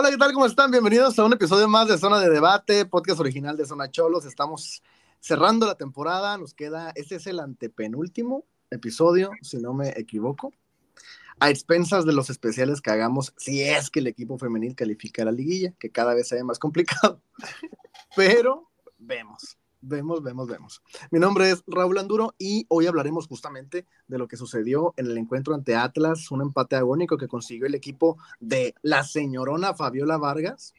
[0.00, 0.32] Hola, ¿qué tal?
[0.32, 0.70] ¿Cómo están?
[0.70, 4.24] Bienvenidos a un episodio más de Zona de Debate, podcast original de Zona Cholos.
[4.24, 4.82] Estamos
[5.18, 10.54] cerrando la temporada, nos queda, este es el antepenúltimo episodio, si no me equivoco,
[11.38, 15.26] a expensas de los especiales que hagamos, si es que el equipo femenil califica a
[15.26, 17.20] la liguilla, que cada vez se ve más complicado.
[18.16, 20.82] Pero vemos, vemos, vemos, vemos.
[21.10, 25.18] Mi nombre es Raúl Anduro y hoy hablaremos justamente de lo que sucedió en el
[25.18, 30.74] encuentro ante Atlas, un empate agónico que consiguió el equipo de la señorona Fabiola Vargas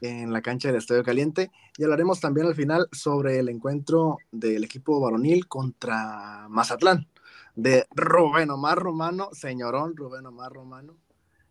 [0.00, 1.50] en la cancha del Estadio Caliente.
[1.78, 7.08] Y hablaremos también al final sobre el encuentro del equipo varonil contra Mazatlán,
[7.54, 10.96] de Rubén Omar Romano, señorón Rubén Omar Romano,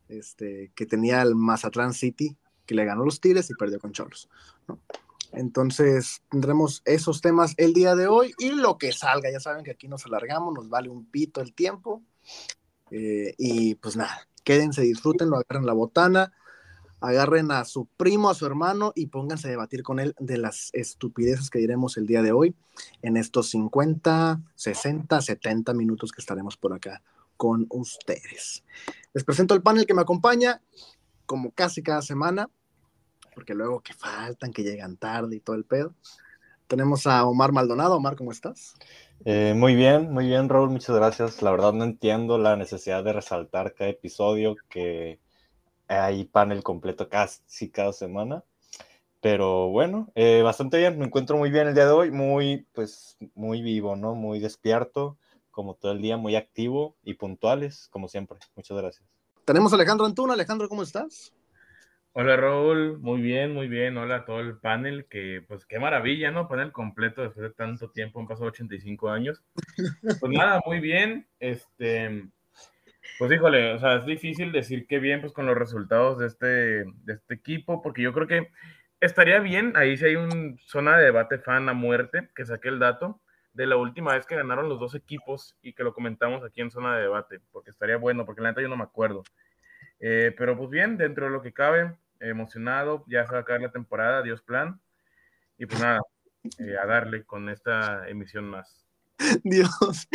[0.07, 4.29] este, que tenía el Mazatlán City, que le ganó los Tigres y perdió con Cholos.
[5.31, 9.31] Entonces tendremos esos temas el día de hoy y lo que salga.
[9.31, 12.01] Ya saben que aquí nos alargamos, nos vale un pito el tiempo.
[12.91, 16.33] Eh, y pues nada, quédense, disfrútenlo, agarren la botana,
[16.99, 20.69] agarren a su primo, a su hermano y pónganse a debatir con él de las
[20.73, 22.55] estupideces que diremos el día de hoy
[23.01, 27.01] en estos 50, 60, 70 minutos que estaremos por acá
[27.37, 28.63] con ustedes.
[29.13, 30.61] Les presento el panel que me acompaña,
[31.25, 32.49] como casi cada semana,
[33.33, 35.93] porque luego que faltan, que llegan tarde y todo el pedo.
[36.67, 37.95] Tenemos a Omar Maldonado.
[37.95, 38.75] Omar, ¿cómo estás?
[39.25, 41.41] Eh, muy bien, muy bien, Raúl, muchas gracias.
[41.41, 45.19] La verdad no entiendo la necesidad de resaltar cada episodio que
[45.87, 48.43] hay panel completo casi cada semana.
[49.19, 53.17] Pero bueno, eh, bastante bien, me encuentro muy bien el día de hoy, muy, pues,
[53.35, 54.15] muy vivo, ¿no?
[54.15, 55.17] Muy despierto,
[55.51, 58.39] como todo el día, muy activo y puntuales, como siempre.
[58.55, 59.05] Muchas gracias.
[59.45, 60.33] Tenemos a Alejandro Antuna.
[60.33, 61.33] Alejandro, ¿cómo estás?
[62.13, 63.95] Hola Raúl, muy bien, muy bien.
[63.95, 66.49] Hola a todo el panel, que pues qué maravilla, ¿no?
[66.49, 69.41] Panel completo después de tanto tiempo, han pasado 85 años.
[70.01, 71.25] Pues nada, muy bien.
[71.39, 72.27] Este,
[73.17, 76.45] pues híjole, o sea, es difícil decir qué bien pues con los resultados de este,
[76.45, 78.49] de este equipo, porque yo creo que
[78.99, 82.79] estaría bien, ahí si hay una zona de debate fan a muerte, que saque el
[82.79, 83.21] dato
[83.53, 86.71] de la última vez que ganaron los dos equipos y que lo comentamos aquí en
[86.71, 89.23] zona de debate, porque estaría bueno, porque la neta yo no me acuerdo.
[90.01, 91.95] Eh, pero pues bien, dentro de lo que cabe,
[92.29, 94.79] emocionado, ya se va a acabar la temporada, Dios plan.
[95.57, 95.99] Y pues nada,
[96.59, 98.85] eh, a darle con esta emisión más.
[99.43, 100.07] Dios.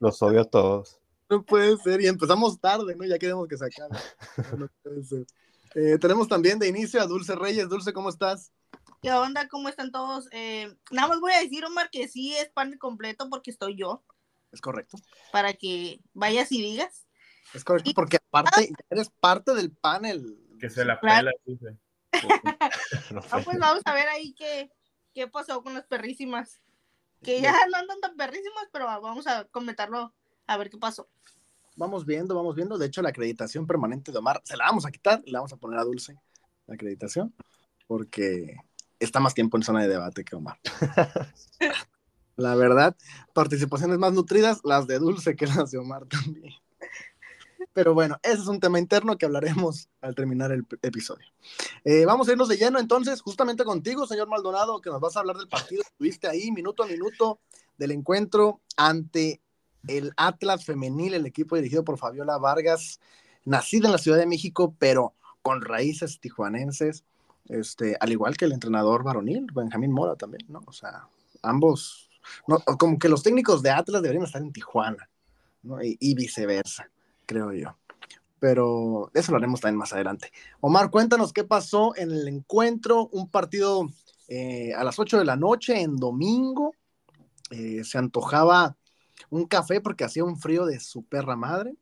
[0.00, 1.00] Los odio a todos.
[1.28, 3.04] No puede ser, y empezamos tarde, ¿no?
[3.04, 3.96] Ya queremos que se acabe.
[4.58, 5.26] No puede ser.
[5.74, 7.68] Eh, tenemos también de inicio a Dulce Reyes.
[7.68, 8.52] Dulce, ¿cómo estás?
[9.00, 9.48] ¿Qué onda?
[9.48, 10.28] ¿Cómo están todos?
[10.32, 14.02] Eh, nada más voy a decir, Omar, que sí es panel completo porque estoy yo.
[14.52, 14.98] Es correcto.
[15.32, 17.06] Para que vayas y digas.
[17.54, 20.36] Es correcto, porque aparte eres parte del panel.
[20.60, 21.76] Que se la pela, dice.
[23.30, 24.70] Ah, pues vamos a ver ahí qué,
[25.14, 26.60] qué pasó con las perrísimas.
[27.22, 30.14] Que ya no andan tan perrísimas, pero vamos a comentarlo
[30.46, 31.08] a ver qué pasó.
[31.76, 32.78] Vamos viendo, vamos viendo.
[32.78, 35.56] De hecho, la acreditación permanente de Omar se la vamos a quitar, le vamos a
[35.56, 36.16] poner a Dulce
[36.66, 37.34] la acreditación,
[37.86, 38.56] porque
[38.98, 40.58] está más tiempo en zona de debate que Omar.
[42.36, 42.96] la verdad,
[43.32, 46.54] participaciones más nutridas, las de Dulce que las de Omar también.
[47.72, 51.26] Pero bueno, ese es un tema interno que hablaremos al terminar el episodio.
[51.84, 55.20] Eh, vamos a irnos de lleno entonces, justamente contigo, señor Maldonado, que nos vas a
[55.20, 57.38] hablar del partido estuviste ahí minuto a minuto
[57.78, 59.40] del encuentro ante
[59.86, 63.00] el Atlas femenil, el equipo dirigido por Fabiola Vargas,
[63.44, 67.04] nacida en la Ciudad de México, pero con raíces tijuanenses,
[67.48, 70.62] este, al igual que el entrenador varonil, Benjamín Mora también, ¿no?
[70.66, 71.08] O sea,
[71.42, 72.10] ambos,
[72.46, 75.08] no, como que los técnicos de Atlas deberían estar en Tijuana,
[75.62, 75.78] ¿no?
[75.82, 76.90] Y viceversa,
[77.30, 77.78] creo yo.
[78.40, 80.32] Pero eso lo haremos también más adelante.
[80.60, 83.88] Omar, cuéntanos qué pasó en el encuentro, un partido
[84.26, 86.74] eh, a las 8 de la noche en domingo.
[87.50, 88.76] Eh, se antojaba
[89.28, 91.76] un café porque hacía un frío de su perra madre.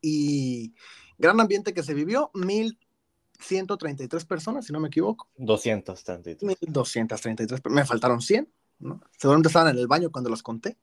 [0.00, 0.72] Y
[1.18, 5.28] gran ambiente que se vivió, 1133 personas, si no me equivoco.
[5.36, 6.42] 233.
[6.42, 9.02] 1233, me faltaron 100, ¿no?
[9.18, 10.78] Seguramente estaban en el baño cuando los conté.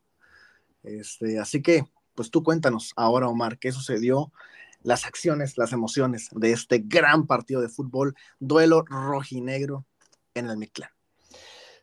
[0.83, 1.85] Este, así que,
[2.19, 4.33] pues tú cuéntanos ahora, Omar, qué sucedió,
[4.83, 9.85] las acciones, las emociones de este gran partido de fútbol, duelo rojinegro
[10.33, 10.89] en el Mictlán.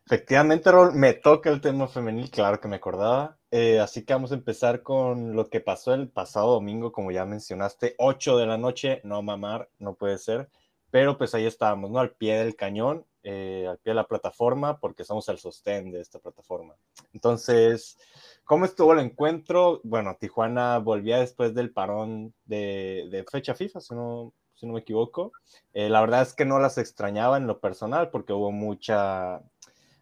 [0.05, 3.39] Efectivamente, Rol, me toca el tema femenil, claro que me acordaba.
[3.51, 7.25] Eh, así que vamos a empezar con lo que pasó el pasado domingo, como ya
[7.25, 10.51] mencionaste, 8 de la noche, no mamar, no puede ser.
[10.91, 11.99] Pero pues ahí estábamos, ¿no?
[11.99, 16.03] Al pie del cañón, eh, al pie de la plataforma, porque somos el sostén de
[16.03, 16.75] esta plataforma.
[17.15, 17.97] Entonces,
[18.47, 19.81] ¿cómo estuvo el encuentro?
[19.85, 24.33] Bueno, Tijuana volvía después del parón de, fecha FIFA, si no,
[24.63, 25.33] me equivoco.
[25.75, 29.43] Eh, la verdad es que no las extrañaba en lo personal, porque hubo mucha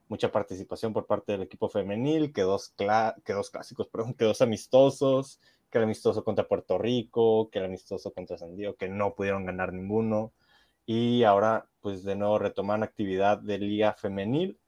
[0.07, 2.75] mucha participación por parte del equipo femenil, que dos,
[3.25, 5.41] que dos clásicos, perdón, que dos amistosos,
[5.71, 9.73] que amistoso contra Puerto Rico, que el amistoso contra San Diego, que no pudieron ganar
[9.73, 10.33] ninguno.
[10.87, 14.59] Y ahora, pues de nuevo retoman actividad de Liga Femenil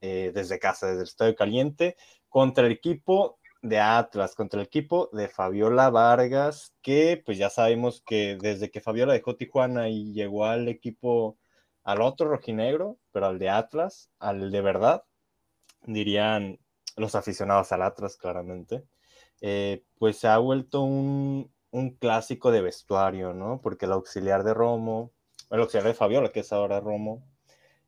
[0.00, 1.96] eh, desde casa, desde el Estadio Caliente,
[2.34, 8.02] contra el equipo de Atlas, contra el equipo de Fabiola Vargas, que pues ya sabemos
[8.04, 11.38] que desde que Fabiola dejó Tijuana y llegó al equipo,
[11.84, 15.04] al otro rojinegro, pero al de Atlas, al de verdad,
[15.86, 16.58] dirían
[16.96, 18.82] los aficionados al Atlas claramente,
[19.40, 23.60] eh, pues se ha vuelto un, un, clásico de vestuario, ¿no?
[23.62, 25.12] Porque el auxiliar de Romo,
[25.50, 27.28] el auxiliar de Fabiola, que es ahora Romo,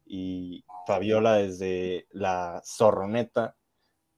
[0.04, 3.56] y Fabiola desde la zorroneta,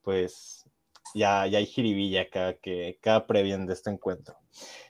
[0.09, 0.65] pues
[1.13, 4.39] ya, ya hay jiribilla cada, que, cada previa de este encuentro.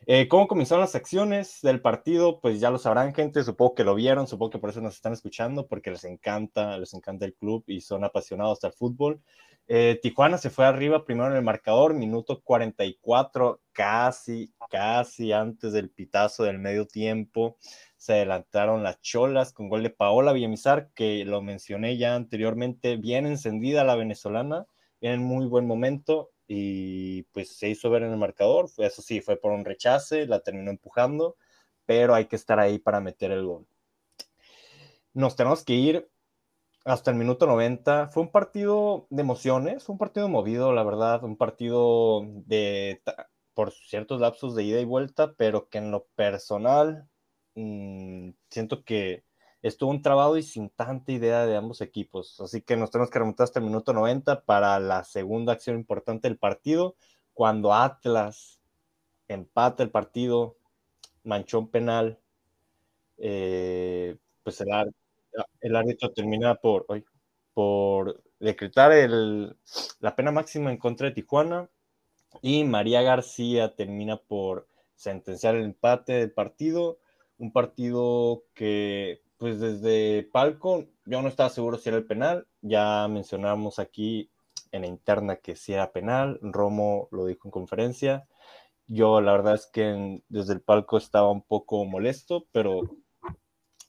[0.05, 2.39] Eh, ¿Cómo comenzaron las acciones del partido?
[2.39, 3.43] Pues ya lo sabrán, gente.
[3.43, 6.93] Supongo que lo vieron, supongo que por eso nos están escuchando, porque les encanta, les
[6.93, 9.21] encanta el club y son apasionados del fútbol.
[9.67, 15.89] Eh, Tijuana se fue arriba primero en el marcador, minuto 44, casi, casi antes del
[15.89, 17.57] pitazo del medio tiempo.
[17.97, 23.25] Se adelantaron las cholas con gol de Paola Villamizar, que lo mencioné ya anteriormente, bien
[23.25, 24.65] encendida la venezolana
[25.01, 28.69] en muy buen momento y pues se hizo ver en el marcador.
[28.77, 31.37] Eso sí, fue por un rechace, la terminó empujando,
[31.85, 33.67] pero hay que estar ahí para meter el gol.
[35.13, 36.09] Nos tenemos que ir
[36.85, 38.07] hasta el minuto 90.
[38.07, 43.01] Fue un partido de emociones, un partido movido, la verdad, un partido de
[43.53, 47.09] por ciertos lapsos de ida y vuelta, pero que en lo personal
[47.55, 49.23] mmm, siento que
[49.61, 52.39] estuvo un trabado y sin tanta idea de ambos equipos.
[52.39, 56.27] Así que nos tenemos que remontar hasta el minuto 90 para la segunda acción importante
[56.27, 56.95] del partido,
[57.33, 58.59] cuando Atlas
[59.27, 60.57] empata el partido,
[61.23, 62.19] manchón penal,
[63.17, 64.69] eh, pues el,
[65.61, 66.85] el, termina por,
[67.53, 69.55] por decretar el,
[69.99, 71.69] la pena máxima en contra de Tijuana
[72.41, 76.99] y María García termina por sentenciar el empate del partido,
[77.37, 83.07] un partido que pues desde palco yo no estaba seguro si era el penal, ya
[83.07, 84.29] mencionamos aquí
[84.71, 88.27] en la interna que sí era penal, Romo lo dijo en conferencia,
[88.85, 92.81] yo la verdad es que desde el palco estaba un poco molesto, pero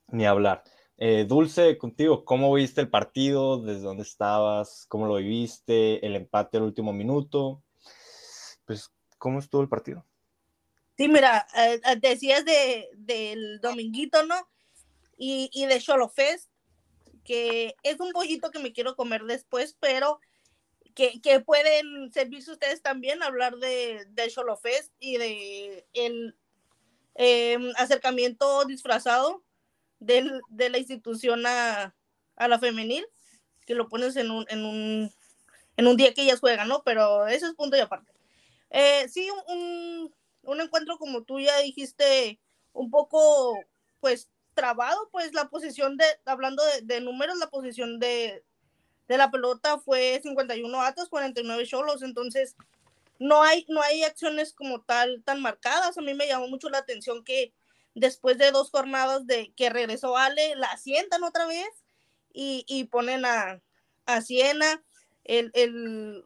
[0.08, 0.62] ni hablar.
[0.96, 3.60] Eh, Dulce, contigo, ¿cómo viste el partido?
[3.60, 4.84] ¿Desde dónde estabas?
[4.88, 6.04] ¿Cómo lo viviste?
[6.06, 7.62] ¿El empate al último minuto?
[8.66, 10.04] Pues, ¿cómo estuvo el partido?
[10.98, 14.34] Sí, mira, eh, decías de, del dominguito, ¿no?
[15.20, 16.48] Y, y de Cholo Fest,
[17.24, 20.18] que es un pollito que me quiero comer después, pero
[20.94, 26.38] que, que pueden servirse ustedes también, hablar de, de Cholo Fest y de el
[27.16, 29.44] em, acercamiento disfrazado
[29.98, 31.94] del, de la institución a,
[32.36, 33.06] a, la femenil,
[33.66, 35.12] que lo pones en un, en un,
[35.76, 36.82] en un día que ellas juegan, ¿no?
[36.82, 38.10] Pero eso es punto y aparte.
[38.70, 40.14] Eh, sí, un,
[40.44, 42.40] un encuentro como tú ya dijiste,
[42.72, 43.58] un poco,
[44.00, 44.30] pues,
[44.60, 48.44] trabado, pues la posición de, hablando de, números, la posición de,
[49.08, 52.56] de, la pelota fue 51 atos, 49 cholos, entonces
[53.18, 55.96] no hay, no hay acciones como tal tan marcadas.
[55.96, 57.54] A mí me llamó mucho la atención que
[57.94, 61.70] después de dos jornadas de que regresó Ale, la sientan otra vez
[62.30, 63.62] y, y ponen a,
[64.04, 64.84] a Siena,
[65.24, 66.22] el, el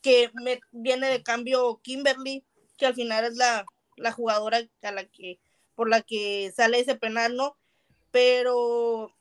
[0.00, 0.30] que
[0.72, 2.42] viene de cambio Kimberly,
[2.78, 3.66] que al final es la,
[3.98, 5.40] la jugadora a la que
[5.74, 7.54] por la que sale ese penal, ¿no?
[8.16, 9.14] Pero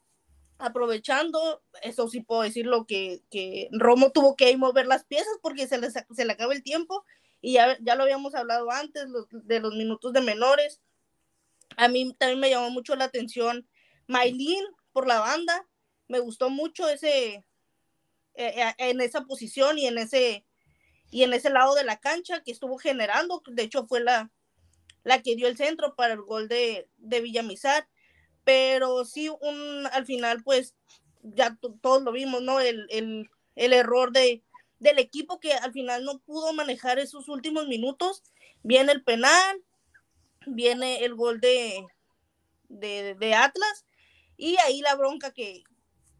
[0.57, 5.77] aprovechando, eso sí puedo decirlo, que, que Romo tuvo que mover las piezas porque se
[5.79, 7.03] le, se le acaba el tiempo
[7.41, 10.79] y ya, ya lo habíamos hablado antes de los minutos de menores.
[11.75, 13.67] A mí también me llamó mucho la atención
[14.07, 15.67] Maylin por la banda,
[16.07, 17.43] me gustó mucho ese eh,
[18.35, 20.45] eh, en esa posición y en ese
[21.11, 24.31] y en ese lado de la cancha que estuvo generando, de hecho fue la,
[25.03, 27.89] la que dio el centro para el gol de, de Villamizar,
[28.45, 30.75] pero sí, un, al final, pues
[31.23, 32.61] ya todos lo vimos, ¿no?
[32.61, 34.43] El, el, el error de,
[34.79, 38.23] del equipo que al final no pudo manejar esos últimos minutos.
[38.63, 39.63] Viene el penal,
[40.45, 41.85] viene el gol de,
[42.69, 43.85] de, Atlas
[44.37, 45.63] y ahí la bronca que,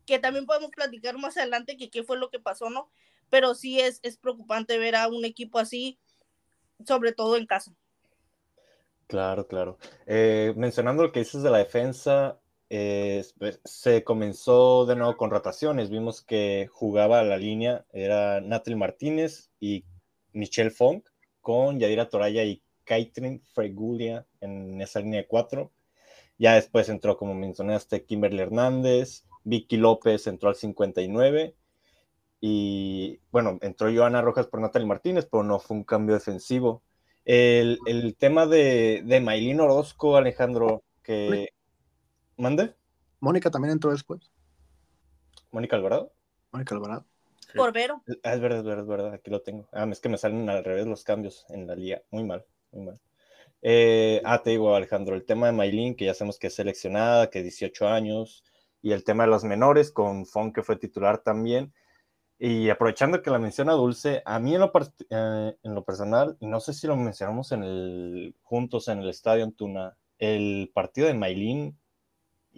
[0.06, 2.90] que también podemos platicar más adelante que qué fue lo que pasó, ¿no?
[3.30, 6.00] Pero sí es, es preocupante ver a un equipo así,
[6.86, 7.76] sobre todo en casa.
[9.08, 9.78] Claro, claro.
[10.08, 13.24] Eh, mencionando lo que dices de la defensa, eh,
[13.64, 15.90] se comenzó de nuevo con rotaciones.
[15.90, 19.86] Vimos que jugaba la línea, era Natalie Martínez y
[20.34, 21.08] Michelle Funk,
[21.42, 25.72] con Yadira Toraya y Kaitrin Fregulia en esa línea de cuatro.
[26.38, 31.56] Ya después entró, como mencionaste, Kimberly Hernández, Vicky López entró al 59
[32.42, 36.84] y bueno, entró Joana Rojas por Natalie Martínez, pero no fue un cambio defensivo.
[37.26, 41.50] El, el tema de, de Maylin Orozco, Alejandro, que...
[42.38, 42.76] ¿Mande?
[43.20, 44.32] Mónica también entró después.
[45.52, 46.14] ¿Mónica Alvarado?
[46.52, 47.06] Mónica Alvarado.
[47.56, 48.04] Por Vero.
[48.24, 49.68] Ah, es verdad, es verdad, es verdad, aquí lo tengo.
[49.72, 52.02] Ah, es que me salen al revés los cambios en la liga.
[52.12, 53.00] Muy mal, muy mal.
[53.62, 57.30] Eh, ah, te digo, Alejandro, el tema de Maylin, que ya sabemos que es seleccionada,
[57.30, 58.44] que 18 años,
[58.82, 61.74] y el tema de los menores, con Fon, que fue titular también.
[62.48, 64.72] Y aprovechando que la menciona Dulce, a mí en lo,
[65.10, 69.10] eh, en lo personal, y no sé si lo mencionamos en el, juntos en el
[69.10, 71.76] estadio en Tuna, el partido de Maylin,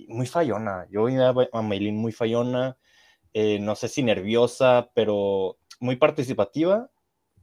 [0.09, 0.87] muy fallona.
[0.91, 2.77] Yo vi a Maylin muy fallona,
[3.31, 6.91] eh, no sé si nerviosa, pero muy participativa,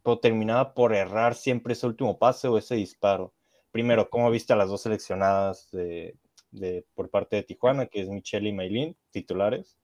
[0.03, 3.33] pero terminaba por errar siempre ese último pase o ese disparo.
[3.71, 6.19] Primero, ¿cómo viste a las dos seleccionadas de,
[6.51, 9.79] de, por parte de Tijuana, que es Michelle y Maylin, titulares?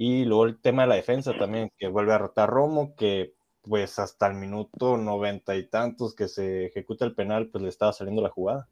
[0.00, 3.98] Y luego el tema de la defensa también, que vuelve a rotar Romo, que pues
[3.98, 8.22] hasta el minuto noventa y tantos que se ejecuta el penal, pues le estaba saliendo
[8.22, 8.68] la jugada.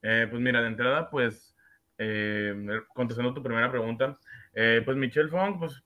[0.00, 1.54] Eh, pues mira, de entrada, pues
[1.98, 2.54] eh,
[2.94, 4.18] contestando tu primera pregunta,
[4.54, 5.84] eh, pues Michelle Fong, pues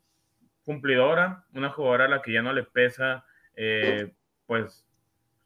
[0.65, 3.27] cumplidora, una jugadora a la que ya no le pesa,
[4.47, 4.87] pues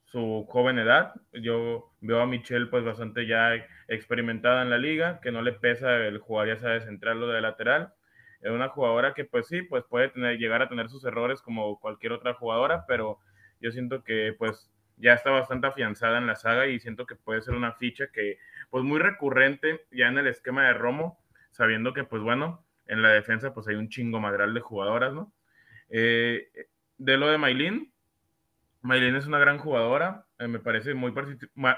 [0.04, 1.14] su joven edad.
[1.32, 3.54] Yo veo a Michelle pues bastante ya
[3.88, 7.28] experimentada en la liga, que no le pesa el jugar ya sea de central o
[7.28, 7.94] de lateral
[8.40, 12.12] es una jugadora que pues sí, pues puede llegar a tener sus errores como cualquier
[12.12, 13.18] otra jugadora, pero
[13.60, 17.42] yo siento que pues ya está bastante afianzada en la saga y siento que puede
[17.42, 18.38] ser una ficha que
[18.70, 21.18] pues muy recurrente ya en el esquema de Romo,
[21.50, 25.32] sabiendo que pues bueno, en la defensa pues hay un chingo madral de jugadoras, ¿no?
[25.88, 26.48] Eh,
[26.98, 27.92] de lo de Maylin,
[28.82, 31.12] Maylin es una gran jugadora, eh, me parece muy,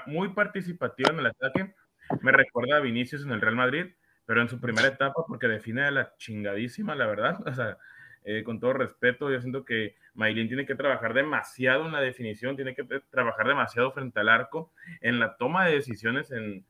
[0.05, 1.73] muy participativa en el ataque,
[2.21, 3.87] me recuerda a Vinicius en el Real Madrid,
[4.29, 7.39] pero en su primera etapa, porque define a la chingadísima, la verdad.
[7.47, 7.79] O sea,
[8.23, 12.55] eh, con todo respeto, yo siento que Maylin tiene que trabajar demasiado en la definición,
[12.55, 14.71] tiene que trabajar demasiado frente al arco,
[15.01, 16.63] en la toma de decisiones en,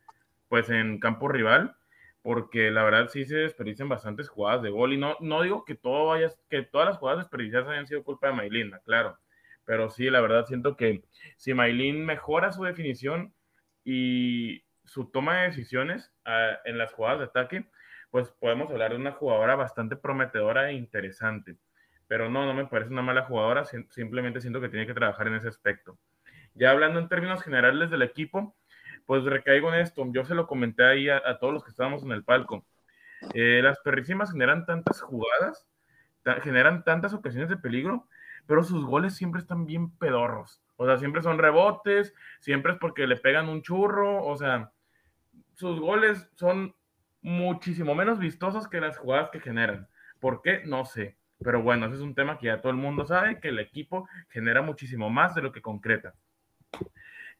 [0.47, 1.75] pues, en campo rival,
[2.21, 4.93] porque la verdad sí se desperdician bastantes jugadas de gol.
[4.93, 8.27] Y no, no digo que, todo vaya, que todas las jugadas desperdiciadas hayan sido culpa
[8.27, 9.17] de Maylin, claro.
[9.65, 11.03] Pero sí, la verdad siento que
[11.35, 13.33] si Maylin mejora su definición
[13.83, 17.69] y su toma de decisiones ah, en las jugadas de ataque,
[18.11, 21.57] pues podemos hablar de una jugadora bastante prometedora e interesante.
[22.07, 25.35] Pero no, no me parece una mala jugadora, simplemente siento que tiene que trabajar en
[25.35, 25.97] ese aspecto.
[26.55, 28.55] Ya hablando en términos generales del equipo,
[29.05, 30.05] pues recaigo en esto.
[30.11, 32.65] Yo se lo comenté ahí a, todos los que estábamos en el palco.
[33.33, 35.67] Eh, las perrísimas generan tantas jugadas,
[36.41, 38.07] generan tantas ocasiones de peligro,
[38.47, 40.63] pero sus goles siempre están bien pedorros.
[40.77, 44.71] O sea, siempre son rebotes, siempre es porque le pegan un churro, o sea,
[45.59, 46.73] sus goles son
[47.21, 49.89] muchísimo menos vistosos que las jugadas que generan.
[50.21, 50.61] ¿Por qué?
[50.65, 51.17] No sé.
[51.43, 54.07] Pero bueno, ese es un tema que ya todo el mundo sabe, que el equipo
[54.29, 56.13] genera muchísimo más de lo que concreta.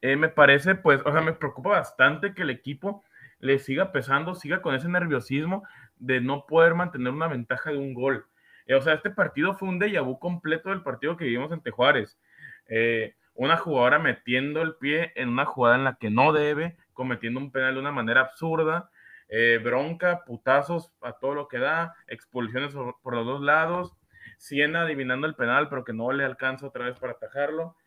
[0.01, 3.05] Eh, me parece, pues, o sea, me preocupa bastante que el equipo
[3.39, 5.63] le siga pesando, siga con ese nerviosismo
[5.97, 8.25] de no poder mantener una ventaja de un gol.
[8.65, 11.71] Eh, o sea, este partido fue un déjà vu completo del partido que vivimos ante
[11.71, 12.19] Juárez.
[12.67, 17.39] Eh, una jugadora metiendo el pie en una jugada en la que no debe, cometiendo
[17.39, 18.91] un penal de una manera absurda,
[19.29, 23.95] eh, bronca, putazos a todo lo que da, expulsiones por los dos lados,
[24.37, 27.77] Siena adivinando el penal, pero que no le alcanza otra vez para atajarlo.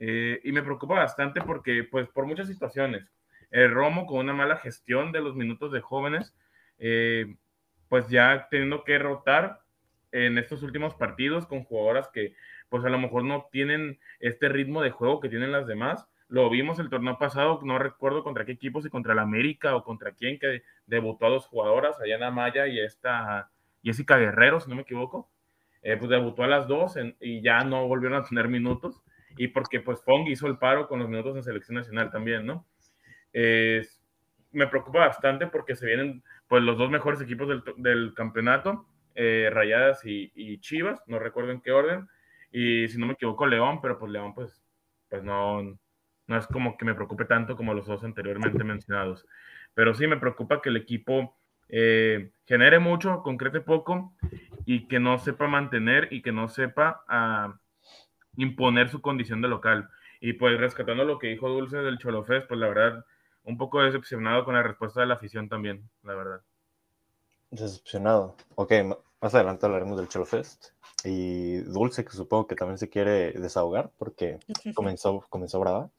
[0.00, 3.08] Eh, y me preocupa bastante porque, pues, por muchas situaciones,
[3.52, 6.34] el Romo con una mala gestión de los minutos de jóvenes,
[6.80, 7.36] eh,
[7.88, 9.60] pues ya teniendo que rotar
[10.10, 12.34] en estos últimos partidos con jugadoras que,
[12.70, 16.50] pues, a lo mejor no tienen este ritmo de juego que tienen las demás lo
[16.50, 20.12] vimos el torneo pasado, no recuerdo contra qué equipos, si contra el América o contra
[20.12, 23.50] quién, que debutó a dos jugadoras, Ayana Maya y esta
[23.82, 25.30] Jessica Guerrero, si no me equivoco.
[25.82, 29.02] Eh, pues debutó a las dos y ya no volvieron a tener minutos.
[29.36, 32.66] Y porque pues Fong hizo el paro con los minutos en selección nacional también, ¿no?
[34.50, 40.04] me preocupa bastante porque se vienen pues los dos mejores equipos del, campeonato, eh, Rayadas
[40.04, 42.08] y, y, Chivas, no recuerdo en qué orden.
[42.50, 44.64] Y si no me equivoco, León, pero pues León pues,
[45.08, 45.78] pues no,
[46.28, 49.26] no es como que me preocupe tanto como los dos anteriormente mencionados.
[49.74, 51.36] Pero sí me preocupa que el equipo
[51.68, 54.12] eh, genere mucho, concrete poco
[54.64, 57.58] y que no sepa mantener y que no sepa ah,
[58.36, 59.88] imponer su condición de local.
[60.20, 63.04] Y pues rescatando lo que dijo Dulce del Cholofés, pues la verdad,
[63.44, 66.40] un poco decepcionado con la respuesta de la afición también, la verdad.
[67.50, 68.36] Decepcionado.
[68.56, 68.72] Ok,
[69.20, 70.66] más adelante hablaremos del Cholofest.
[71.04, 74.38] Y Dulce, que supongo que también se quiere desahogar porque
[74.74, 75.90] comenzó, comenzó brava.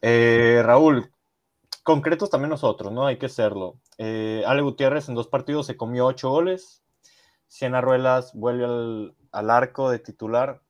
[0.00, 1.10] Eh, Raúl,
[1.82, 3.06] concretos también nosotros, ¿no?
[3.06, 3.78] Hay que serlo.
[3.98, 6.82] Eh, Ale Gutiérrez en dos partidos se comió ocho goles.
[7.46, 10.60] Siena Ruelas vuelve al, al, arco de titular.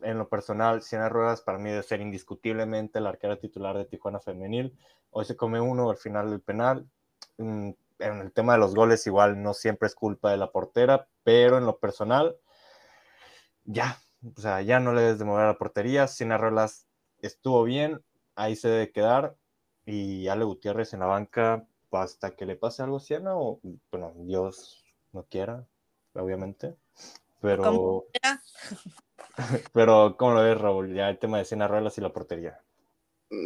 [0.00, 4.20] en lo personal, Siena Ruedas para mí debe ser indiscutiblemente la arquera titular de Tijuana
[4.20, 4.76] Femenil.
[5.10, 6.86] Hoy se come uno al final del penal.
[7.98, 11.58] En el tema de los goles, igual no siempre es culpa de la portera, pero
[11.58, 12.36] en lo personal,
[13.64, 13.98] ya,
[14.36, 16.06] o sea, ya no le debes de mover a la portería.
[16.06, 16.86] Siena Ruedas
[17.20, 18.02] estuvo bien,
[18.34, 19.36] ahí se debe quedar.
[19.84, 23.60] Y Ale Gutiérrez en la banca, hasta que le pase algo a Siena, o
[23.90, 25.66] bueno, Dios no quiera,
[26.14, 26.76] obviamente.
[27.40, 28.06] Pero.
[29.72, 30.94] Pero, ¿cómo lo ves, Raúl?
[30.94, 32.58] Ya el tema de Siena Ruelas y la portería.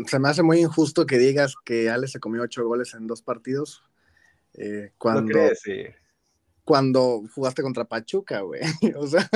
[0.07, 3.23] Se me hace muy injusto que digas que Ale se comió ocho goles en dos
[3.23, 3.83] partidos.
[4.55, 5.39] Eh, cuando,
[6.65, 8.61] cuando jugaste contra Pachuca, güey.
[8.97, 9.29] o sea,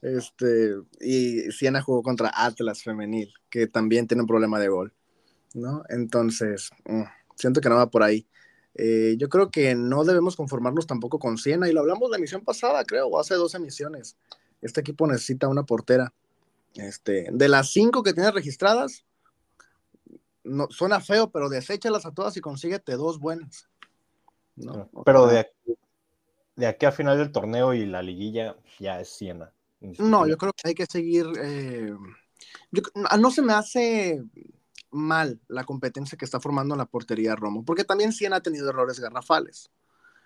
[0.00, 4.94] este, y Siena jugó contra Atlas Femenil, que también tiene un problema de gol,
[5.54, 5.84] ¿no?
[5.88, 7.02] Entonces, mm,
[7.36, 8.26] siento que no va por ahí.
[8.74, 12.42] Eh, yo creo que no debemos conformarnos tampoco con Siena, y lo hablamos la emisión
[12.42, 14.16] pasada, creo, o hace dos emisiones.
[14.62, 16.12] Este equipo necesita una portera.
[16.74, 19.04] Este, de las cinco que tiene registradas,
[20.44, 23.68] no, suena feo, pero deséchalas a todas y consíguete dos buenas.
[24.56, 24.90] ¿no?
[25.04, 25.76] Pero de aquí,
[26.56, 29.52] de aquí a final del torneo y la liguilla ya es Siena.
[29.80, 31.26] No, yo creo que hay que seguir.
[31.40, 31.92] Eh,
[33.18, 34.22] no se me hace
[34.90, 38.68] mal la competencia que está formando en la portería Romo, porque también Siena ha tenido
[38.68, 39.70] errores garrafales.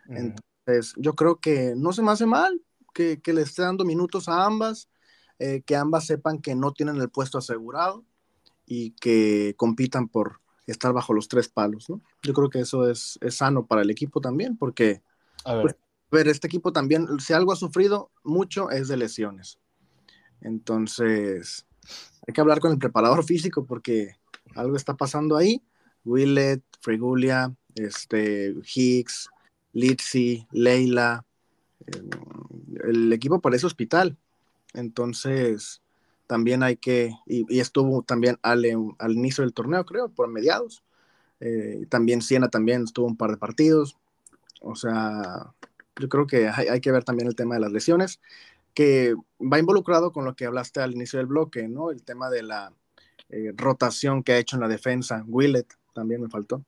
[0.09, 2.61] Entonces, yo creo que no se me hace mal
[2.93, 4.89] que, le esté dando minutos a ambas,
[5.39, 8.05] eh, que ambas sepan que no tienen el puesto asegurado
[8.67, 12.01] y que compitan por estar bajo los tres palos, ¿no?
[12.23, 15.03] Yo creo que eso es, sano para el equipo también, porque
[15.45, 15.77] pues,
[16.11, 16.29] ver.
[16.29, 19.59] este equipo también, si algo ha sufrido mucho es de lesiones.
[20.41, 21.67] Entonces,
[22.27, 24.17] hay que hablar con el preparador físico porque
[24.55, 25.63] algo está pasando ahí.
[26.05, 29.29] Willet, Fregulia, este, Hicks,
[29.73, 31.25] Litzy, Leila,
[31.87, 32.11] em,
[32.85, 34.17] el equipo parece hospital.
[34.73, 35.83] Entonces,
[36.27, 38.65] también hay que, y, estuvo también al,
[39.11, 40.83] inicio del torneo, creo, por mediados.
[41.41, 43.97] Eh, también Siena también estuvo un par de partidos.
[44.61, 45.53] O sea,
[46.01, 48.21] yo creo que hay, hay, que ver también el tema de las lesiones,
[48.75, 51.91] que va involucrado con lo que hablaste al inicio del bloque, ¿no?
[51.91, 52.73] El tema de la
[53.29, 55.25] eh, rotación que ha hecho en la defensa.
[55.27, 56.65] Willett también me faltó.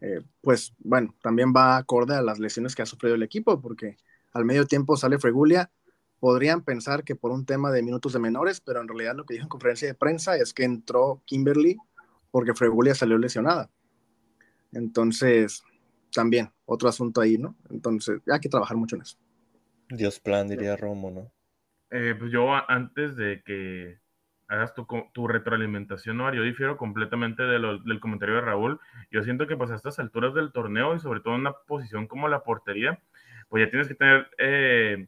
[0.00, 3.96] Eh, pues bueno, también va acorde a las lesiones que ha sufrido el equipo, porque
[4.32, 5.70] al medio tiempo sale Fregulia.
[6.24, 9.34] Podrían pensar que por un tema de minutos de menores, pero en realidad lo que
[9.34, 11.76] dijo en conferencia de prensa es que entró Kimberly
[12.30, 13.68] porque Fregulia salió lesionada.
[14.72, 15.62] Entonces,
[16.10, 17.58] también otro asunto ahí, ¿no?
[17.68, 19.18] Entonces, hay que trabajar mucho en eso.
[19.90, 21.30] Dios plan, diría Romo, ¿no?
[21.90, 23.98] Eh, pues yo antes de que
[24.48, 26.32] hagas tu, tu retroalimentación, ¿no?
[26.32, 28.80] Yo difiero completamente de del comentario de Raúl.
[29.10, 32.06] Yo siento que pues a estas alturas del torneo y sobre todo en una posición
[32.06, 32.98] como la portería,
[33.50, 35.06] pues ya tienes que tener eh,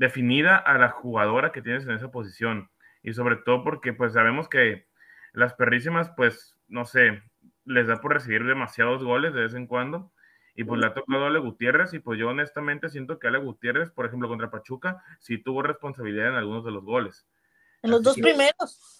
[0.00, 2.70] definida a la jugadora que tienes en esa posición.
[3.02, 4.86] Y sobre todo porque pues sabemos que
[5.34, 7.22] las perrísimas, pues, no sé,
[7.66, 10.10] les da por recibir demasiados goles de vez en cuando.
[10.56, 13.38] Y pues le ha tocado a Ale Gutiérrez y pues yo honestamente siento que Ale
[13.38, 17.26] Gutiérrez, por ejemplo, contra Pachuca, sí tuvo responsabilidad en algunos de los goles.
[17.82, 18.98] En los dos primeros.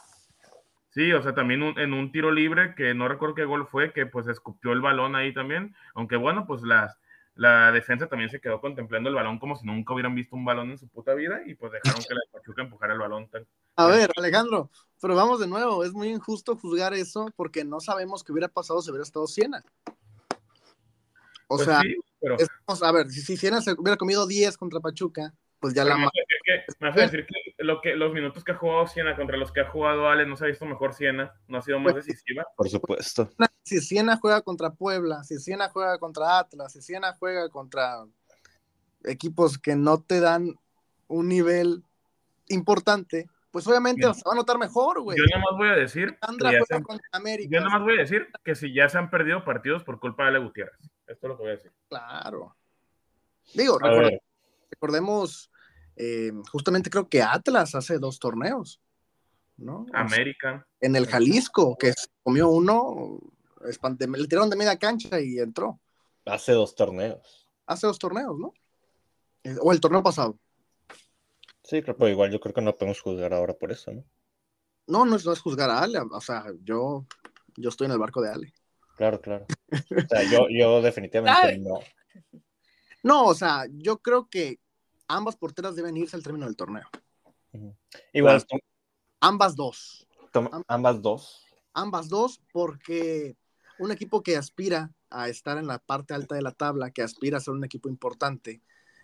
[0.91, 4.05] Sí, o sea, también en un tiro libre, que no recuerdo qué gol fue, que
[4.05, 7.01] pues escupió el balón ahí también, aunque bueno, pues las,
[7.35, 10.71] la defensa también se quedó contemplando el balón como si nunca hubieran visto un balón
[10.71, 13.29] en su puta vida y pues dejaron que la Pachuca empujara el balón.
[13.77, 18.25] A ver, Alejandro, pero vamos de nuevo, es muy injusto juzgar eso porque no sabemos
[18.25, 19.65] qué hubiera pasado si hubiera estado Siena.
[21.49, 25.75] O pues sea, a ver, si, si Siena se hubiera comido 10 contra Pachuca, pues
[25.75, 25.97] ya la...
[25.97, 26.09] Me
[26.89, 29.71] hace, decir que, lo que los minutos que ha jugado Siena contra los que ha
[29.71, 32.47] jugado Ale no se ha visto mejor Siena, no ha sido más pues, decisiva.
[32.57, 33.31] Por supuesto.
[33.63, 38.05] Si Siena juega contra Puebla, si Siena juega contra Atlas, si Siena juega contra
[39.05, 40.55] equipos que no te dan
[41.09, 41.85] un nivel
[42.49, 45.19] importante, pues obviamente se va a notar mejor, güey.
[45.19, 46.17] Yo nada más voy a decir.
[47.49, 50.25] yo nada más voy a decir que si ya se han perdido partidos por culpa
[50.25, 50.81] de Ale Gutiérrez.
[51.07, 51.73] Esto es lo que voy a decir.
[51.89, 52.57] Claro.
[53.55, 53.79] Digo,
[54.71, 55.51] recordemos,
[56.03, 58.81] eh, justamente creo que Atlas hace dos torneos,
[59.59, 59.85] ¿no?
[59.93, 60.67] América.
[60.81, 63.19] En el Jalisco, que comió uno,
[63.61, 65.79] le tiraron de media cancha y entró.
[66.25, 67.47] Hace dos torneos.
[67.67, 68.55] Hace dos torneos, ¿no?
[69.45, 70.39] Eh, o el torneo pasado.
[71.63, 74.03] Sí, pero igual yo creo que no podemos juzgar ahora por eso, ¿no?
[74.87, 77.05] No, no es, no es juzgar a Ale, o sea, yo,
[77.57, 78.55] yo estoy en el barco de Ale.
[78.97, 79.47] Claro, claro.
[79.71, 81.81] O sea, yo, yo definitivamente no.
[83.03, 84.61] No, o sea, yo creo que
[85.11, 86.89] ambas porteras deben irse al término del torneo.
[88.13, 88.45] Igual.
[89.21, 90.07] ambas dos.
[90.69, 91.45] ambas dos.
[91.75, 93.37] Ambas dos, porque
[93.79, 97.39] un equipo que aspira a estar en la parte alta de la tabla, que aspira
[97.39, 98.63] a ser un equipo importante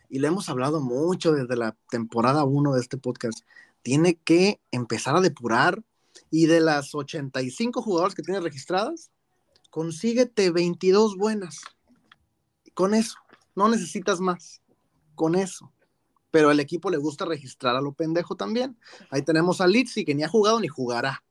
[0.08, 3.40] y lo hemos hablado mucho desde la temporada 1 de este podcast,
[3.82, 5.82] tiene que empezar a depurar
[6.30, 9.10] y de las 85 jugadores que tiene registradas,
[9.70, 11.60] consíguete 22 buenas.
[12.74, 13.16] Con eso,
[13.54, 14.62] no necesitas más.
[15.14, 15.72] Con eso.
[16.30, 18.78] Pero el equipo le gusta registrar a lo pendejo también.
[19.10, 21.22] Ahí tenemos a Litsi que ni ha jugado ni jugará.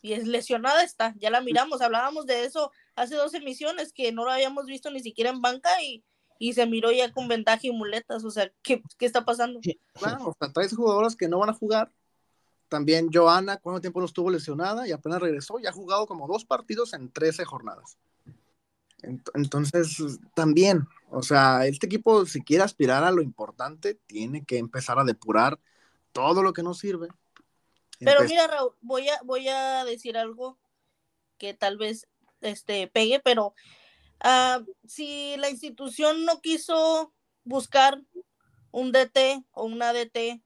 [0.00, 4.24] Y es lesionada está, ya la miramos, hablábamos de eso hace dos emisiones que no
[4.24, 6.04] lo habíamos visto ni siquiera en banca y,
[6.38, 9.60] y se miró ya con ventaja y muletas, o sea, ¿qué, qué está pasando?
[9.94, 11.90] Claro, o sea, traes jugadoras que no van a jugar.
[12.68, 14.86] También Joana, ¿cuánto tiempo no estuvo lesionada?
[14.86, 17.96] Y apenas regresó y ha jugado como dos partidos en 13 jornadas.
[19.02, 24.98] Entonces, también, o sea, este equipo, si quiere aspirar a lo importante, tiene que empezar
[24.98, 25.58] a depurar
[26.12, 27.08] todo lo que no sirve.
[28.00, 30.58] Pero mira, Raúl, voy a, voy a decir algo
[31.36, 32.08] que tal vez
[32.40, 33.54] este, pegue, pero
[34.24, 37.12] uh, si la institución no quiso
[37.44, 38.00] buscar
[38.70, 40.42] un DT o una DT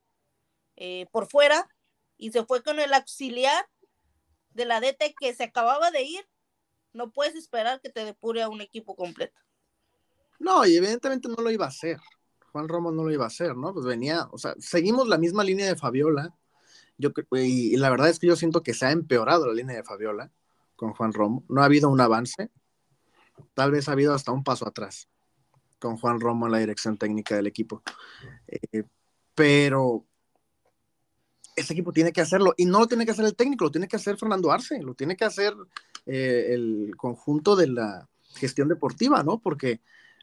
[0.77, 1.69] eh, por fuera
[2.17, 3.69] y se fue con el auxiliar
[4.51, 6.29] de la DT que se acababa de ir,
[6.93, 9.41] no puedes esperar que te depure a un equipo completo.
[10.39, 11.99] No, y evidentemente no lo iba a hacer.
[12.51, 13.73] Juan Romo no lo iba a hacer, ¿no?
[13.73, 16.35] Pues venía, o sea, seguimos la misma línea de Fabiola.
[16.99, 19.77] Yo, y, y la verdad es que yo siento que se ha empeorado la línea
[19.77, 20.31] de Fabiola
[20.77, 21.45] con Juan Romo.
[21.49, 22.51] No ha habido un avance.
[23.55, 25.09] Tal vez ha habido hasta un paso atrás
[25.83, 27.83] con Juan Romo en la dirección técnica del equipo.
[28.47, 28.85] Eh,
[29.35, 30.07] pero
[31.57, 33.89] ese equipo tiene que hacerlo y no lo tiene que hacer el técnico, lo tiene
[33.89, 35.55] que hacer Fernando Arce, lo tiene que hacer
[36.07, 39.39] eh, el conjunto de la gestión deportiva, ¿no?
[39.39, 39.81] Porque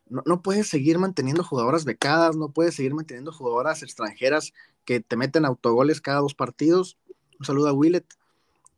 [0.08, 4.54] no, no, puedes seguir manteniendo jugadoras becadas, no puedes seguir manteniendo jugadoras extranjeras
[4.86, 6.98] que te meten autogoles cada dos partidos.
[7.40, 8.06] Un saludo a Willet,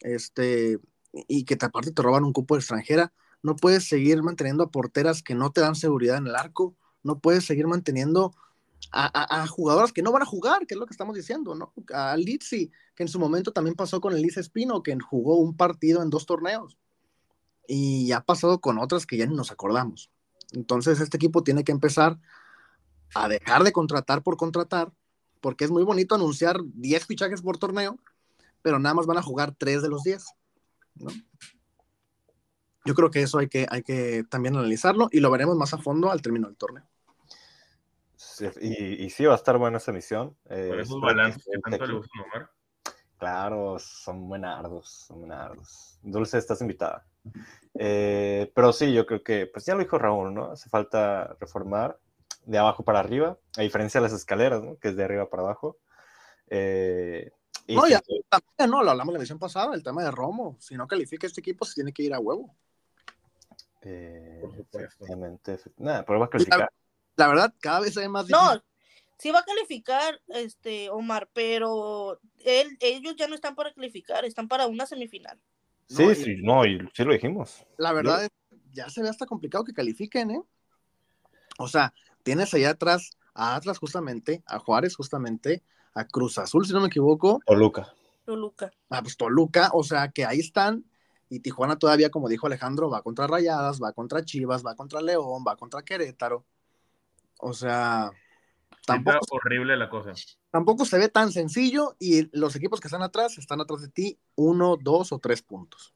[0.02, 0.80] este,
[1.28, 3.14] y que te, aparte te roban un cupo de extranjera.
[3.44, 6.76] No puedes seguir manteniendo a porteras que no te dan seguridad en el arco.
[7.04, 8.34] No puedes seguir manteniendo
[8.92, 11.56] a, a, a, jugadoras que no van a jugar, que es lo que estamos diciendo,
[11.56, 11.74] ¿no?
[11.94, 16.04] A Litsi, que en su momento también pasó con Elisa Espino, que jugó un partido
[16.04, 16.78] en dos torneos.
[17.74, 20.12] Y ha pasado con otras que ya ni nos acordamos.
[20.52, 22.20] Entonces, este equipo tiene que empezar
[23.16, 24.92] a dejar de contratar por contratar,
[25.40, 27.98] porque es muy bonito anunciar 10 fichajes por torneo,
[28.62, 30.26] pero nada más van a jugar 3 de los 10.
[30.96, 31.12] ¿no?
[32.84, 35.78] Yo creo que eso hay que, hay que también analizarlo y lo veremos más a
[35.78, 36.84] fondo al término del torneo.
[38.18, 40.36] Sí, y, y, sí, va a estar buena esa emisión.
[40.50, 42.52] Eh, esos balances que tanto le gusta Omar.
[43.18, 46.00] Claro, son buenardos, son buenardos.
[46.02, 47.06] Dulce, estás invitada.
[47.76, 50.52] Eh, pero sí, yo creo que, pues ya lo dijo Raúl, ¿no?
[50.52, 52.00] Hace falta reformar
[52.46, 54.78] de abajo para arriba, a diferencia de las escaleras, ¿no?
[54.78, 55.78] Que es de arriba para abajo.
[56.50, 57.32] Eh,
[57.68, 60.58] y no, ya también, no, lo hablamos la emisión pasada, el tema de Romo.
[60.60, 62.56] Si no califica este equipo, se tiene que ir a huevo.
[63.84, 66.60] Eh, efectivamente, nada, pero va a calificar.
[66.60, 66.70] La,
[67.16, 68.30] la, verdad, cada vez hay más.
[68.30, 68.62] No,
[69.18, 74.48] sí va a calificar, este, Omar, pero él, ellos ya no están para calificar, están
[74.48, 75.40] para una semifinal.
[75.92, 77.66] Sí, No, y- sí, no, y sí lo dijimos.
[77.78, 78.30] La verdad, es,
[78.72, 80.42] ya se ve hasta complicado que califiquen, ¿eh?
[81.58, 86.72] O sea, tienes allá atrás a Atlas justamente, a Juárez justamente, a Cruz Azul, si
[86.72, 87.94] no me equivoco, Toluca.
[88.24, 88.72] Toluca.
[88.90, 90.86] a pues, Toluca, o sea, que ahí están.
[91.30, 95.44] Y Tijuana todavía, como dijo Alejandro, va contra Rayadas, va contra Chivas, va contra León,
[95.46, 96.46] va contra Querétaro.
[97.40, 98.12] O sea,
[98.86, 100.14] tampoco, Está horrible la cosa.
[100.50, 104.20] tampoco se ve tan sencillo y los equipos que están atrás están atrás de ti
[104.36, 105.94] uno, dos o tres puntos.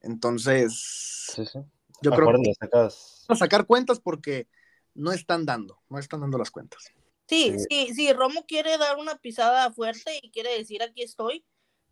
[0.00, 1.60] Entonces, Sí, sí.
[2.00, 4.48] yo creo que sacas- a sacar cuentas porque
[4.94, 6.92] no están dando, no están dando las cuentas.
[7.28, 7.66] Sí, Sí.
[7.70, 11.44] sí, sí, Romo quiere dar una pisada fuerte y quiere decir aquí estoy,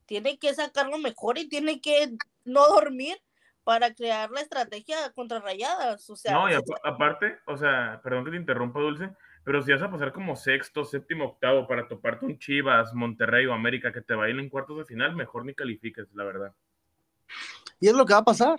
[0.06, 3.16] tiene que sacarlo mejor y tiene que no dormir
[3.62, 6.10] para crear la estrategia contra Rayadas.
[6.10, 9.10] O sea, No, y apa- aparte, o sea, perdón que te interrumpa, Dulce,
[9.44, 13.52] pero si vas a pasar como sexto, séptimo, octavo para toparte un Chivas, Monterrey o
[13.52, 16.54] América que te bailen en cuartos de final, mejor ni califiques, la verdad.
[17.80, 18.58] Y es lo que va a pasar.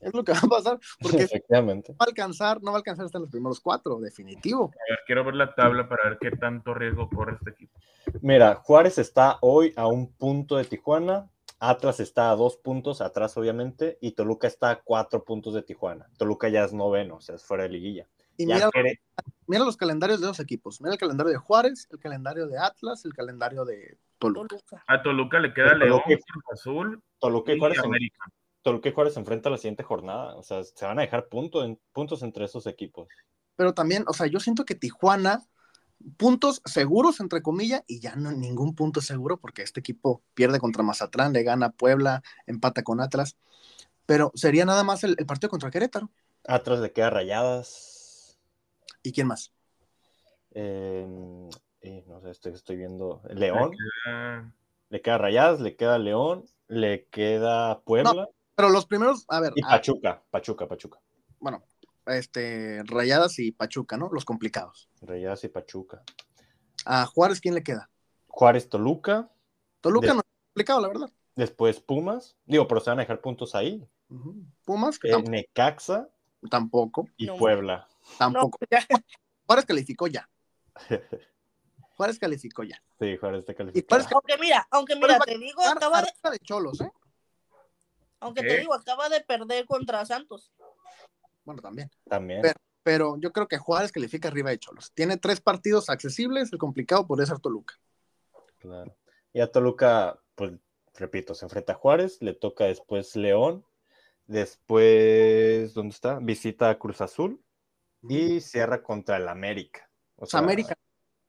[0.00, 1.92] Es lo que va a pasar, porque no Efectivamente.
[1.92, 4.72] va a alcanzar, no va a alcanzar hasta los primeros cuatro, definitivo.
[4.74, 7.78] A ver, quiero ver la tabla para ver qué tanto riesgo corre este equipo.
[8.20, 13.36] Mira, Juárez está hoy a un punto de Tijuana, Atlas está a dos puntos atrás,
[13.36, 16.08] obviamente, y Toluca está a cuatro puntos de Tijuana.
[16.18, 18.08] Toluca ya es noveno, o sea, es fuera de liguilla.
[18.36, 18.70] Y mira,
[19.46, 20.80] mira los calendarios de los equipos.
[20.80, 24.56] Mira el calendario de Juárez, el calendario de Atlas, el calendario de Toluca.
[24.86, 28.24] A Toluca le queda León, Toluca- Azul Toluca y Juárez, en- América.
[28.62, 31.64] Toluca y Juárez se enfrentan la siguiente jornada, o sea, se van a dejar punto
[31.64, 33.08] en- puntos entre esos equipos.
[33.54, 35.46] Pero también, o sea, yo siento que Tijuana,
[36.18, 40.82] puntos seguros, entre comillas, y ya no ningún punto seguro porque este equipo pierde contra
[40.82, 43.36] Mazatlán, le gana a Puebla, empata con Atlas.
[44.04, 46.10] Pero sería nada más el, el partido contra Querétaro.
[46.46, 47.95] Atlas le queda rayadas.
[49.06, 49.52] ¿Y quién más?
[50.50, 51.06] eh,
[51.80, 53.22] eh, no sé, estoy, estoy viendo.
[53.30, 53.70] León.
[54.88, 59.62] Le queda Rayadas, le queda León, le queda Puebla Pero los primeros, a ver, y
[59.64, 60.22] a- Pachuca.
[60.30, 60.98] Pachuca, Pachuca.
[61.38, 61.62] bueno,
[62.06, 64.08] este, Rayadas y Pachuca, ¿no?
[64.10, 64.88] Los complicados.
[65.02, 66.02] Rayadas y Pachuca.
[66.84, 67.88] A Juárez, ¿quién le queda?
[68.26, 69.30] Juárez, Toluca.
[69.80, 71.10] Toluca De- no es complicado, la verdad.
[71.36, 72.36] Después Pumas.
[72.44, 73.86] Digo, pero se van a dejar puntos ahí.
[74.64, 76.08] Pumas, que Eh, tampoco, Necaxa
[76.50, 77.36] tampoco, y No.
[77.36, 77.86] Puebla.
[78.12, 78.58] No, tampoco.
[78.70, 78.86] ya.
[79.46, 80.28] Juárez calificó ya.
[81.96, 82.82] Juárez calificó ya.
[82.98, 84.02] Sí, Juárez está Y calificado.
[84.02, 86.90] Juárez Aunque mira, aunque mira, te digo, acaba de, de Cholos, ¿eh?
[88.20, 88.48] aunque ¿Qué?
[88.48, 90.52] te digo, acaba de perder contra Santos.
[91.44, 91.90] Bueno, también.
[92.08, 92.42] También.
[92.42, 94.92] Pero- Pero yo creo que Juárez califica arriba de Cholos.
[94.92, 97.74] Tiene tres partidos accesibles, el complicado podría ser Toluca.
[98.58, 98.96] Claro.
[99.32, 100.52] Y a Toluca, pues
[100.94, 103.64] repito, se enfrenta a Juárez, le toca después León,
[104.26, 106.18] después, ¿dónde está?
[106.20, 107.42] Visita a Cruz Azul
[108.08, 109.88] y cierra contra el América.
[110.16, 110.74] O O sea, América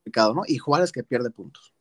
[0.07, 0.41] complicado, ¿no?
[0.47, 1.73] Y Juárez que pierde puntos.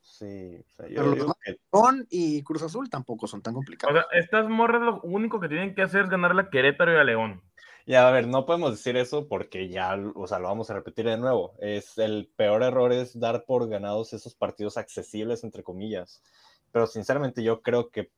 [0.00, 3.56] Sí, o sea, yo Pero los que León y Cruz Azul tampoco son tan O
[3.56, 3.94] complicados.
[3.94, 7.04] sea, estas morras lo único que tienen que hacer es ganarle a Querétaro y a
[7.04, 7.42] León.
[7.86, 11.06] Ya, a ver, no podemos decir eso porque ya, o sea, lo vamos a repetir
[11.06, 11.54] de nuevo.
[11.58, 16.22] Es el peor error es dar por ganados esos partidos accesibles, entre comillas.
[16.70, 18.10] Pero sinceramente yo creo que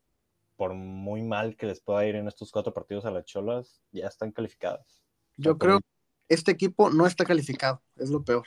[0.56, 4.06] por muy mal que les pueda ir en estos cuatro partidos a las Cholas, ya
[4.06, 5.02] están calificadas.
[5.36, 5.86] Yo creo que
[6.28, 8.44] este equipo no está calificado, es lo peor.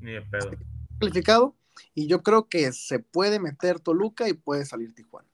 [0.00, 0.50] Ni de pedo.
[0.98, 1.56] Calificado
[1.94, 5.28] y yo creo que se puede meter Toluca y puede salir Tijuana.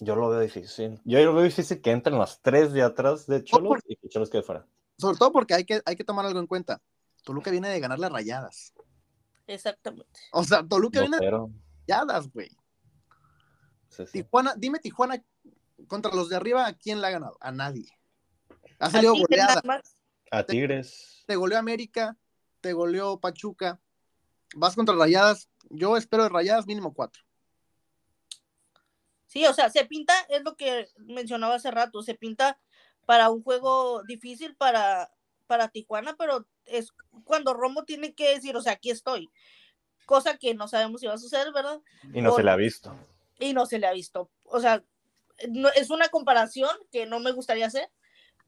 [0.00, 1.00] Yo lo veo difícil.
[1.04, 4.08] Yo lo veo difícil que entren las tres de atrás de Cholos por- y que
[4.08, 4.66] Cholos quede fuera.
[4.96, 6.80] Sobre todo porque hay que, hay que tomar algo en cuenta.
[7.24, 8.72] Toluca viene de ganar las rayadas.
[9.46, 10.20] Exactamente.
[10.32, 11.50] O sea, Toluca viene de Pero,
[11.88, 12.48] rayadas, güey.
[13.88, 14.12] sí, sí.
[14.22, 15.22] Tijuana, dime Tijuana
[15.88, 17.36] contra los de arriba, ¿a quién le ha ganado?
[17.40, 17.88] A nadie.
[18.78, 19.62] Ha salido goleada.
[20.30, 21.17] A Tigres.
[21.28, 22.16] Te goleó América,
[22.62, 23.78] te goleó Pachuca.
[24.54, 25.50] Vas contra rayadas.
[25.68, 27.22] Yo espero de rayadas mínimo cuatro.
[29.26, 32.58] Sí, o sea, se pinta, es lo que mencionaba hace rato, se pinta
[33.04, 35.10] para un juego difícil para,
[35.46, 39.28] para Tijuana, pero es cuando Romo tiene que decir, o sea, aquí estoy.
[40.06, 41.82] Cosa que no sabemos si va a suceder, ¿verdad?
[42.14, 42.96] Y no se le ha visto.
[43.38, 44.30] y no se le ha visto.
[44.44, 44.82] O sea,
[45.50, 47.90] no- es una comparación que no me gustaría hacer,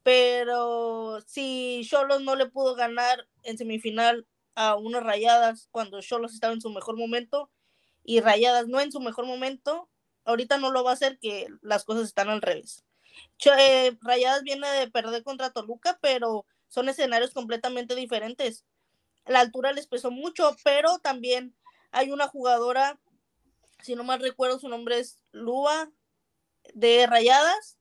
[0.03, 6.53] pero si Cholos no le pudo ganar en semifinal a unas rayadas cuando Cholos estaba
[6.53, 7.49] en su mejor momento
[8.03, 9.89] y rayadas no en su mejor momento,
[10.25, 12.83] ahorita no lo va a hacer que las cosas están al revés.
[13.57, 18.65] Eh, rayadas viene de perder contra Toluca, pero son escenarios completamente diferentes.
[19.25, 21.55] La altura les pesó mucho, pero también
[21.91, 22.99] hay una jugadora
[23.81, 25.91] si no mal recuerdo, su nombre es Lua
[26.73, 27.77] de Rayadas,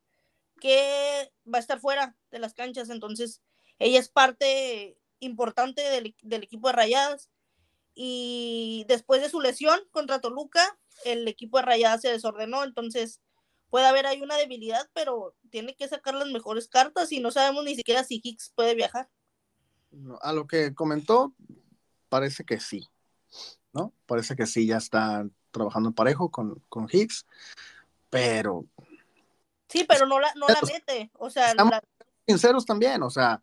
[0.60, 2.90] que va a estar fuera de las canchas.
[2.90, 3.42] Entonces,
[3.78, 7.30] ella es parte importante del, del equipo de Rayadas.
[7.94, 12.62] Y después de su lesión contra Toluca, el equipo de Rayadas se desordenó.
[12.62, 13.20] Entonces,
[13.70, 17.64] puede haber ahí una debilidad, pero tiene que sacar las mejores cartas y no sabemos
[17.64, 19.08] ni siquiera si Hicks puede viajar.
[20.20, 21.34] A lo que comentó,
[22.08, 22.88] parece que sí.
[23.72, 23.92] ¿No?
[24.06, 27.24] Parece que sí, ya está trabajando en parejo con, con Hicks.
[28.10, 28.66] Pero,
[29.70, 31.10] Sí, pero no la, no la mete.
[31.14, 31.82] O sea, Estamos- la-
[32.26, 33.42] sinceros también, o sea,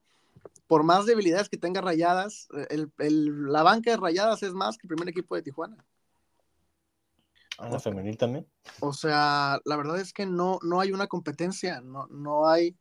[0.68, 4.86] por más debilidades que tenga rayadas, el- el- la banca de rayadas es más que
[4.88, 5.78] el primer equipo de Tijuana.
[7.58, 8.46] ¿A la femenil también?
[8.82, 12.78] O sea, la verdad es que no, no hay una competencia, no, no hay.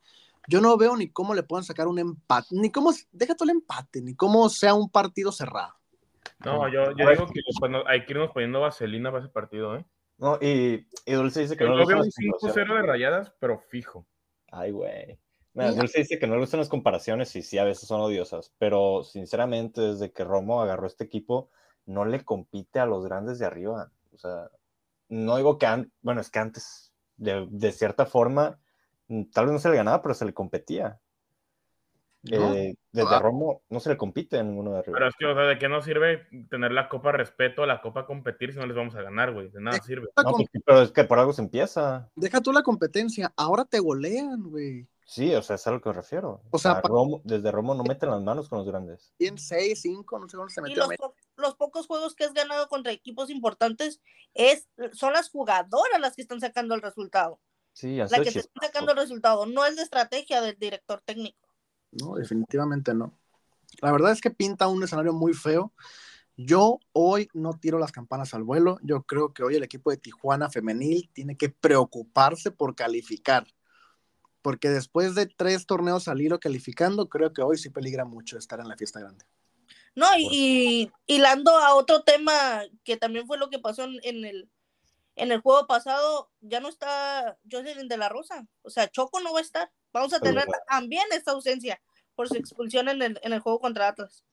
[0.48, 3.56] Yo no veo ni cómo le puedan sacar un empate, ni cómo, deja todo el
[3.56, 5.74] empate, ni cómo sea un partido cerrado.
[6.44, 9.76] No, yo, yo digo que pues, no, hay que irnos poniendo vaselina para ese partido,
[9.76, 9.84] ¿eh?
[10.18, 12.80] No, y, y Dulce dice que Yo no le veo gustan un las 5-0 de
[12.80, 12.86] comparaciones.
[12.86, 14.06] rayadas, pero fijo.
[14.50, 15.18] Ay, güey.
[15.52, 15.72] Mira.
[15.72, 19.02] Dulce dice que no le gustan las comparaciones y sí, a veces son odiosas, pero
[19.04, 21.50] sinceramente, desde que Romo agarró este equipo,
[21.86, 23.90] no le compite a los grandes de arriba.
[24.12, 24.50] O sea,
[25.08, 28.58] no digo que, an- bueno, es que antes, de, de cierta forma,
[29.08, 31.00] mm, tal vez no se le ganaba, pero se le competía.
[32.30, 32.54] ¿No?
[32.54, 33.18] Eh, desde Ah.
[33.18, 34.96] Romo no se le compite a ninguno de arriba.
[34.98, 38.06] Pero es que, o sea, ¿de qué nos sirve tener la copa respeto, la copa
[38.06, 39.48] competir si no les vamos a ganar, güey?
[39.50, 40.08] De nada sirve.
[40.16, 42.10] La No, pues, pero es que por algo se empieza.
[42.16, 44.86] Deja tú la competencia, ahora te golean, güey.
[45.08, 46.40] Sí, o sea, es a lo que me refiero.
[46.50, 49.14] O sea, Romo- desde Romo no meten las manos con los grandes.
[49.18, 50.78] Bien 6, 5, no sé dónde se y metió.
[50.84, 54.00] los, po- los pocos juegos que has ganado contra equipos importantes
[54.34, 57.38] es, son las jugadoras las que están sacando el resultado.
[57.72, 61.00] Sí, han La que te están sacando el resultado, no es de estrategia del director
[61.04, 61.45] técnico.
[62.00, 63.18] No, definitivamente no.
[63.80, 65.72] La verdad es que pinta un escenario muy feo.
[66.36, 68.78] Yo hoy no tiro las campanas al vuelo.
[68.82, 73.46] Yo creo que hoy el equipo de Tijuana femenil tiene que preocuparse por calificar.
[74.42, 78.60] Porque después de tres torneos al hilo calificando, creo que hoy sí peligra mucho estar
[78.60, 79.24] en la fiesta grande.
[79.94, 84.24] No, y, y hilando a otro tema que también fue lo que pasó en, en
[84.24, 84.50] el
[85.16, 88.46] en el juego pasado, ya no está Jocelyn de la Rosa.
[88.62, 89.72] O sea, Choco no va a estar.
[89.92, 91.80] Vamos a tener también esta ausencia
[92.16, 94.24] por su expulsión en el, en el juego contra Atlas.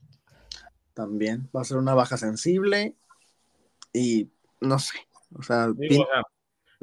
[0.93, 2.95] También va a ser una baja sensible
[3.91, 4.97] y no sé.
[5.37, 6.23] O sea, Digo, o sea,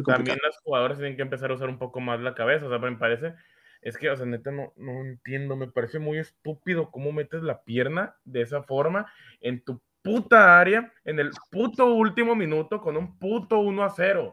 [0.04, 2.66] también los jugadores tienen que empezar a usar un poco más la cabeza.
[2.66, 3.34] O sea, me parece,
[3.82, 5.56] es que, o sea, neta, no, no entiendo.
[5.56, 9.10] Me parece muy estúpido cómo metes la pierna de esa forma
[9.40, 14.30] en tu puta área en el puto último minuto con un puto 1 a 0.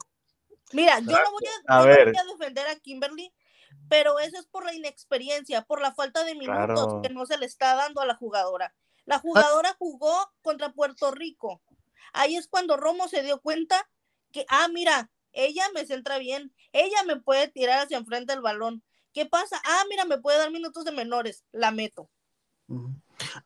[0.74, 3.34] Mira, yo no voy a, A yo no voy a defender a Kimberly,
[3.90, 7.02] pero eso es por la inexperiencia, por la falta de minutos Claro.
[7.02, 8.74] que no se le está dando a la jugadora.
[9.06, 11.62] La jugadora jugó contra Puerto Rico.
[12.14, 13.90] Ahí es cuando Romo se dio cuenta
[14.32, 18.84] que, ah, mira, ella me centra bien, ella me puede tirar hacia enfrente el balón.
[19.14, 19.62] ¿Qué pasa?
[19.66, 22.10] Ah, mira, me puede dar minutos de menores, la meto.
[22.68, 22.84] No,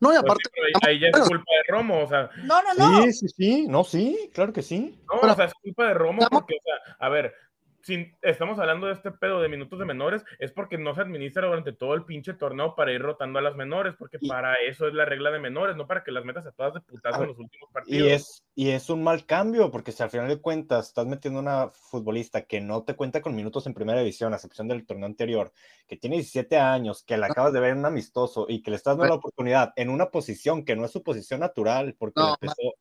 [0.00, 3.02] Pues aparte, sí, ahí, ahí ya es culpa de Romo, o sea, No, no, no.
[3.04, 4.98] Sí, sí, sí, no, sí, claro que sí.
[5.12, 7.32] no, Pero- o sea, es culpa de Romo porque, o sea, a ver,
[7.82, 11.46] si estamos hablando de este pedo de minutos de menores, es porque no se administra
[11.46, 14.86] durante todo el pinche torneo para ir rotando a las menores, porque Y- para eso
[14.88, 17.22] es la regla de menores, no para que las metas a todas de putazo A
[17.22, 18.12] en los últimos Y partidos.
[18.12, 21.68] es, y es un mal cambio, porque si al final de cuentas estás metiendo una
[21.70, 25.52] futbolista que no te cuenta con minutos en primera división, a excepción del torneo anterior,
[25.88, 28.76] que tiene 17 años, que la acabas de ver en un amistoso y que le
[28.76, 32.26] estás dando la oportunidad en una posición que no es su posición natural, porque No,
[32.28, 32.74] le empezó-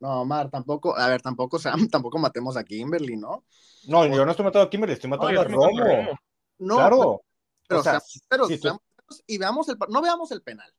[0.00, 3.44] no, Mar, tampoco, a ver, tampoco, sea, tampoco matemos a Kimberly, ¿no?
[3.88, 6.18] No, yo no estoy matando a Kimberly, estoy matando a Romo.
[6.58, 7.22] No, claro.
[7.68, 10.72] pero o sea, seamos tú- seamos sinceros y veamos el, no veamos el penal.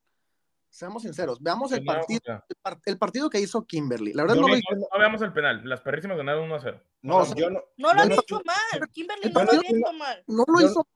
[0.69, 4.13] Seamos sinceros, veamos el partido, el, par- el partido que hizo Kimberly.
[4.13, 6.56] La verdad Yo no no- lo no, no veamos el penal, las perrísimas ganaron 1
[6.56, 6.82] a 0.
[7.01, 8.88] no, o sea, yo no, No lo han no hecho mal.
[8.91, 10.23] Kimberly no lo había hecho mal.
[10.27, 10.88] no lo Yo- hizo.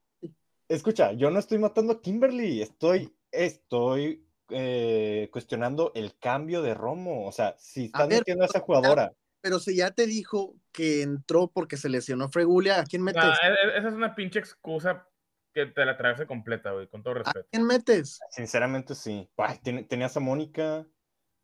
[0.68, 7.28] escucha, yo no estoy matando a Kimberly, estoy, estoy eh, cuestionando el cambio de Romo.
[7.28, 11.02] O sea, si estás ver, metiendo a esa jugadora, Pero si ya te dijo que
[11.02, 13.24] entró porque se lesionó Fregulia, ¿a quién metes?
[13.24, 15.08] Nah, e- e- esa es una pinche excusa
[15.54, 17.48] que te la traes completa, güey, con todo ¿A respeto.
[17.52, 18.20] quién metes?
[18.30, 19.28] sinceramente sí.
[19.38, 20.86] Ay, ten- tenías a Mónica,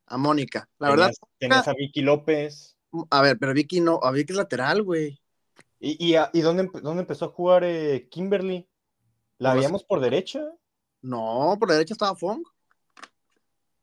[0.06, 0.70] A Mónica.
[0.80, 2.78] La verdad, tenías, a Vicky López.
[3.10, 5.20] a ver, pero Vicky no, a Vicky es lateral, güey.
[5.80, 8.68] ¿Y, y, a- y dónde, dónde empezó a jugar eh, Kimberly?
[9.40, 10.44] ¿La Pues- veíamos por derecha?
[11.02, 12.42] No, por la derecha estaba Fong.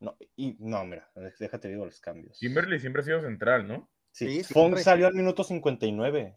[0.05, 2.39] No, y, no, mira, déjate digo los cambios.
[2.39, 3.89] Kimberly siempre ha sido central, ¿no?
[4.13, 6.37] Sí, Sí, Fong salió al minuto 59.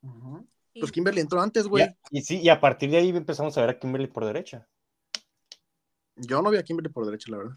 [0.00, 0.48] Ujú.
[0.72, 1.86] Y- Pues Kimberly entró antes, güey.
[2.10, 4.66] y sí, y a partir de ahí empezamos a ver a Kimberly por derecha.
[6.16, 7.56] Yo no vi a Kimberly por derecha, la verdad.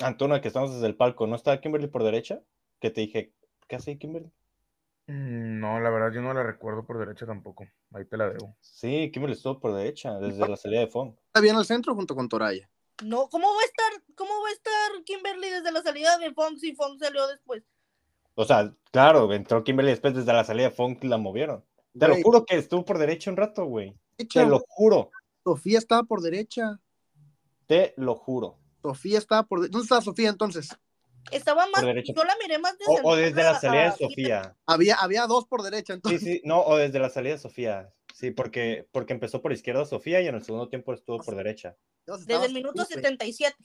[0.00, 2.40] Antonio, que estamos desde el palco, ¿no está Kimberly por derecha?
[2.80, 3.32] Que te dije,
[3.68, 4.32] ¿qué hace Kimberly?
[5.06, 7.68] Mm, No, la verdad yo no la recuerdo por derecha tampoco.
[7.92, 8.56] Ahí te la debo.
[8.60, 11.14] Sí, Kimberly estuvo por derecha, desde la salida de Fong.
[11.28, 12.68] Está bien al centro junto con Toraya.
[13.02, 13.83] No, ¿cómo va a estar,
[14.14, 17.62] cómo va a estar Kimberly desde la salida de Fong si Fong salió después?
[18.34, 21.64] O sea, claro, entró Kimberly después desde la salida de y la movieron.
[21.98, 23.94] Te lo juro que estuvo por derecha un rato, güey.
[24.18, 25.10] derecha, Te lo juro,
[25.44, 26.80] Sofía estaba por derecha.
[27.66, 28.58] te lo juro.
[28.82, 29.72] Sofía estaba por derecha.
[29.72, 30.76] ¿Dónde estaba Sofía entonces?
[31.30, 32.12] Estaba más, derecha.
[32.14, 34.56] yo la miré más de O, o desde la salida de Sofía.
[34.66, 36.20] Había, había dos por derecha, Sí, entonces.
[36.22, 37.92] sí, no, o desde la salida de Sofía.
[38.14, 41.76] Sí, porque, porque empezó por izquierda Sofía y en el segundo tiempo estuvo por derecha.
[42.06, 42.94] Desde el minuto tú, güey.
[43.02, 43.56] 77.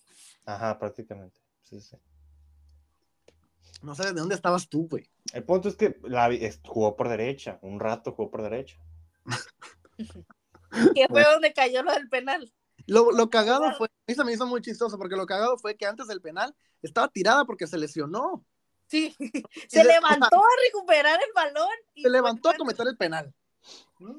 [0.43, 1.39] Ajá, prácticamente.
[1.61, 1.95] Sí, sí.
[3.83, 5.07] No sabes de dónde estabas tú, güey.
[5.33, 8.75] El punto es que la, vi- es- jugó por derecha, un rato jugó por derecha.
[10.95, 12.51] Que fue donde cayó lo del penal.
[12.87, 15.75] Lo, lo cagado fue, a mí se me hizo muy chistoso porque lo cagado fue
[15.75, 18.45] que antes del penal estaba tirada porque se lesionó.
[18.87, 19.15] Sí.
[19.69, 21.69] Se levantó a recuperar el balón.
[21.93, 23.33] Y Se levantó a fue- cometer el penal.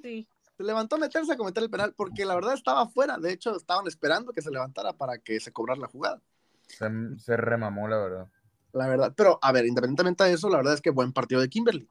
[0.03, 0.29] Sí.
[0.57, 3.17] Se levantó a meterse a cometer el penal porque la verdad estaba afuera.
[3.19, 6.21] De hecho, estaban esperando que se levantara para que se cobrara la jugada.
[6.69, 8.29] Se, se remamó, la verdad.
[8.73, 9.13] La verdad.
[9.17, 11.89] Pero, a ver, independientemente de eso, la verdad es que buen partido de Kimberly.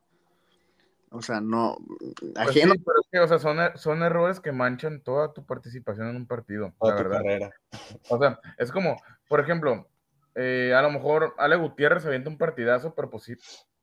[1.11, 1.77] O sea, no.
[2.19, 2.73] Pues Ajeno.
[2.75, 6.15] sí, pero es que, o sea, son, son errores que manchan toda tu participación en
[6.15, 7.17] un partido, Toda la tu verdad.
[7.23, 7.51] carrera.
[8.09, 9.87] O sea, es como, por ejemplo,
[10.35, 13.35] eh, a lo mejor Ale Gutiérrez se avienta un partidazo, pero pues sí,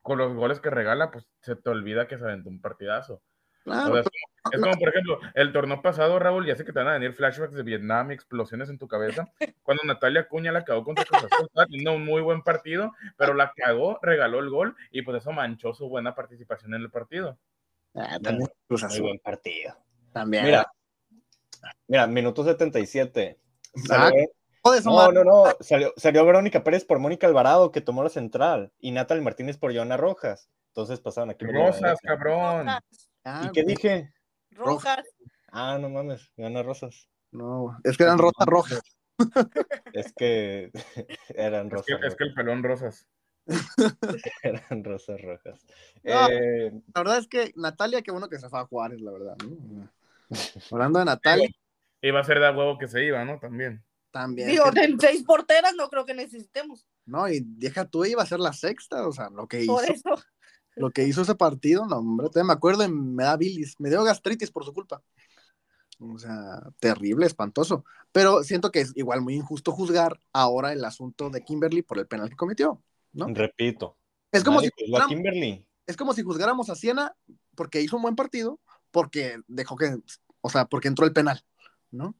[0.03, 3.20] con los goles que regala, pues se te olvida que se aventó un partidazo.
[3.66, 6.78] Claro, es, como, es como, por ejemplo, el torneo pasado, Raúl, ya sé que te
[6.78, 9.28] van a venir flashbacks de Vietnam y explosiones en tu cabeza.
[9.64, 13.34] Cuando Natalia Cuña la cagó contra Cruz Azul, estaba teniendo un muy buen partido, pero
[13.34, 17.36] la cagó, regaló el gol y pues eso manchó su buena participación en el partido.
[17.96, 19.76] Ah, también Cruz Muy buen partido.
[20.12, 20.44] También.
[20.44, 20.70] Mira,
[21.88, 23.36] mira, minuto 77.
[23.90, 24.28] Ah, Salió-
[24.84, 25.44] no, no, no.
[25.58, 29.74] Salió, salió Verónica Pérez por Mónica Alvarado, que tomó la central, y Natalie Martínez por
[29.74, 30.48] Joana Rojas.
[30.68, 31.46] Entonces pasaron aquí.
[31.46, 32.68] Rosas, cabrón.
[33.29, 33.74] Ah, ¿Y qué güey.
[33.74, 34.12] dije?
[34.53, 35.05] Rojas.
[35.51, 37.09] Ah, no mames, Joana Rosas.
[37.33, 38.81] No, es que eran rotas rojas.
[39.93, 40.70] Es que
[41.35, 41.87] eran Es rosas.
[42.01, 43.07] que, es que el pelón rosas.
[44.43, 45.64] Eran rosas rojas.
[46.03, 46.29] No.
[46.29, 49.37] Eh, La verdad es que Natalia, qué bueno que se fue a Juárez, la verdad.
[49.45, 49.89] ¿no?
[50.70, 51.49] Hablando de Natalia,
[52.03, 53.39] Iba a ser de a huevo que se iba, ¿no?
[53.39, 53.83] También.
[54.11, 54.49] también.
[54.49, 56.87] Digo, que- de seis porteras no creo que necesitemos.
[57.07, 59.85] no, y deja tú, iba a ser la sexta, o sea, lo que hizo, Por
[59.91, 60.11] eso.
[60.77, 63.89] Lo que hizo ese partido, no, hombre, todavía me acuerdo y me da bilis, me
[63.89, 65.03] dio gastritis por su culpa.
[65.99, 67.85] O sea, terrible, espantoso.
[68.12, 72.07] Pero siento que es igual muy injusto juzgar ahora el asunto de Kimberly por el
[72.07, 73.27] penal que cometió, ¿no?
[73.29, 73.97] repito.
[74.31, 75.66] Es como, si juzgáramos, Kimberly.
[75.87, 77.16] es como si juzgáramos a Siena
[77.55, 78.61] porque hizo un buen partido,
[78.91, 79.97] porque dejó que,
[80.43, 81.43] o sea, porque entró el penal,
[81.91, 82.14] ¿no?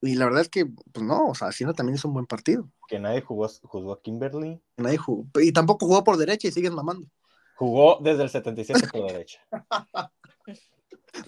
[0.00, 2.70] Y la verdad es que, pues no, o sea, Siena también hizo un buen partido.
[2.86, 4.62] Que nadie jugó, juzgó a Kimberly.
[4.76, 7.08] Nadie jugó, y tampoco jugó por derecha y sigues mamando.
[7.56, 9.40] Jugó desde el 77 por derecha.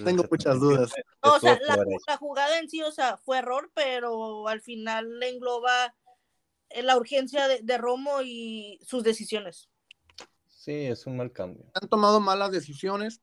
[0.05, 0.93] Tengo muchas dudas.
[1.20, 5.95] O sea, la, jugada en sí, o sea, fue error, pero al final le engloba
[6.70, 9.70] eh, la urgencia de, de Romo y sus decisiones.
[10.49, 11.64] Sí, es un mal cambio.
[11.72, 13.22] Se han tomado malas decisiones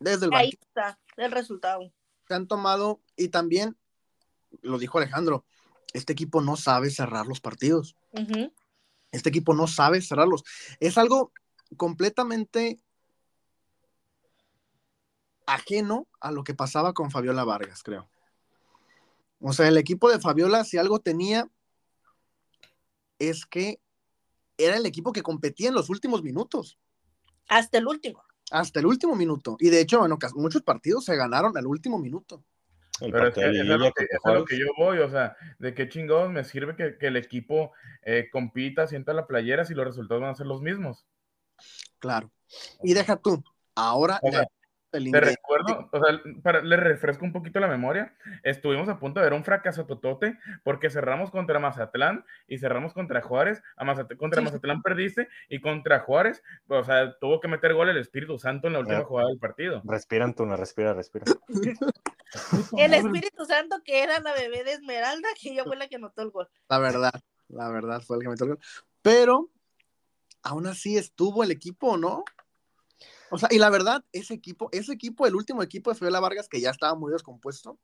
[0.00, 0.62] desde el Ahí banquillo.
[0.62, 1.92] está el resultado.
[2.26, 3.76] Se han tomado, y también,
[4.62, 5.44] lo dijo Alejandro,
[5.92, 7.96] este equipo no sabe cerrar los partidos.
[9.12, 10.42] Este equipo no sabe cerrarlos.
[10.80, 11.32] Es algo
[11.74, 12.78] completamente
[15.46, 18.08] ajeno a lo que pasaba con Fabiola Vargas, creo.
[19.40, 21.48] O sea, el equipo de Fabiola, si algo tenía,
[23.18, 23.78] es que
[24.56, 26.78] era el equipo que competía en los últimos minutos,
[27.48, 28.22] Hasta el último.
[28.50, 29.56] hasta el último minuto.
[29.60, 32.42] Y de hecho, en ocas- muchos partidos se ganaron al último minuto.
[33.00, 35.88] El Pero es, que, es liguilla lo que, lo yo voy, o sea, de qué
[35.88, 37.72] chingados me sirve que, que el equipo
[38.02, 41.04] eh, compita, sienta la playera si los resultados van a ser los mismos.
[42.04, 42.30] Claro.
[42.82, 43.42] Y deja tú,
[43.74, 44.46] ahora O sea,
[44.92, 48.14] el Te recuerdo, o sea, para, le refresco un poquito la memoria.
[48.42, 53.22] Estuvimos a punto de ver un fracaso totote porque cerramos contra Mazatlán y cerramos contra
[53.22, 53.62] Juárez.
[53.78, 54.44] A Mazat- contra Sí.
[54.44, 58.74] Mazatlán perdiste y contra Juárez, o sea, tuvo que meter gol el Espíritu Santo en
[58.74, 59.80] la última jugada del partido.
[59.86, 61.24] Respira, Antuna, respira, respira.
[62.76, 66.20] El Espíritu Santo, que era la bebé de Esmeralda, que ella fue la que anotó
[66.22, 66.48] el gol.
[66.68, 67.14] La verdad,
[67.48, 68.60] la verdad fue el que metió el gol.
[69.02, 69.50] Pero
[70.44, 72.24] aún así estuvo el equipo, ¿no?
[73.30, 76.48] O sea, y la verdad, ese equipo, ese equipo, el último equipo de Fabiola Vargas,
[76.48, 77.78] que ya estaba muy descompuesto,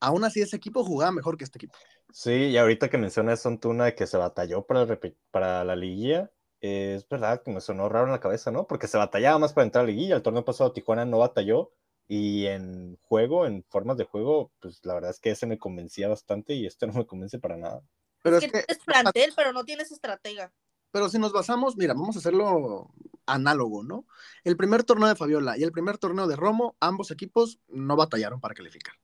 [0.00, 1.76] aún así ese equipo jugaba mejor que este equipo.
[2.10, 4.98] Sí, y ahorita que mencionas Antuna que se batalló para,
[5.30, 6.30] para la liguilla,
[6.60, 8.66] eh, es verdad que me sonó raro en la cabeza, ¿no?
[8.66, 10.16] Porque se batallaba más para entrar a la liguilla.
[10.16, 11.72] El torneo pasado Tijuana no batalló
[12.08, 16.08] y en juego, en formas de juego, pues la verdad es que ese me convencía
[16.08, 17.82] bastante y este no me convence para nada.
[18.22, 20.52] Pero Es que, tienes plantel, pero no tienes estratega.
[20.90, 22.90] Pero si nos basamos, mira, vamos a hacerlo
[23.26, 24.06] análogo, ¿no?
[24.44, 28.40] El primer torneo de Fabiola y el primer torneo de Romo, ambos equipos no batallaron
[28.40, 28.94] para calificar.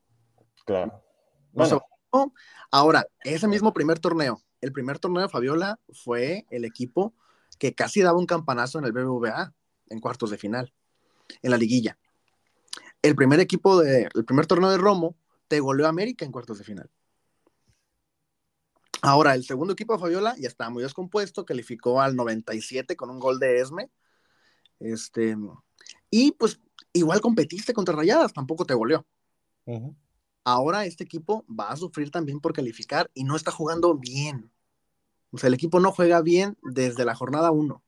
[0.64, 1.03] Claro.
[1.53, 1.78] No se.
[2.70, 7.14] Ahora, ese mismo primer torneo, el primer torneo de Fabiola fue el equipo
[7.59, 9.55] que casi daba un campanazo en el BBVA
[9.89, 10.72] en cuartos de final,
[11.43, 11.99] en la liguilla.
[13.03, 15.16] El primer equipo de, el primer torneo de Romo
[15.49, 16.91] te goleó a América en cuartos de final.
[19.07, 23.21] Ahora, el segundo equipo de Fabiola ya estaba muy descompuesto, calificó al 97 con un
[23.21, 23.89] gol de Esme.
[24.81, 25.37] Este,
[26.11, 26.61] y pues
[26.93, 29.07] igual competiste contra Rayadas, tampoco te goleó.
[29.65, 29.95] ujú.
[30.43, 34.51] Ahora este equipo va a sufrir también por calificar y no está jugando bien.
[35.31, 37.83] O sea, el equipo no juega bien desde la jornada 1.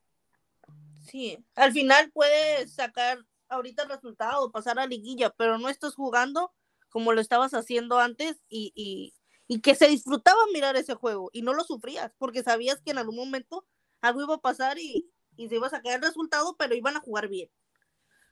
[1.03, 6.53] Sí, al final puedes sacar ahorita el resultado, pasar a liguilla, pero no estás jugando
[6.89, 9.15] como lo estabas haciendo antes y, y,
[9.49, 12.99] y que se disfrutaba mirar ese juego y no lo sufrías porque sabías que en
[12.99, 13.67] algún momento
[14.03, 17.01] algo iba a pasar y, y se iba a sacar el resultado, pero iban a
[17.01, 17.51] jugar bien.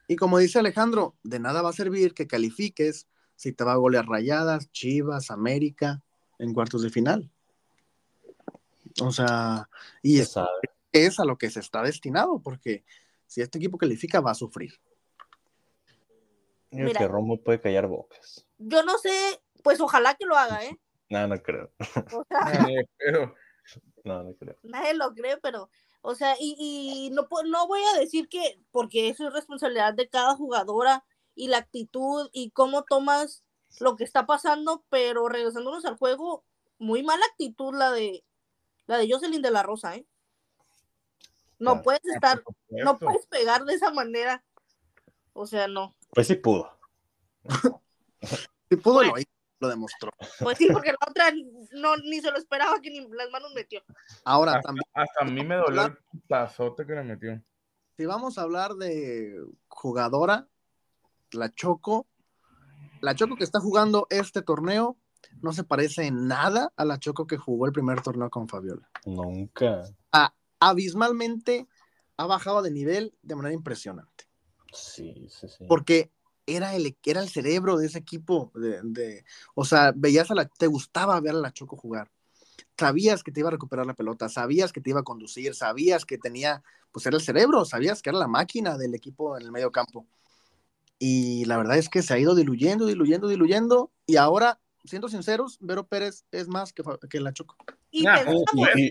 [0.07, 3.77] Y como dice Alejandro, de nada va a servir que califiques si te va a
[3.77, 6.03] golear Rayadas, Chivas, América
[6.39, 7.31] en cuartos de final.
[9.03, 9.69] O sea,
[10.03, 10.37] y Se es,
[10.93, 12.85] es a lo que se está destinado, porque
[13.27, 14.75] si este equipo califica va a sufrir.
[16.71, 16.99] Mira.
[16.99, 18.47] que Romo puede callar bocas.
[18.59, 20.79] Yo no sé, pues ojalá que lo haga, ¿eh?
[21.09, 21.71] No, no creo.
[22.13, 23.35] O sea, Eh, pero
[24.05, 24.57] No, no creo.
[24.63, 25.71] nadie lo cree, pero,
[26.03, 30.09] o sea, y, y no, no voy a decir que, porque eso es responsabilidad de
[30.09, 31.05] cada jugadora
[31.35, 33.43] y la actitud y cómo tomas
[33.81, 36.45] lo que está pasando, pero regresándonos al juego,
[36.79, 38.25] muy mala actitud la de
[38.87, 40.07] la de Jocelyn de la Rosa, ¿eh?
[41.59, 41.83] No Claro.
[41.83, 44.45] puedes estar, por no puedes pegar de esa manera.
[45.33, 45.95] O sea, no.
[46.11, 46.71] Pues sí pudo.
[48.69, 49.13] Si pudo, Bueno.
[49.13, 50.11] lo hizo, lo demostró.
[50.41, 51.33] Pues sí, porque la otra
[51.73, 53.83] no ni se lo esperaba que ni las manos metió.
[54.25, 57.43] Ahora Hasta, también, hasta a mí me dolió el putazote que le metió.
[57.97, 60.49] si vamos a hablar de jugadora,
[61.33, 62.07] la Choco,
[63.01, 64.97] la Choco que está jugando este torneo,
[65.43, 68.89] no se parece en nada a la Choco que jugó el primer torneo con Fabiola.
[69.05, 69.83] Nunca.
[70.13, 71.67] Ah, abismalmente
[72.17, 74.25] ha bajado de nivel de manera impresionante.
[74.73, 75.65] Sí, sí, sí.
[75.69, 76.13] Porque
[76.47, 78.53] era el, era el cerebro de ese equipo.
[78.55, 79.25] De, de,
[79.55, 82.11] o sea, veías a la, te gustaba ver a la Choco jugar.
[82.79, 86.05] Sabías que te iba a recuperar la pelota, sabías que te iba a conducir, sabías
[86.05, 89.53] que tenía, pues era el cerebro, sabías que era la máquina del equipo en el
[89.53, 90.07] medio campo.
[90.99, 93.91] Y la verdad es que se ha ido diluyendo, diluyendo, diluyendo.
[94.07, 97.57] Y ahora, siendo sinceros, Vero Pérez es más que, que la Choco.
[97.91, 98.91] Y, Nah, pensamos- y- y-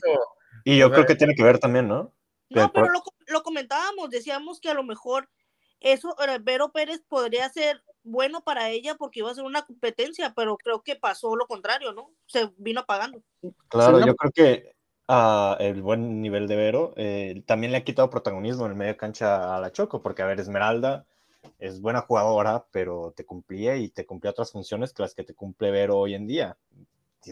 [0.67, 2.11] Y yo creo que tiene que ver también, ¿no?
[2.49, 2.87] no, pero
[3.27, 5.29] lo comentábamos, decíamos que a lo mejor
[5.79, 10.33] eso, eh, Vero Pérez podría ser bueno para ella porque iba a ser una competencia,
[10.35, 12.11] pero creo que pasó lo contrario, ¿no?
[12.27, 13.21] Se vino apagando.
[13.67, 14.75] Claro, Sí, yo creo que
[15.07, 18.93] ah, el buen nivel de Vero eh, también le ha quitado protagonismo en el medio
[18.93, 21.05] de cancha a la Choco, porque a ver, Esmeralda
[21.59, 25.35] es buena jugadora, pero te cumplía y te cumplía otras funciones que las que te
[25.35, 26.57] cumple Vero hoy en día.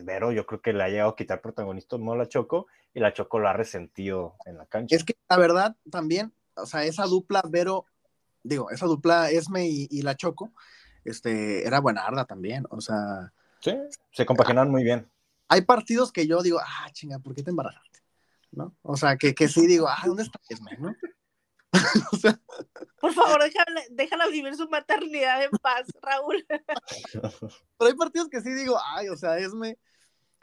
[0.01, 3.13] Vero yo creo que le ha llegado a quitar protagonismo a la Choco y la
[3.13, 4.95] Choco lo ha resentido en la cancha.
[4.95, 7.85] Es que la verdad también, o sea, esa dupla Vero,
[8.43, 10.53] digo, esa dupla Esme y, y la Choco,
[11.05, 12.65] este, era buenarda también.
[12.69, 13.73] O sea, Sí,
[14.11, 15.09] se compaginan muy bien.
[15.47, 17.99] hay partidos que yo digo, ah, chinga, ¿por qué te embarazaste?
[18.51, 18.75] ¿No?
[18.81, 20.71] O sea, que, que sí digo, ah, ¿dónde está Esme?
[20.79, 20.93] ¿No?
[22.11, 22.39] o sea,
[22.99, 26.45] Por favor, déjala, déjala vivir su maternidad en paz, Raúl.
[27.77, 29.77] pero hay partidos que sí digo, ay, o sea, Esme,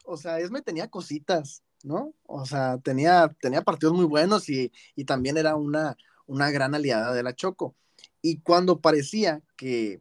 [0.04, 2.14] o sea, Esme tenía cositas, ¿no?
[2.24, 5.96] O sea, tenía, tenía partidos muy buenos y, y también era una,
[6.26, 7.76] una gran aliada de la Choco.
[8.22, 10.00] Y cuando parecía que,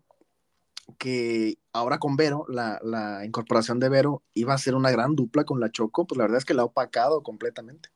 [0.97, 5.45] que ahora con Vero, la, la incorporación de Vero iba a ser una gran dupla
[5.45, 7.89] con la Choco, pues la verdad es que la ha opacado completamente.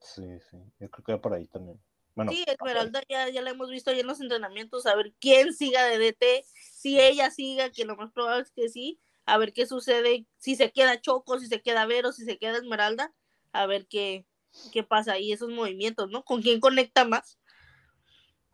[0.00, 1.80] Sí, sí, yo creo que va por ahí también.
[2.14, 5.54] Bueno, Sí, Esmeralda ya, ya la hemos visto ahí en los entrenamientos, a ver quién
[5.54, 9.52] siga de DT, si ella siga, que lo más probable es que sí, a ver
[9.52, 13.14] qué sucede, si se queda Choco, si se queda Vero, si se queda Esmeralda,
[13.52, 14.26] a ver qué,
[14.72, 16.24] qué pasa ahí, esos movimientos, ¿no?
[16.24, 17.38] ¿Con quién conecta más?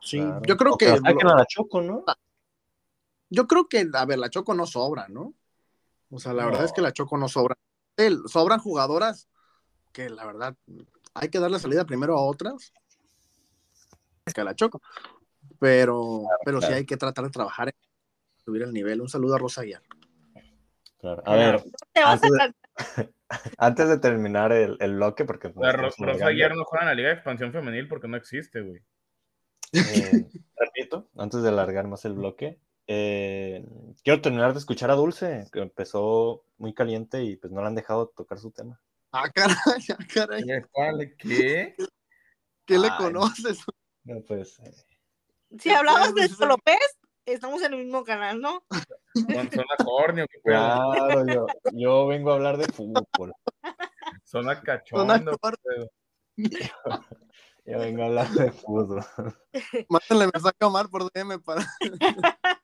[0.00, 0.42] Sí, claro.
[0.46, 2.04] yo creo O que saquen a la Choco, ¿no?
[3.30, 5.34] yo creo que, a ver, la Choco no sobra, ¿no?
[6.10, 7.56] O sea, la verdad es que la Choco no sobra.
[7.96, 9.28] El- sobran jugadoras
[9.92, 10.56] que la verdad
[11.14, 12.72] hay que darle salida primero a otras
[14.34, 14.80] que a la Choco.
[15.58, 16.76] Pero, pero sí claro.
[16.76, 17.74] hay que tratar de trabajar en
[18.44, 19.00] subir el nivel.
[19.00, 19.82] Un saludo a Rosa Aguiar.
[21.00, 21.22] Claro.
[21.26, 22.54] A ver, Te vas a Antes de- cansar.
[23.58, 25.52] antes de terminar el, el bloque, porque...
[25.56, 28.16] La Ro- estamos Rosa ayer no juega en la Liga de Expansión Femenil porque no
[28.16, 28.80] existe, güey.
[29.72, 33.64] Eh, repito, antes de alargar más el bloque, eh,
[34.02, 37.74] quiero terminar de escuchar a Dulce, que empezó muy caliente y pues no le han
[37.74, 38.80] dejado tocar su tema.
[39.12, 40.44] Ah, caray, ah, caray.
[41.18, 41.74] ¿Qué?
[42.66, 43.58] ¿Qué le conoces?
[44.04, 44.58] No, pues...
[44.60, 44.72] eh,
[45.58, 46.40] Si hablabas de Pues.
[46.40, 46.78] López,
[47.26, 48.62] estamos en el mismo canal, ¿no?
[49.14, 50.54] Son, son a cornio, qué pedo.
[50.54, 53.32] Claro, yo, yo vengo a hablar de fútbol.
[54.24, 55.12] Son a Son cachondo.
[55.12, 55.90] a qué pedo.
[57.68, 59.04] Yo vengo a hablar de fútbol.
[59.90, 61.66] Mándenle mensaje a Omar por DM para.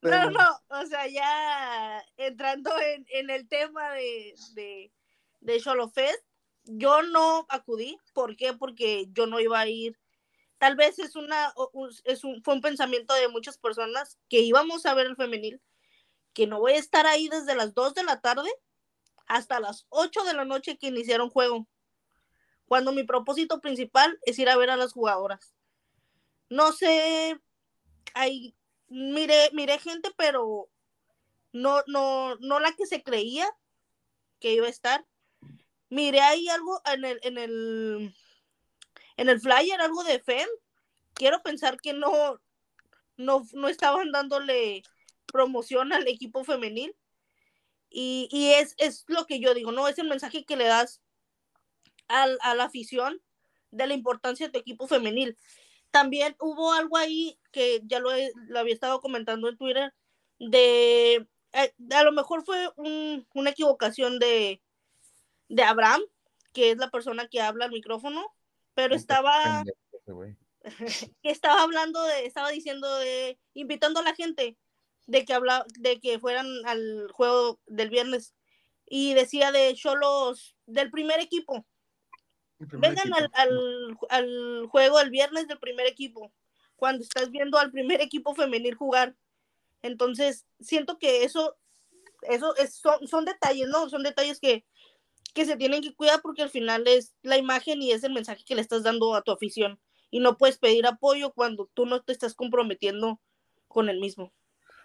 [0.00, 4.92] No, no, o sea, ya entrando en, en el tema de, de,
[5.40, 6.24] de Xolofest,
[6.62, 7.98] yo no acudí.
[8.14, 8.52] ¿Por qué?
[8.52, 9.98] Porque yo no iba a ir.
[10.58, 11.52] Tal vez es una,
[12.04, 15.60] es un, fue un pensamiento de muchas personas que íbamos a ver el femenil,
[16.32, 18.50] que no voy a estar ahí desde las 2 de la tarde
[19.26, 21.66] hasta las 8 de la noche que iniciaron juego.
[22.72, 25.52] Cuando mi propósito principal es ir a ver a las jugadoras.
[26.48, 27.38] No sé,
[28.14, 28.56] hay
[28.88, 30.70] miré, miré gente, pero
[31.52, 33.46] no, no, no la que se creía
[34.40, 35.04] que iba a estar.
[35.90, 38.14] Miré ahí algo en el, en el,
[39.18, 40.48] en el flyer, algo de FEM.
[41.12, 42.40] Quiero pensar que no,
[43.18, 44.82] no, no estaban dándole
[45.26, 46.96] promoción al equipo femenil.
[47.90, 49.88] Y, y es, es lo que yo digo, ¿no?
[49.88, 51.02] Es el mensaje que le das
[52.12, 53.20] al, a la afición
[53.70, 55.36] de la importancia de tu equipo femenil.
[55.90, 59.92] También hubo algo ahí que ya lo, he- lo había estado comentando en Twitter,
[60.38, 64.62] de, eh, a lo mejor fue un- una equivocación de,
[65.48, 66.02] de Abraham,
[66.52, 68.26] que es la persona que habla al micrófono,
[68.74, 69.62] pero estaba,
[70.06, 70.36] güey.
[70.62, 70.64] que
[71.30, 74.56] estaba hablando de, estaba diciendo de, invitando a la gente
[75.06, 78.34] de que habla, de que fueran al juego del viernes.
[78.86, 81.66] Y decía de Cholos del primer equipo,
[82.72, 86.32] vengan al, al, al juego el viernes del primer equipo,
[86.76, 89.14] cuando estás viendo al primer equipo femenil jugar.
[89.82, 91.56] Entonces, siento que eso,
[92.22, 93.88] eso es, son, son detalles, ¿no?
[93.88, 94.64] Son detalles que,
[95.34, 98.44] que se tienen que cuidar porque al final es la imagen y es el mensaje
[98.44, 99.80] que le estás dando a tu afición.
[100.10, 103.20] Y no puedes pedir apoyo cuando tú no te estás comprometiendo
[103.66, 104.32] con el mismo.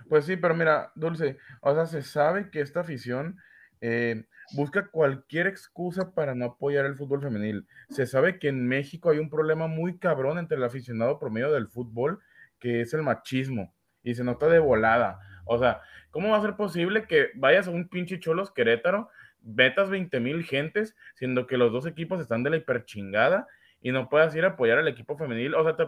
[0.09, 3.37] Pues sí, pero mira, Dulce, o sea, se sabe que esta afición
[3.81, 7.67] eh, busca cualquier excusa para no apoyar el fútbol femenil.
[7.89, 11.67] Se sabe que en México hay un problema muy cabrón entre el aficionado promedio del
[11.67, 12.19] fútbol,
[12.59, 13.73] que es el machismo,
[14.03, 15.19] y se nota de volada.
[15.45, 19.09] O sea, ¿cómo va a ser posible que vayas a un pinche Cholos Querétaro,
[19.41, 23.47] metas 20 mil gentes, siendo que los dos equipos están de la hiperchingada
[23.81, 25.55] y no puedas ir a apoyar al equipo femenil?
[25.55, 25.85] O sea, te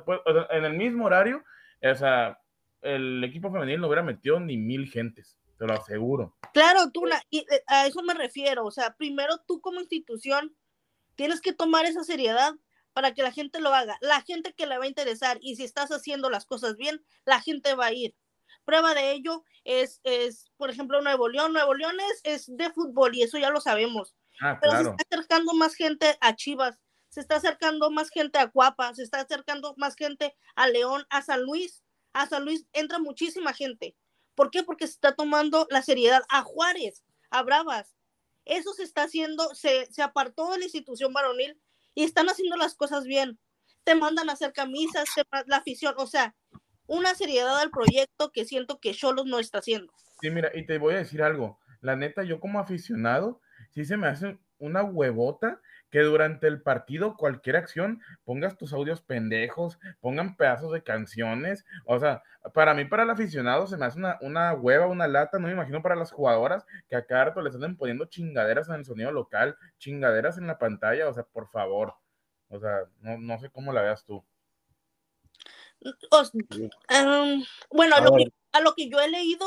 [0.51, 1.43] en el mismo horario,
[1.81, 2.39] o sea,
[2.81, 6.33] el equipo femenil no hubiera metido ni mil gentes te lo aseguro.
[6.53, 10.55] Claro, tú, y eh, a eso me refiero, o sea, primero tú como institución
[11.15, 12.53] tienes que tomar esa seriedad
[12.93, 15.65] para que la gente lo haga, la gente que le va a interesar y si
[15.65, 18.15] estás haciendo las cosas bien, la gente va a ir.
[18.63, 21.53] Prueba de ello es, es por ejemplo, Nuevo León.
[21.53, 24.15] Nuevo León es, de fútbol y eso ya lo sabemos.
[24.41, 26.79] Ah, Pero se está acercando más gente a Chivas,
[27.09, 31.21] se está acercando más gente a Cuapa, se está acercando más gente a León, a
[31.21, 31.83] San Luis.
[32.13, 33.95] A San Luis entra muchísima gente.
[34.39, 34.63] ¿Por qué?
[34.63, 37.97] Porque se está tomando la seriedad a Juárez, a Bravas.
[38.45, 41.59] Eso se está haciendo, se, apartó de la institución varonil
[41.93, 43.37] y están haciendo las cosas bien.
[43.83, 45.09] Te mandan a hacer camisas,
[45.45, 46.37] la afición, o sea,
[46.87, 49.91] una seriedad al proyecto que siento que Cholos no está haciendo.
[50.21, 51.59] Sí, mira, y te voy a decir algo.
[51.81, 55.59] La neta, yo como aficionado, sí se me hace una huevota
[55.89, 61.65] que durante el partido, cualquier acción, pongas tus audios pendejos, pongan pedazos de canciones.
[61.85, 62.23] O sea,
[62.53, 65.39] para mí, para el aficionado, se me hace una, una hueva, una lata.
[65.39, 68.85] No me imagino para las jugadoras que a cada rato les poniendo chingaderas en el
[68.85, 71.09] sonido local, chingaderas en la pantalla.
[71.09, 71.95] O sea, por favor.
[72.49, 74.23] O sea, no, sé cómo la veas tú.
[76.89, 79.45] Em, bueno, a lo, que, a lo, que, yo he leído,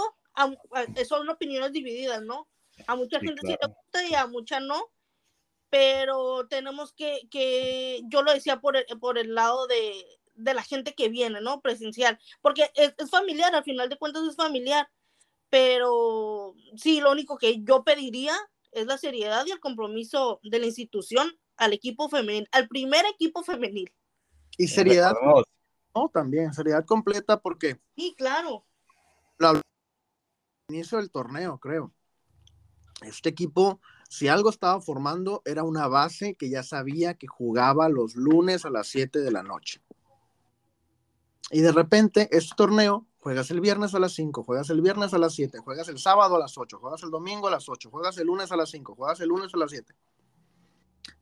[1.07, 2.49] son opiniones divididas, ¿no?
[2.87, 4.91] A mucha gente sí le gusta y a mucha no
[5.73, 10.05] pero tenemos que, que yo lo decía por el, por el lado de,
[10.35, 11.63] de la gente que viene, ¿no?
[11.63, 14.87] Presencial, porque es, es, familiar, al final de cuentas es familiar,
[15.49, 18.35] pero sí, lo único que yo pediría
[18.71, 23.43] es la seriedad y el compromiso de la institución al equipo femenil, al primer equipo
[23.43, 23.91] femenil.
[24.59, 25.15] Y seriedad,
[25.95, 27.81] no, también, seriedad completa porque...
[27.97, 28.67] Sí, claro.
[29.39, 29.59] La
[30.69, 31.95] inicio del torneo, creo.
[33.01, 33.81] Este equipo
[34.13, 38.71] si algo estaba formando, era una base que ya sabía que jugaba los lunes a
[38.71, 39.81] las 7 de la noche.
[41.51, 45.19] Y de repente, este torneo, juegas el viernes a las 5, juegas el viernes a
[45.19, 48.19] las 7, juegas el sábado a las 8, juegas el domingo a las 8, juegas
[48.19, 49.95] el lunes a las 5, juegas el lunes a las 7.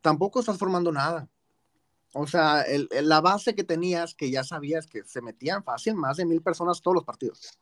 [0.01, 1.29] Tampoco estás formando nada.
[2.13, 6.27] O sea, la base que tenías, que ya sabías que se metían fácil más de
[6.27, 7.57] mil personas todos los partidos,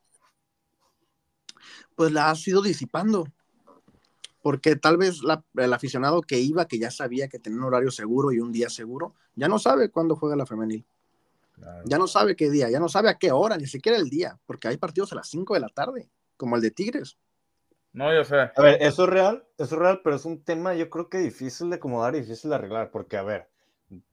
[1.95, 3.27] pues la has ido disipando
[4.49, 5.21] porque tal vez
[5.57, 8.71] el aficionado que iba, que ya sabía que tenía un horario seguro y un día
[8.71, 10.87] seguro, ya no sabe cuándo juega la femenil.
[11.85, 14.39] Ya no sabe qué día, ya no sabe a qué hora, ni siquiera el día,
[14.47, 17.19] porque hay partidos a las 5 de la tarde, como el de Tigres.
[17.93, 18.37] No, yo sé.
[18.37, 21.19] A ver, eso es real, eso es real, pero es un tema yo creo que
[21.19, 23.51] difícil de acomodar y difícil de arreglar, porque a ver,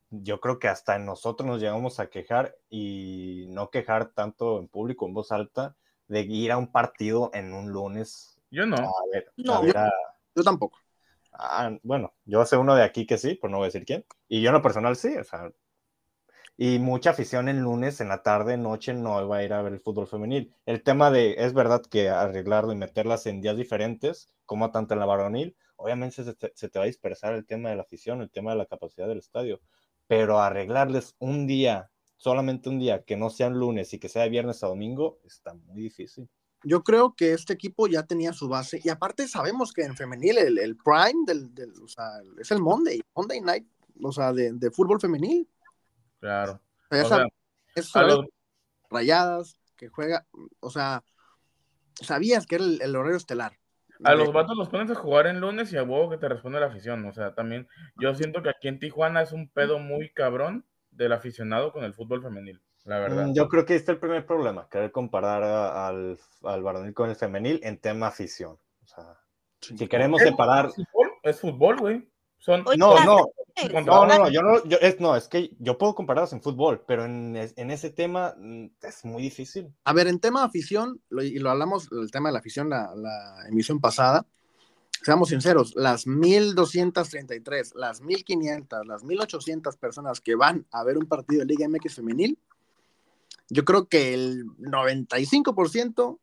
[0.09, 5.07] yo creo que hasta nosotros nos llegamos a quejar y no quejar tanto en público,
[5.07, 5.77] en voz alta,
[6.09, 8.37] de ir a un partido en un lunes.
[8.51, 8.75] Yo no.
[8.75, 9.53] A ver, no.
[9.53, 9.91] A ver a,
[10.35, 10.79] yo tampoco.
[11.33, 14.05] Ah, bueno, yo sé uno de aquí que sí, por no voy a decir quién.
[14.27, 15.51] Y yo en lo personal sí, o sea.
[16.57, 19.73] Y mucha afición en lunes, en la tarde, noche, no va a ir a ver
[19.73, 20.53] el fútbol femenil.
[20.65, 25.01] El tema de, es verdad que arreglarlo y meterlas en días diferentes, como tanto en
[25.01, 28.21] la varonil, obviamente se te, se te va a dispersar el tema de la afición,
[28.21, 29.61] el tema de la capacidad del estadio.
[30.07, 34.63] Pero arreglarles un día, solamente un día, que no sea lunes y que sea viernes
[34.63, 36.29] a domingo, está muy difícil
[36.65, 40.37] yo creo que este equipo ya tenía su base y aparte sabemos que en femenil
[40.39, 41.51] el, prime del,
[41.81, 42.09] o sea,
[42.39, 43.67] es el Monday, Monday night,
[44.01, 45.47] o sea, de, de fútbol femenil.
[46.19, 46.59] Claro.
[46.89, 47.91] es
[48.89, 50.25] rayadas que juega,
[50.59, 51.03] o sea,
[52.01, 53.53] sabías que era el, horario estelar.
[54.03, 56.59] A los vatos los pones a jugar en lunes y a huevo que te responde
[56.59, 57.05] la afición.
[57.05, 61.13] O sea, también yo siento que aquí en Tijuana es un pedo muy cabrón del
[61.13, 63.27] aficionado con el fútbol femenil la verdad.
[63.27, 67.09] Mm, yo creo que este es el primer problema, querer comparar al, al varonil con
[67.09, 68.57] el femenil en tema afición.
[68.83, 69.19] O sea,
[69.59, 70.71] si queremos separar...
[71.23, 72.07] Es fútbol, güey.
[72.37, 72.63] Son...
[72.77, 73.25] No, no,
[73.81, 77.05] no, no, yo no, yo, es, no, es que yo puedo compararlos en fútbol, pero
[77.05, 79.73] en, en, ese tema mm, es muy difícil.
[79.83, 83.47] A ver, en tema afición, y lo hablamos, el tema de la afición, la, la
[83.49, 84.27] emisión pasada,
[85.01, 91.39] seamos sinceros, las 1233, las 1500, las 1800 personas que van a ver un partido
[91.39, 92.37] de Liga MX femenil,
[93.49, 96.19] yo creo que el 95%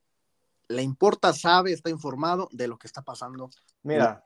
[0.68, 3.50] le importa, sabe, está informado de lo que está pasando.
[3.82, 4.24] Mira,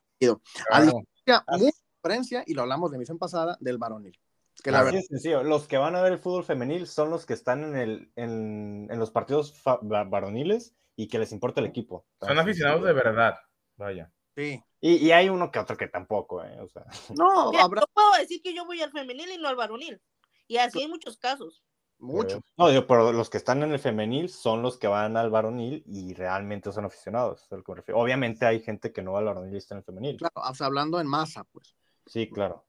[0.71, 4.19] a diferencia, y lo hablamos de emisión pasada, del varonil.
[4.63, 5.01] Que la verdad...
[5.01, 5.43] es sencillo.
[5.43, 8.89] Los que van a ver el fútbol femenil son los que están en, el, en,
[8.91, 12.07] en los partidos varoniles y que les importa el equipo.
[12.21, 13.35] Son aficionados de verdad.
[13.77, 14.11] Vaya.
[14.35, 14.63] Sí.
[14.81, 16.59] Y, y hay uno que otro que tampoco, ¿eh?
[16.61, 16.85] O sea,
[17.15, 20.01] No, Mira, habrá yo puedo decir que yo voy al femenil y no al varonil.
[20.49, 21.63] Y así hay muchos casos.
[21.99, 22.41] Mucho.
[22.57, 25.83] No, digo, pero los que están en el femenil son los que van al varonil
[25.87, 27.49] y realmente son aficionados.
[27.95, 30.17] Obviamente hay gente que no va al varonil y está en el femenil.
[30.17, 31.75] Claro, o sea, hablando en masa, pues.
[32.07, 32.65] Sí, claro.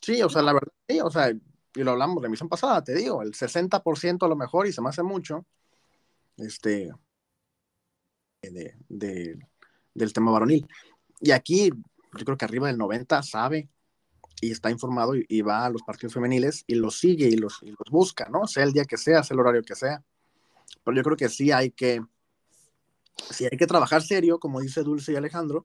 [0.00, 2.94] Sí, o sea, la verdad, sí, o sea, y lo hablamos de emisión pasada, te
[2.94, 5.44] digo, el 60% a lo mejor, y se me hace mucho,
[6.38, 6.90] este,
[8.42, 9.38] de, de-
[9.94, 10.66] del tema varonil.
[11.20, 13.68] Y aquí, yo creo que arriba del 90 sabe
[14.42, 17.62] y está informado y, y va a los partidos femeniles y los sigue y los,
[17.62, 18.46] y los busca, ¿no?
[18.48, 20.02] Sea el día que sea, sea el horario que sea.
[20.84, 22.02] Pero yo creo que sí hay que,
[23.30, 25.64] sí hay que trabajar serio, como dice Dulce y Alejandro,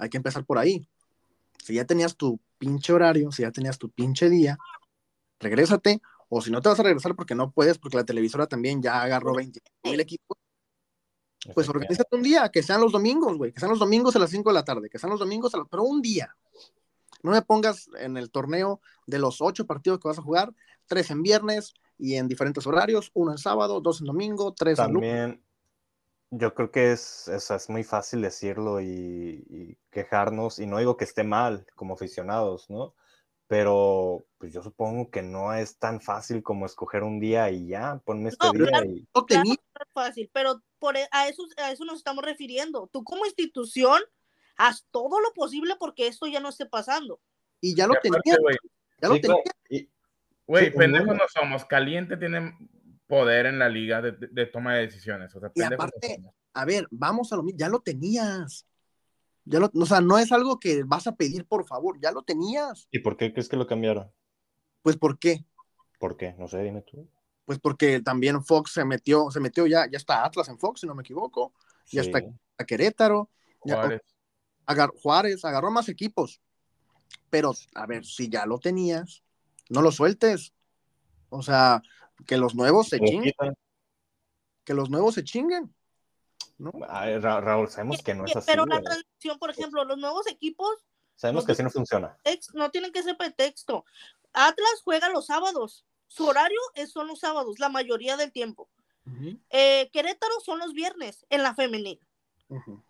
[0.00, 0.88] hay que empezar por ahí.
[1.62, 4.56] Si ya tenías tu pinche horario, si ya tenías tu pinche día,
[5.38, 6.00] regrésate,
[6.30, 9.02] o si no te vas a regresar porque no puedes, porque la televisora también ya
[9.02, 10.38] agarró 20 mil equipos,
[11.54, 14.30] pues organízate un día, que sean los domingos, güey, que sean los domingos a las
[14.30, 16.34] 5 de la tarde, que sean los domingos, a la- pero un día.
[17.22, 20.52] No me pongas en el torneo de los ocho partidos que vas a jugar,
[20.86, 24.92] tres en viernes y en diferentes horarios, uno en sábado, dos en domingo, tres en
[24.92, 25.06] lunes.
[25.14, 25.42] También,
[26.30, 28.86] yo creo que es, es, es muy fácil decirlo y,
[29.50, 32.94] y quejarnos, y no digo que esté mal como aficionados, ¿no?
[33.48, 38.00] Pero pues yo supongo que no es tan fácil como escoger un día y ya,
[38.04, 38.86] ponme este No, día claro.
[38.86, 39.44] y No Claro,
[39.76, 42.88] no es fácil, pero por e- a eso, a eso nos estamos refiriendo.
[42.92, 44.00] Tú como institución,
[44.58, 47.20] haz todo lo posible porque esto ya no esté pasando.
[47.60, 48.56] y ya lo Y aparte, tenía, güey,
[49.02, 49.82] ya lo Sí, claro, tenía.
[49.82, 49.90] y-
[50.46, 51.64] Güey, pendejos no somos.
[51.64, 52.56] Caliente tiene
[53.06, 55.34] poder en la liga de, de- toma de decisiones.
[55.34, 56.22] O sea, Y no aparte.
[56.54, 58.64] A ver, vamos a lo mismo, ya lo tenías.
[59.44, 62.22] Ya lo, o sea, no es algo que vas a pedir por favor, ya lo
[62.22, 62.86] tenías.
[62.90, 64.12] ¿y por qué crees que lo cambiaron?
[64.82, 65.44] Pues ¿por qué?
[65.98, 66.34] ¿Por qué?
[66.38, 67.08] No sé, dime tú.
[67.44, 70.86] Pues porque también Fox se metió, se metió ya, ya está Atlas en Fox, si
[70.86, 71.52] no me equivoco,
[71.90, 72.10] ya Sí.
[72.10, 72.20] está
[72.58, 73.30] a Querétaro,
[73.64, 74.00] ya-
[74.68, 74.90] Juárez.
[74.92, 76.40] agar- Juárez, agarró más equipos.
[77.30, 79.22] Pero, a ver, si ya lo tenías,
[79.68, 80.52] no lo sueltes.
[81.30, 81.82] O sea,
[82.26, 83.32] que los nuevos se chinguen,
[84.64, 85.74] que los nuevos se chinguen.
[86.58, 86.72] ¿no?
[86.88, 88.46] Ay, Ra- Raúl, sabemos que no es así.
[88.50, 90.68] pero la transición, por ejemplo, los nuevos equipos
[91.14, 92.16] Sabemos que así no funciona.
[92.54, 93.84] no tienen que ser pretexto.
[94.32, 95.84] Atlas juega los sábados.
[96.08, 98.68] Su horario es, son los sábados, la mayoría del tiempo.
[99.50, 101.54] Eh, Querétaro son los viernes en la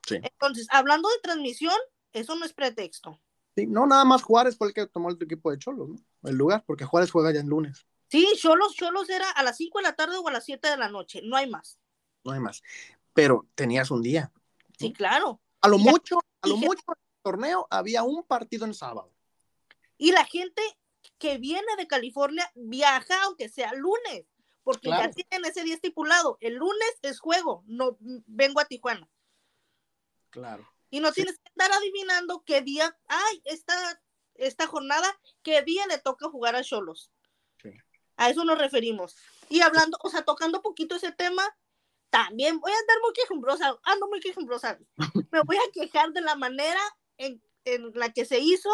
[0.06, 0.16] Sí.
[0.22, 1.74] Entonces, hablando de transmisión,
[2.12, 3.20] eso no es pretexto.
[3.56, 5.96] Sí, no, nada más Juárez fue el que tomó el equipo de Cholos, ¿no?
[6.30, 9.80] El lugar, porque Juárez juega ya en lunes, Sí, Cholos, Cholos era a las 5
[9.80, 11.78] de la tarde o a las 7 de la noche, no hay más.
[12.24, 12.62] no hay más.
[13.12, 14.32] Pero tenías un día.
[14.78, 15.40] Sí, claro.
[15.60, 19.12] A lo mucho, a lo Y mucho en el torneo había un partido en sábado.
[19.98, 20.62] Y la gente
[21.18, 24.24] que viene de California viaja aunque sea lunes,
[24.62, 25.04] porque Claro.
[25.04, 26.38] ya tienen ese día estipulado.
[26.40, 29.06] El lunes es juego, no vengo a Tijuana.
[30.30, 30.68] Claro.
[30.90, 31.16] Y no Sí.
[31.16, 34.02] tienes que estar adivinando qué día, ay, esta,
[34.34, 35.06] esta jornada,
[35.42, 37.10] qué día le toca jugar a Cholos.
[37.62, 37.70] Sí.
[38.16, 39.16] A eso nos referimos.
[39.48, 41.44] Y hablando, o sea, tocando poquito ese tema,
[42.10, 44.78] también voy a andar muy quejumbrosa, ando muy quejumbrosa.
[45.30, 46.80] Me voy a quejar de la manera
[47.18, 48.70] en, en la que se hizo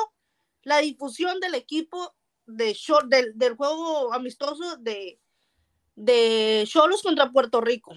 [0.63, 2.15] la difusión del equipo
[2.47, 2.77] de
[3.09, 5.21] del, del juego amistoso de,
[5.97, 7.93] de Cholos contra Puerto Rico.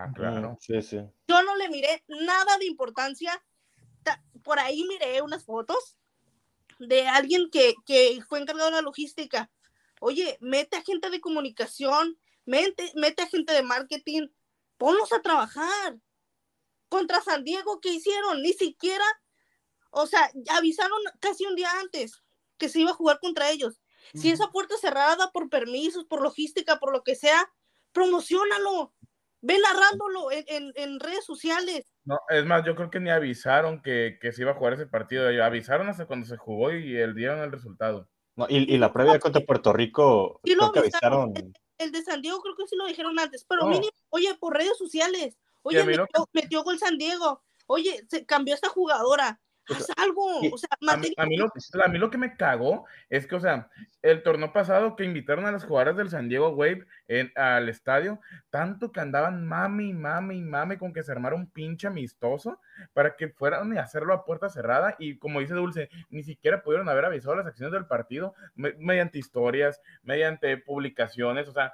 [0.00, 0.56] Ah, claro.
[0.60, 0.98] Sí, sí.
[1.26, 3.44] Yo no le miré nada de importancia.
[4.04, 5.98] Ta- Por ahí miré unas fotos
[6.78, 9.50] de alguien que, que fue encargado de la logística.
[10.00, 14.28] Oye, mete a gente de comunicación, mete, mete a gente de marketing,
[14.76, 15.98] ponlos a trabajar.
[16.88, 18.40] Contra San Diego, ¿qué hicieron?
[18.40, 19.04] Ni siquiera,
[19.90, 22.22] o sea, avisaron casi un día antes
[22.56, 23.80] que se iba a jugar contra ellos.
[24.14, 27.52] Si esa puerta cerrada por permisos, por logística, por lo que sea,
[27.92, 28.94] promocionalo.
[29.40, 31.84] Ve narrándolo en, en- en redes sociales.
[32.04, 34.86] No, es más, yo creo que ni avisaron que, que se iba a jugar ese
[34.86, 35.28] partido.
[35.44, 38.08] Avisaron hasta cuando se jugó y el, dieron el resultado.
[38.36, 41.22] No, y, y la previa contra Puerto Rico, Sí lo creo que avisaron.
[41.30, 41.52] avisaron.
[41.78, 43.68] El de San Diego creo que sí lo dijeron antes, pero No.
[43.68, 45.38] mínimo, oye, por redes sociales.
[45.62, 47.42] Oye, lo metió gol San Diego.
[47.66, 49.40] Oye, se cambió esta jugadora.
[49.68, 50.40] Haz algo.
[50.52, 51.52] O sea, A mí, mantén- a mí lo,
[51.84, 53.68] a mí lo que me cagó es que, o sea,
[54.02, 58.20] el torneo pasado que invitaron a las jugadoras del San Diego Wave en, al estadio,
[58.50, 62.60] tanto que andaban mami, mami, mami con que se armara un pinche amistoso
[62.92, 66.88] para que fueran y hacerlo a puerta cerrada y como dice Dulce, ni siquiera pudieron
[66.88, 71.72] haber avisado las acciones del partido me- mediante historias, mediante publicaciones, o sea,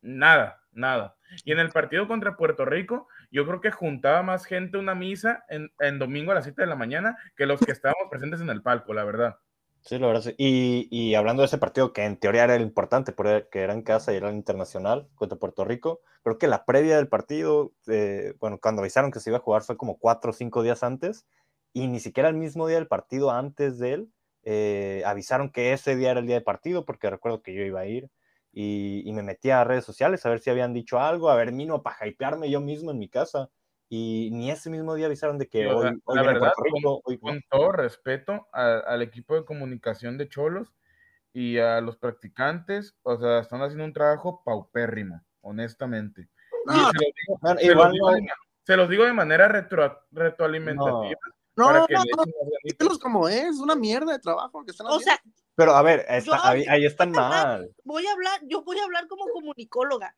[0.00, 1.16] nada, nada.
[1.44, 5.44] Y en el partido contra Puerto Rico, yo creo que juntaba más gente una misa
[5.48, 8.62] en, domingo a las 7 de la mañana que los que estábamos presentes en el
[8.62, 9.36] palco, la verdad.
[9.82, 10.34] Sí, la verdad.
[10.36, 14.16] Y, hablando de ese partido que en teoría era importante, porque era en casa y
[14.16, 18.82] era el internacional contra Puerto Rico, creo que la previa del partido, eh, bueno, cuando
[18.82, 21.26] avisaron que se iba a jugar fue como cuatro o cinco días antes,
[21.72, 24.12] y ni siquiera el mismo día del partido, antes de él,
[24.42, 27.80] eh, avisaron que ese día era el día de partido, porque recuerdo que yo iba
[27.80, 28.10] a ir,
[28.60, 31.52] y, y me metí a redes sociales a ver si habían dicho algo, a ver,
[31.52, 33.50] vino para hypearme yo mismo en mi casa,
[33.88, 37.40] y ni ese mismo día avisaron de que hoy, la verdad, Puerto Rico, hoy- Con
[37.48, 40.74] todo respeto a- al equipo de comunicación de Cholos
[41.32, 46.28] y a los practicantes, o sea, están haciendo un trabajo paupérrimo, honestamente.
[46.64, 48.28] No, se, los digo, se los digo no- de ma-
[48.64, 51.16] se los digo de manera retro, retroalimentativa
[51.54, 55.04] no, para no, que no, como es, una mierda de trabajo que están O haciendo.
[55.04, 55.20] sea,
[55.58, 57.74] Pero a ver, está- Yo- ahí, ahí están mal.
[57.82, 60.16] voy a hablar, yo voy a hablar como comunicóloga.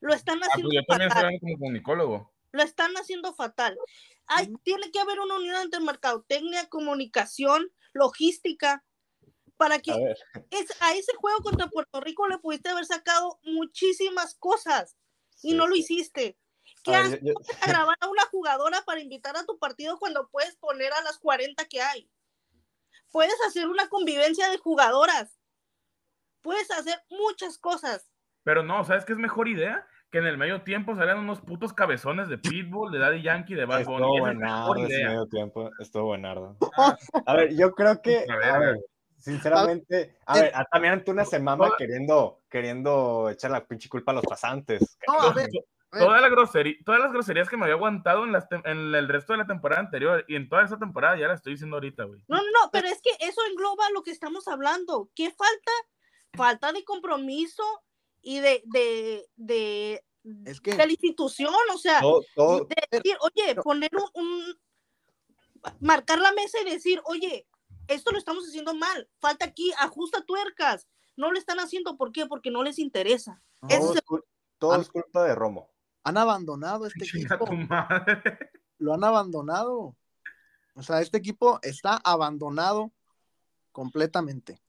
[0.00, 1.38] Lo están Ah, haciendo pues yo fatal.
[1.40, 2.32] como comunicólogo.
[2.50, 3.78] Lo están haciendo fatal.
[4.26, 8.84] Hay, tiene que haber una unión entre mercadotecnia, comunicación, logística,
[9.56, 9.96] para que A
[10.50, 14.98] es, a ese juego contra Puerto Rico le pudiste haber sacado muchísimas cosas
[15.42, 16.36] y sí, no lo hiciste.
[16.84, 17.20] ¿Qué haces
[17.62, 21.16] a grabar a una jugadora para invitar a tu partido cuando puedes poner a las
[21.16, 22.10] 40 que hay?
[23.12, 25.38] Puedes hacer una convivencia de jugadoras.
[26.40, 28.08] Puedes hacer muchas cosas.
[28.42, 29.86] Pero no, ¿sabes qué es mejor idea?
[30.10, 33.64] Que en el medio tiempo salgan unos putos cabezones de Pitbull, de Daddy Yankee, de
[33.64, 34.04] Bad Bunny.
[34.04, 35.08] Estuvo Esa es mejor buenardo ese idea.
[35.08, 36.56] medio tiempo, estuvo buenardo.
[36.76, 36.96] Ah,
[37.26, 38.76] A ver, yo creo que, A ver, a ver,
[39.18, 44.10] sinceramente, a ver, a- también Antuna se mama Toda- queriendo, queriendo echar la pinche culpa
[44.12, 44.98] a los pasantes.
[45.06, 45.48] No, a ver,
[45.98, 49.08] Toda la grosería, todas las groserías que me había aguantado en, las tem- en el
[49.08, 52.04] resto de la temporada anterior y en toda esta temporada ya la estoy diciendo ahorita,
[52.04, 52.24] güey.
[52.28, 55.10] No, no, no, pero es que eso engloba lo que estamos hablando.
[55.14, 55.72] ¿Qué falta?
[56.34, 57.62] Falta de compromiso
[58.22, 60.02] y de, de, de,
[60.46, 64.60] Es que- de la institución, o sea, Todo, todo- de decir, oye, poner un, un-
[65.80, 67.46] marcar la mesa y decir, oye,
[67.88, 70.88] esto lo estamos haciendo mal, falta aquí, ajusta tuercas.
[71.16, 72.24] No lo están haciendo, ¿por qué?
[72.26, 73.42] Porque no les interesa.
[73.68, 74.24] Ese todo es es cul-
[74.58, 75.70] todo es culpa de Romo.
[76.04, 77.44] Han abandonado este equipo.
[77.44, 78.50] tu madre.
[78.78, 79.96] Lo han abandonado.
[80.74, 82.92] O sea, este equipo está abandonado
[83.72, 84.60] completamente.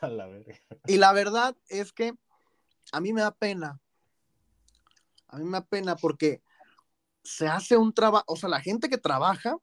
[0.00, 0.54] A la verga.
[0.86, 2.14] Y la verdad es que
[2.92, 3.80] a mí me da pena.
[5.28, 6.42] A mí me da pena porque
[7.22, 9.56] se hace un trabajo, o sea, la gente que trabaja,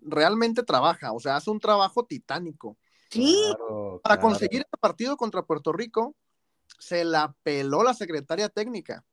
[0.00, 2.78] realmente trabaja, o sea, hace un trabajo titánico.
[3.10, 4.28] Sí, Claro, Para claro.
[4.28, 6.14] conseguir este partido contra Puerto Rico,
[6.78, 9.04] se la peló la secretaria técnica,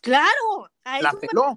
[0.00, 0.70] claro.
[0.84, 1.56] a la peló.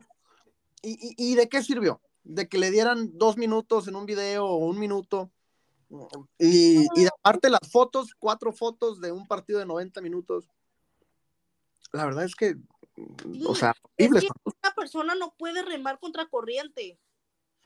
[0.82, 2.02] ¿Y, y, y de qué sirvió?
[2.24, 5.32] De que le dieran dos minutos en un video o un minuto.
[6.38, 10.50] Y, y aparte las fotos, cuatro fotos de un partido de 90 minutos.
[11.94, 12.56] La verdad es que,
[13.46, 17.00] o sea, es que una persona no puede remar contra corriente.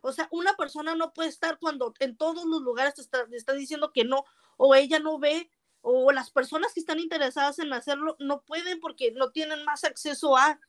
[0.01, 3.35] O sea, una persona no puede estar cuando en todos los lugares te está, te
[3.35, 4.25] está diciendo que no,
[4.57, 5.49] o ella no ve,
[5.81, 10.37] o las personas que están interesadas en hacerlo no pueden porque no tienen más acceso
[10.37, 10.59] a.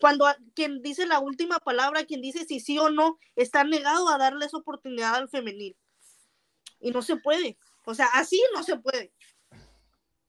[0.00, 4.08] Cuando a- quien dice la última palabra, quien dice si sí o no, está negado
[4.08, 5.76] a darle esa oportunidad al femenil.
[6.80, 7.58] Y no se puede.
[7.84, 9.12] O sea, así no se puede.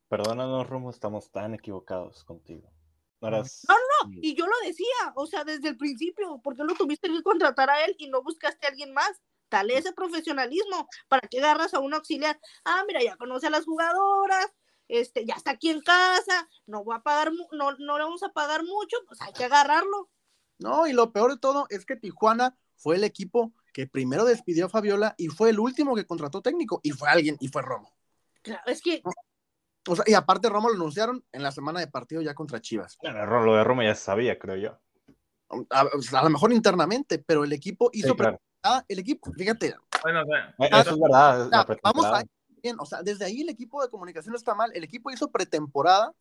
[0.08, 2.72] Perdónanos, Romo, estamos tan equivocados contigo.
[3.22, 3.76] No eras- No,
[4.22, 7.70] Y yo lo decía, o sea, desde el principio, ¿por qué lo tuviste que contratar
[7.70, 9.12] a él y no buscaste a alguien más?
[9.50, 12.40] Dale ese profesionalismo, ¿para qué agarras a un auxiliar?
[12.66, 14.48] Ah, mira, ya conoce a las jugadoras,
[14.88, 18.30] este, ya está aquí en casa, no va a pagar, no, no le vamos a
[18.30, 20.10] pagar mucho, pues hay que agarrarlo.
[20.60, 24.66] No, y lo peor de todo es que Tijuana fue el equipo que primero despidió
[24.66, 27.94] a Fabiola y fue el último que contrató técnico y fue alguien, y fue Romo.
[28.42, 29.02] Claro, es que,
[29.88, 32.98] O sea, y aparte Romo lo anunciaron en la semana de partido ya contra Chivas.
[33.02, 34.80] Bueno, Ro- lo de Romo ya se sabía, creo yo.
[35.72, 38.42] A, a lo mejor internamente, pero el equipo hizo Sí, claro.
[38.64, 41.42] Pretemporada, el equipo, fíjate, Bueno, Eh, Ah, Eso es verdad.
[41.44, 42.24] es la vamos a
[42.62, 45.32] bien, o sea, desde ahí el equipo de comunicación no está mal, el equipo hizo
[45.32, 46.14] pretemporada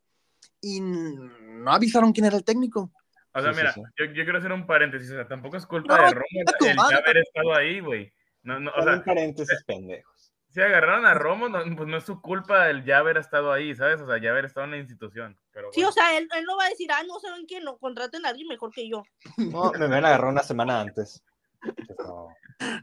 [0.60, 2.92] y no avisaron quién era el técnico.
[3.34, 3.82] o sea, Sí, mira, sí.
[3.98, 6.26] Yo, yo quiero hacer un paréntesis, o sea, tampoco es culpa No, de Romo
[6.60, 6.96] el ya madre.
[6.96, 8.12] haber estado ahí, güey.
[8.42, 10.32] No, no, o sea, un paréntesis, pendejos.
[10.48, 13.74] si agarraron a Romo, no, pues no es su culpa el ya haber estado ahí,
[13.74, 14.00] ¿sabes?
[14.00, 15.36] O sea, ya haber estado en la institución.
[15.52, 15.88] Pero sí, bueno.
[15.88, 18.28] o sea, él, él no va a decir, ah, no saben quién, no, contraten a
[18.28, 19.02] alguien mejor que yo.
[19.38, 21.20] No, me van a agarrar una semana antes.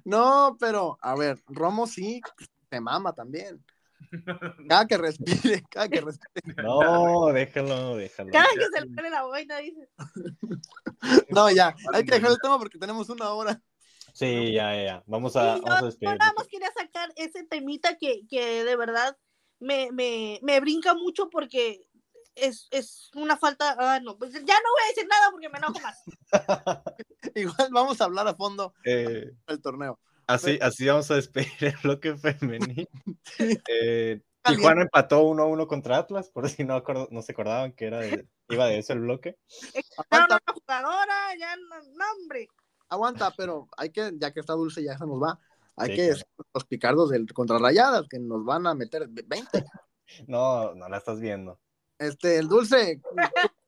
[0.04, 2.22] No, pero a ver, Romo sí
[2.70, 3.64] se mama también.
[4.70, 6.42] Cada que respire, cada que respire.
[6.64, 8.32] No, déjalo, déjalo.
[8.32, 9.90] Cada que se le pone la boina, dice.
[11.30, 13.62] No, ya, hay que dejar el tema porque tenemos una hora.
[14.14, 15.04] Sí, ya, ya, ya.
[15.08, 19.18] Vamos a, Sí, vamos a nada más quería sacar ese temita que, que de verdad
[19.60, 21.88] me, me, me brinca mucho porque
[22.36, 23.76] es, es una falta.
[23.80, 26.04] Ah, no, pues ya no voy a decir nada porque me enojo más.
[27.36, 30.00] Igual vamos a hablar a fondo Eh, del torneo.
[30.28, 32.90] Así, así vamos a despedir el bloque femenil.
[33.68, 38.00] Eh, Tijuana empató 1-1 contra Atlas, por si no, acord- no se acordaban que era
[38.00, 39.38] de- iba de eso el bloque.
[39.74, 42.48] Expulsaron Aguanta, una jugadora, ya no, no, hombre.
[42.90, 45.40] aguanta, pero hay que, ya que está dulce, ya se nos va.
[45.78, 46.14] Hay Sí, que claro.
[46.14, 49.26] decir los picardos del contra Rayadas, que nos van a meter 20.
[50.28, 51.60] No, no la estás viendo.
[51.98, 53.02] Este, el dulce,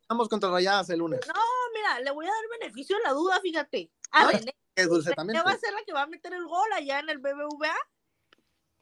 [0.09, 1.21] vamos contra Rayadas el lunes.
[1.27, 1.33] No,
[1.73, 3.91] mira, le voy a dar beneficio a la duda, fíjate.
[4.11, 5.37] A Ah, René, Que dulce también.
[5.37, 5.59] Va a pues.
[5.61, 7.75] ser la que va a meter el gol allá en el BBVA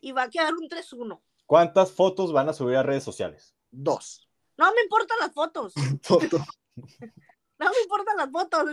[0.01, 1.21] y va a quedar un 3-1.
[1.45, 3.55] ¿Cuántas fotos van a subir a redes sociales?
[3.71, 4.27] Dos.
[4.57, 5.73] No me importan las fotos.
[6.03, 6.37] Foto.
[7.57, 8.65] No me importan las fotos.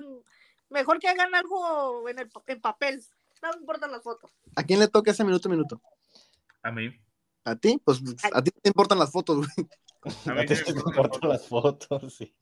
[0.70, 3.04] Mejor que hagan algo en, el, en papel.
[3.42, 4.30] No me importan las fotos.
[4.56, 5.80] ¿A quién le toca ese minuto minuto?
[6.62, 6.88] A mí.
[7.44, 7.80] ¿A ti?
[7.84, 8.00] Pues
[8.32, 9.68] a ti te importan las fotos, güey.
[10.04, 12.34] A mí sí te me las fotos, sí.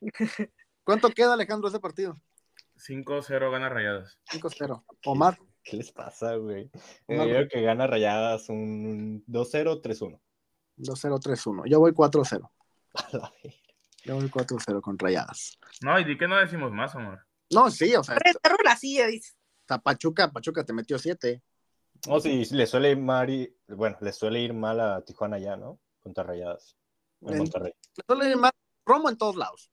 [0.84, 2.20] ¿Cuánto queda, Alejandro, ese partido?
[2.76, 4.18] 5-0 gana rayadas.
[4.30, 4.84] 5-0.
[5.04, 6.70] Omar, ¿Qué les pasa, güey?
[7.06, 7.26] Eh, Omar.
[7.28, 10.20] yo creo que gana rayadas un 2-0, 3-1.
[10.76, 11.62] 2-0, 3-1.
[11.66, 12.50] Yo voy 4-0.
[12.94, 13.58] A la verga.
[14.04, 15.58] Yo voy 4-0 con Rayadas.
[15.80, 17.24] No, y di que no decimos más, amor.
[17.50, 19.34] No, sí, o sea, Pero la silla, dice.
[19.82, 21.40] Pachuca, Pachuca te metió 7.
[22.08, 25.56] No, sí, le suele ir mal, y- bueno, le suele ir mal a Tijuana ya,
[25.56, 25.78] ¿no?
[26.00, 26.76] Contra rayadas.
[27.22, 27.72] En En- Monterrey.
[28.38, 28.52] Más
[28.84, 29.70] Romo en todos lados.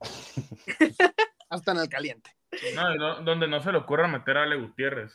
[1.50, 2.30] hasta en el caliente.
[2.74, 5.12] No, no- donde no se le ocurra meter a Ale Gutiérrez.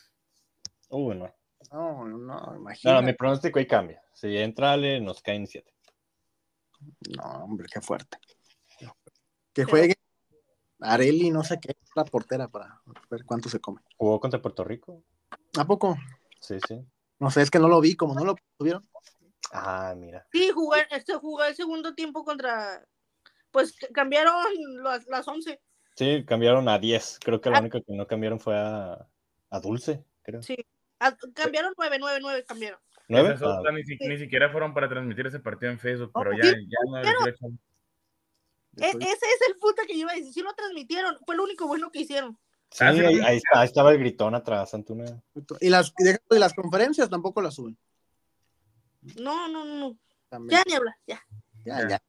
[0.89, 1.33] Uh, no.
[1.71, 3.05] No, no, No, imagínate.
[3.05, 4.01] mi pronóstico ahí cambia.
[4.13, 5.71] Si entra Ale, nos caen 7.
[7.17, 8.17] No, hombre, qué fuerte.
[9.53, 9.95] Que juegue
[10.79, 12.79] Areli, no sé qué, la portera para
[13.09, 13.81] ver cuánto se come.
[13.97, 15.03] Jugó contra Puerto Rico.
[15.57, 15.97] ¿A poco?
[16.39, 16.79] Sí, sí.
[17.19, 18.87] No sé, es que no lo vi, como no lo tuvieron.
[19.51, 20.27] Ah, mira.
[20.31, 22.85] Sí, jugué, este, jugué el segundo tiempo contra.
[23.51, 24.35] Pues cambiaron
[24.83, 25.59] las, las 11.
[25.95, 27.19] Sí, cambiaron a 10.
[27.23, 27.61] Creo que la Ah.
[27.61, 29.07] única que no cambiaron fue a,
[29.49, 30.43] a Dulce, creo.
[30.43, 30.57] Sí.
[30.99, 32.79] Ah, cambiaron 9, 9, 9, cambiaron.
[33.09, 33.35] ¿Nueve?
[33.41, 36.51] Ah, ni, si- ni siquiera fueron para transmitir ese partido en Facebook, pero sí, ya,
[36.51, 37.57] ya no echar-
[38.79, 40.33] E- ese es el puta que yo iba a decir.
[40.33, 41.17] Sí lo transmitieron.
[41.25, 42.37] Fue lo único bueno que hicieron.
[42.69, 43.21] sí, Ah, sí, ahí, sí.
[43.25, 45.05] ahí está- ahí estaba el gritón atrás, Antuna.
[45.61, 47.77] Y las, y las conferencias tampoco las suben.
[49.15, 49.97] No, no, no, no.
[50.29, 50.59] También.
[50.59, 51.21] Ya ni habla, ya.
[51.65, 52.01] Ya, ya.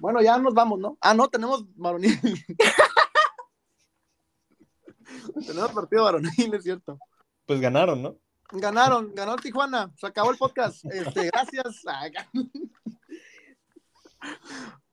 [0.00, 0.96] Bueno, ya nos vamos, ¿no?
[1.00, 2.18] Ah, no, tenemos varonil.
[5.46, 6.98] tenemos partido varonil, es cierto.
[7.46, 8.16] Pues ganaron, ¿no?
[8.52, 10.84] Ganaron, ganó Tijuana, se acabó el podcast.
[10.86, 11.84] Este, gracias.
[11.86, 12.10] a-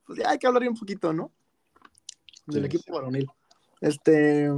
[0.06, 1.32] Pues ya hay que hablar un poquito, ¿no?
[2.46, 3.26] Del Sí, equipo varonil.
[3.80, 4.48] Este,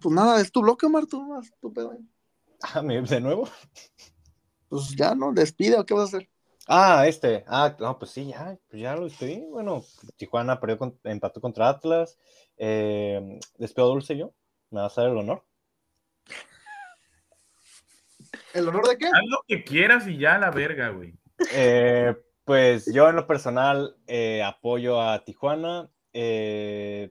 [0.00, 1.96] pues nada, es tu bloque, Omar, tú, vas, tú pedo.
[2.62, 3.48] Ah, ¿me- ¿de nuevo?
[4.68, 5.32] Pues ya, ¿no?
[5.32, 6.28] Despide o qué vas a hacer.
[6.66, 7.44] Ah, este.
[7.46, 9.40] Ah, no, pues sí, ya, pues ya lo despedí.
[9.50, 9.84] Bueno,
[10.16, 12.18] Tijuana perdió con- empató contra Atlas.
[12.56, 14.32] Eh, despido a Dulce yo.
[14.70, 15.44] Me vas a dar el honor.
[18.54, 19.06] ¿El honor de qué?
[19.06, 21.14] Haz lo que quieras y ya a la verga, güey.
[21.52, 22.14] Eh,
[22.44, 25.88] pues yo en lo personal eh, apoyo a Tijuana.
[26.12, 27.10] Eh,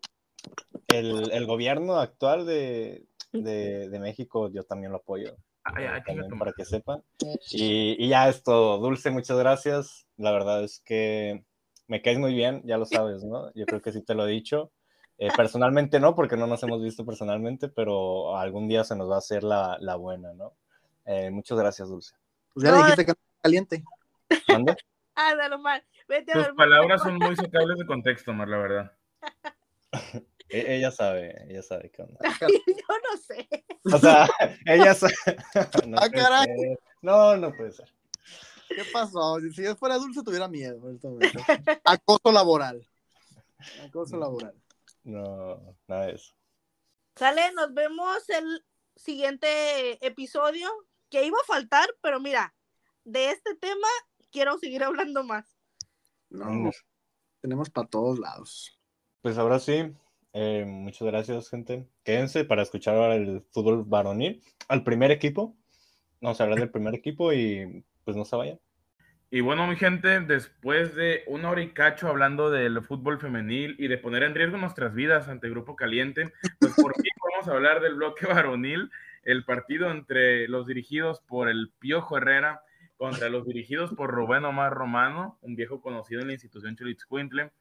[0.87, 5.35] el, el gobierno actual de, de- de México yo también lo apoyo.
[5.66, 7.03] Ay, ay, también chinga tu para que sepan.
[7.51, 8.78] Y, y ya es todo.
[8.78, 10.07] Dulce, muchas gracias.
[10.18, 11.43] La verdad es que
[11.88, 13.51] me caes muy bien, ya lo sabes, ¿no?
[13.53, 14.72] Yo creo que sí te lo he dicho.
[15.18, 19.16] Eh, personalmente no, porque no nos hemos visto personalmente, pero algún día se nos va
[19.16, 20.53] a hacer la, la buena, ¿no?
[21.05, 22.16] Eh, muchas gracias, Dulce.
[22.53, 23.84] Pues ya No, le dijiste que no caliente.
[24.47, 24.76] ¿Mande?
[25.18, 25.82] Ah, dale mal.
[26.09, 28.91] Vete a Tus palabras son muy sacables de contexto, Mar, la verdad.
[30.49, 32.19] E- ella sabe, ella sabe qué onda.
[32.67, 33.47] Yo no sé.
[33.93, 34.27] O sea,
[34.65, 35.13] ella sabe.
[35.87, 36.45] No, Ah, caray.
[36.45, 36.79] ser.
[37.01, 37.91] no, no puede ser.
[38.67, 39.37] ¿Qué pasó?
[39.53, 40.89] Si yo fuera dulce, tuviera miedo.
[40.89, 41.39] en este momento.
[41.83, 42.87] Acoso laboral.
[43.87, 44.55] Acoso laboral.
[45.03, 46.33] No, nada de eso.
[47.15, 48.65] Sale, nos vemos el
[48.95, 50.67] siguiente episodio.
[51.11, 52.55] Que iba a faltar, pero mira,
[53.03, 53.87] de este tema
[54.31, 55.45] quiero seguir hablando más.
[56.29, 56.71] No,
[57.41, 58.79] tenemos para todos lados.
[59.21, 59.93] Pues ahora sí,
[60.38, 61.88] eh, muchas gracias, gente.
[62.03, 65.55] Quédense para escuchar ahora el fútbol varonil, al primer equipo.
[66.19, 68.59] Vamos a hablar del primer equipo y pues no se vayan.
[69.31, 73.88] Y bueno, mi gente, después de una hora y cacho hablando del fútbol femenil y
[73.88, 77.81] de poner en riesgo nuestras vidas ante Grupo Caliente, pues por fin vamos a hablar
[77.81, 78.91] del bloque varonil,
[79.23, 82.61] el partido entre los dirigidos por el Piojo Herrera
[82.97, 87.51] contra los dirigidos por Rubén Omar Romano, un viejo conocido en la institución Cholitzcuintle.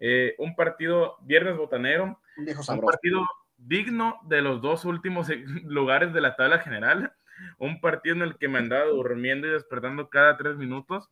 [0.00, 3.26] Eh, un partido viernes botanero, Un partido
[3.56, 5.28] digno de los dos últimos
[5.64, 7.12] lugares de la tabla general.
[7.58, 11.10] Un partido en el que me andaba durmiendo y despertando cada tres minutos.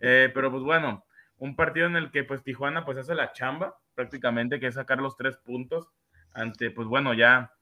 [0.00, 1.04] Eh, pero pues bueno,
[1.38, 4.98] un partido en el que pues Tijuana pues hace la chamba prácticamente, que es sacar
[4.98, 5.88] los tres puntos
[6.32, 7.52] ante pues bueno ya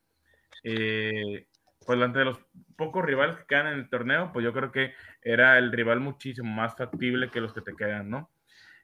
[0.64, 1.46] eh,
[1.86, 2.38] pues de los
[2.76, 6.50] pocos rivales que quedan en el torneo, pues yo creo que era el rival muchísimo
[6.50, 8.30] más factible que los que te quedan, ¿no?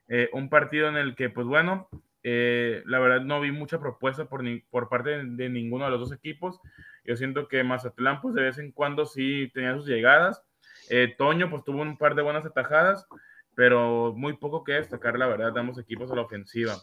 [0.09, 1.87] Eh, un partido en el que, pues bueno,
[2.23, 5.99] eh, la verdad no vi mucha propuesta por, ni, por parte de, ninguno de los
[5.99, 6.59] dos equipos.
[7.05, 10.43] Yo siento que Mazatlán, pues de vez en cuando sí tenía sus llegadas.
[10.89, 13.07] Eh, Toño, pues tuvo un par de buenas atajadas,
[13.55, 16.75] pero muy poco que destacar, la verdad, damos equipos a la ofensiva.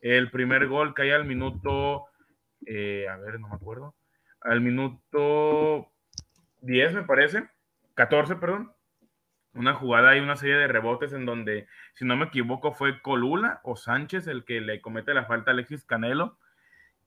[0.00, 2.06] El primer gol cae al minuto,
[2.66, 3.94] a ver, no me acuerdo,
[4.40, 5.88] al minuto
[6.62, 7.48] 10, me parece,
[7.94, 8.72] 14, perdón.
[9.54, 13.60] Una jugada y una serie de rebotes en donde, si no me equivoco, fue Colula
[13.64, 16.38] o Sánchez el que le comete la falta a Alexis Canelo,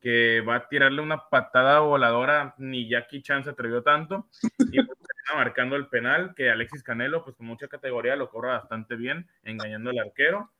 [0.01, 4.27] que va a tirarle una patada voladora, ni Jackie Chan se atrevió tanto,
[4.71, 4.97] y pues,
[5.35, 9.91] marcando el penal, que Alexis Canelo, pues con mucha categoría, lo corre bastante bien, engañando
[9.91, 10.51] al arquero.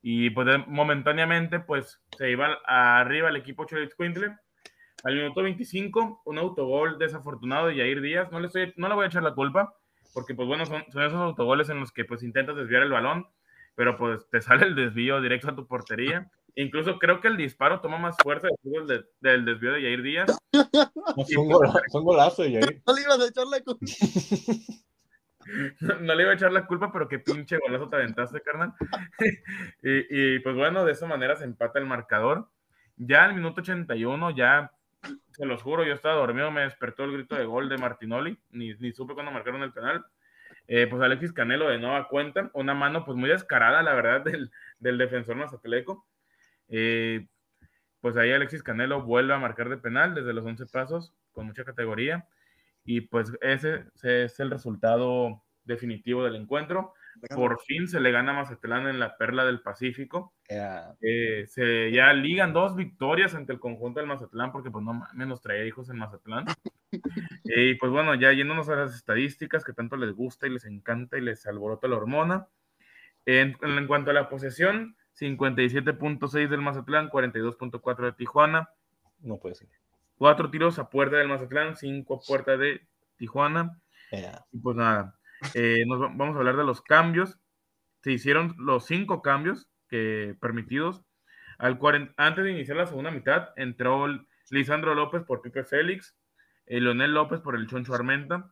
[0.00, 4.36] Y pues momentáneamente, pues se iba arriba el equipo Cholet Quintle
[5.04, 8.30] al minuto 25, un autogol desafortunado de Jair Díaz.
[8.30, 9.74] No le, estoy, no le voy a echar la culpa,
[10.12, 13.26] porque pues bueno, son, esos autogoles en los que pues intentas desviar el balón,
[13.74, 16.30] pero pues te sale el desvío directo a tu portería.
[16.54, 20.38] Incluso creo que el disparo toma más fuerza del, del desvío de Jair Díaz.
[20.50, 22.82] Fue un, golazo, de Jair.
[22.86, 23.86] No le ibas a echar la culpa.
[25.80, 28.74] No, le iba a echar la culpa, pero qué pinche golazo te aventaste, carnal.
[29.82, 32.50] y, y, pues bueno, de esa manera se empata el marcador.
[32.96, 34.72] Ya al minuto 81, ya
[35.30, 38.74] se los juro, yo estaba dormido, me despertó el grito de gol de Martinoli, ni,
[38.74, 40.04] ni supe cuando marcaron el penal.
[40.66, 44.50] Eh, pues Alexis Canelo de nueva cuenta, una mano pues muy descarada, la verdad, del,
[44.78, 46.06] del defensor mazatleco.
[46.68, 47.26] Eh,
[48.00, 51.64] pues ahí Alexis Canelo vuelve a marcar de penal desde los 11 pasos, con mucha
[51.64, 52.26] categoría,
[52.84, 56.94] y pues ese, ese es el resultado definitivo del encuentro.
[57.34, 60.34] Por fin se le gana a Mazatlán en la Perla del Pacífico.
[61.00, 65.40] Eh, se ya ligan dos victorias ante el conjunto del Mazatlán, porque pues no menos
[65.40, 66.46] traía hijos en Mazatlán.
[67.44, 71.18] y pues bueno, ya yéndonos a las estadísticas que tanto les gusta y les encanta
[71.18, 72.48] y les alborota la hormona.
[73.26, 78.70] En, en cuanto a la posesión, 57.6 del Mazatlán, 42.4 de Tijuana.
[79.20, 79.68] No puede ser.
[80.16, 83.80] Cuatro tiros a puerta del Mazatlán, cinco a puerta de Tijuana.
[84.52, 85.17] Y pues nada,
[85.54, 87.38] eh, nos vamos a hablar de los cambios.
[88.02, 91.02] Se hicieron los cinco cambios que, permitidos.
[91.58, 91.78] Al
[92.16, 94.06] antes de iniciar la segunda mitad, entró
[94.50, 96.16] Lisandro López por Pipe Félix,
[96.66, 98.50] eh, Leonel López por el Choncho Armenta.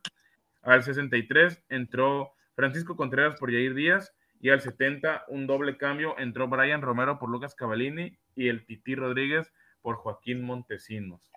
[0.61, 4.13] Al 63 entró Francisco Contreras por Jair Díaz.
[4.39, 8.93] Y al 70, un doble cambio, entró Brian Romero por Lucas Cavallini y el Titi
[8.93, 11.31] Rodríguez por Joaquín Montesinos.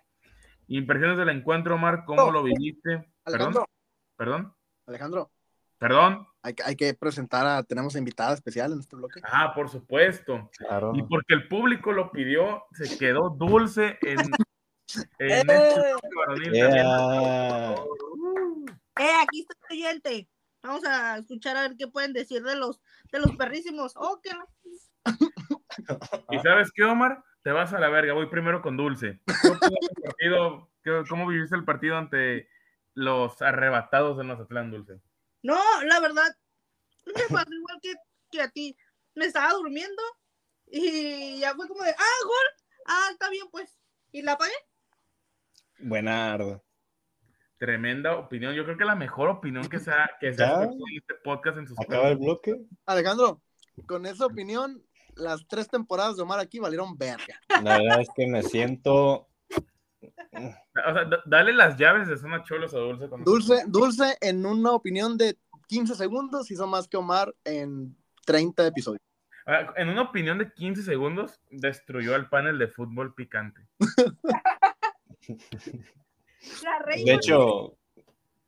[0.67, 3.11] Impresiones del encuentro, Omar, ¿cómo lo viviste?
[3.25, 3.65] Perdón.
[4.15, 4.53] ¿Perdón?
[4.85, 5.31] Alejandro.
[5.81, 6.27] Perdón.
[6.43, 9.19] Hay, hay, que presentar a, tenemos invitada especial en este bloque.
[9.23, 10.51] Ah, por supuesto.
[10.93, 14.29] Y porque el público lo pidió, se quedó dulce en, en
[15.17, 15.95] este eh,
[18.99, 20.29] eh, aquí está el oyente.
[20.61, 22.79] Vamos a escuchar a ver qué pueden decir de los,
[23.11, 23.93] de los perrísimos.
[23.95, 24.21] Oh,
[26.29, 27.23] ¿Y sabes qué, Omar?
[27.41, 29.19] Te vas a la verga, voy primero con Dulce.
[31.09, 32.47] ¿Cómo viviste el partido ante
[32.93, 35.01] los arrebatados de Mazatlán, Dulce?
[35.43, 36.35] No, la verdad,
[37.05, 37.93] me pasó igual que,
[38.29, 38.75] que, a ti.
[39.15, 40.01] Me estaba durmiendo
[40.67, 43.77] y ya fue como de, ah, gol, ah, está bien, pues.
[44.11, 44.53] Y la apagué.
[45.79, 46.63] Buenardo.
[47.57, 48.53] Tremenda opinión.
[48.53, 51.57] Yo creo que la mejor opinión que se ha, que se ha en este podcast
[51.57, 52.55] en sus Acaba el bloque.
[52.85, 53.41] Alejandro,
[53.85, 54.83] con esa opinión,
[55.15, 57.39] las tres temporadas de Omar aquí valieron verga.
[57.63, 59.30] La verdad es que me siento
[60.01, 63.07] o sea, dale las llaves de zona cholos a Dulce.
[63.23, 65.37] Dulce, Dulce, en una opinión de
[65.67, 67.95] 15 segundos, hizo más que Omar en
[68.25, 69.01] 30 episodios.
[69.45, 73.67] Ah, en una opinión de 15 segundos, destruyó al panel de fútbol picante.
[77.05, 77.77] de hecho,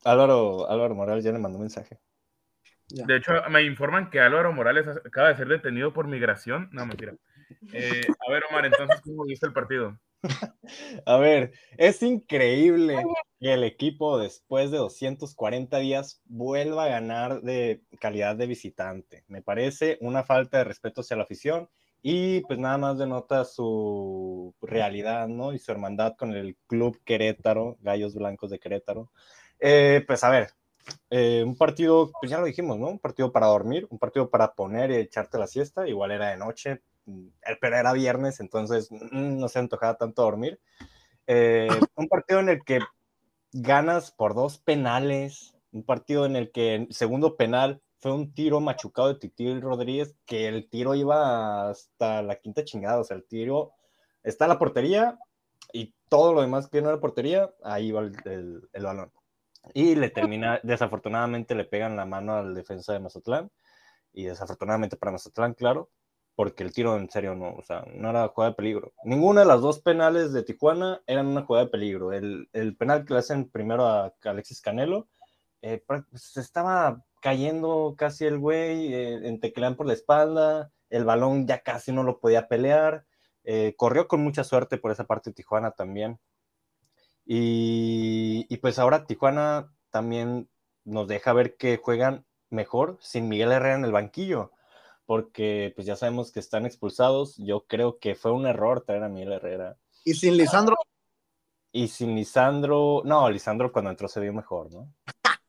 [0.03, 1.99] Álvaro, Álvaro Morales ya le mandó un mensaje.
[2.89, 6.69] De hecho, me informan que Álvaro Morales acaba de ser detenido por migración.
[6.71, 7.15] No, mentira.
[7.71, 9.97] Eh, a ver, Omar, entonces, ¿cómo viste el partido?
[11.05, 13.03] A ver, es increíble
[13.39, 19.23] que el equipo después de 240 días vuelva a ganar de calidad de visitante.
[19.27, 21.69] Me parece una falta de respeto hacia la afición
[22.01, 25.53] y pues nada más denota su realidad, ¿no?
[25.53, 29.11] Y su hermandad con el club Querétaro, Gallos Blancos de Querétaro.
[29.59, 30.49] Eh, pues a ver,
[31.09, 32.87] eh, un partido, pues ya lo dijimos, ¿no?
[32.89, 36.37] Un partido para dormir, un partido para poner y echarte la siesta, igual era de
[36.37, 36.81] noche,
[37.59, 40.59] pero era viernes, entonces mm, no se antojaba tanto dormir.
[41.27, 42.79] Eh, un partido en el que
[43.51, 48.59] ganas por dos penales, un partido en el que el segundo penal fue un tiro
[48.59, 53.23] machucado de Titi Rodríguez, que el tiro iba hasta la quinta chingada, o sea, el
[53.23, 53.71] tiro
[54.23, 55.17] está en la portería,
[55.71, 59.11] y todo lo demás que no era portería, ahí va el, el, balón.
[59.73, 63.49] Y le termina, desafortunadamente le pegan la mano al defensa de Mazatlán,
[64.11, 65.89] y desafortunadamente para Mazatlán, claro,
[66.35, 68.93] porque el tiro en serio no, o sea, no era jugada de peligro.
[69.03, 72.11] Ninguna de las dos penales de Tijuana eran una jugada de peligro.
[72.11, 72.47] El,
[72.77, 75.07] penal que le hacen primero a Alexis Canelo,
[75.61, 75.83] eh,
[76.13, 81.59] se estaba cayendo casi el güey, eh, en teclean por la espalda, el balón ya
[81.63, 83.05] casi no lo podía pelear,
[83.43, 86.19] eh, corrió con mucha suerte por esa parte de Tijuana también.
[87.25, 90.49] Y, pues ahora Tijuana también
[90.83, 94.51] nos deja ver que juegan mejor sin Miguel Herrera en el banquillo
[95.05, 97.35] porque pues ya sabemos que están expulsados.
[97.37, 99.77] Yo creo que fue un error traer a Miguel Herrera.
[100.05, 100.75] ¿Y sin Lisandro?
[101.71, 104.93] Y sin Lisandro, no, Lisandro cuando entró se vio mejor, ¿no?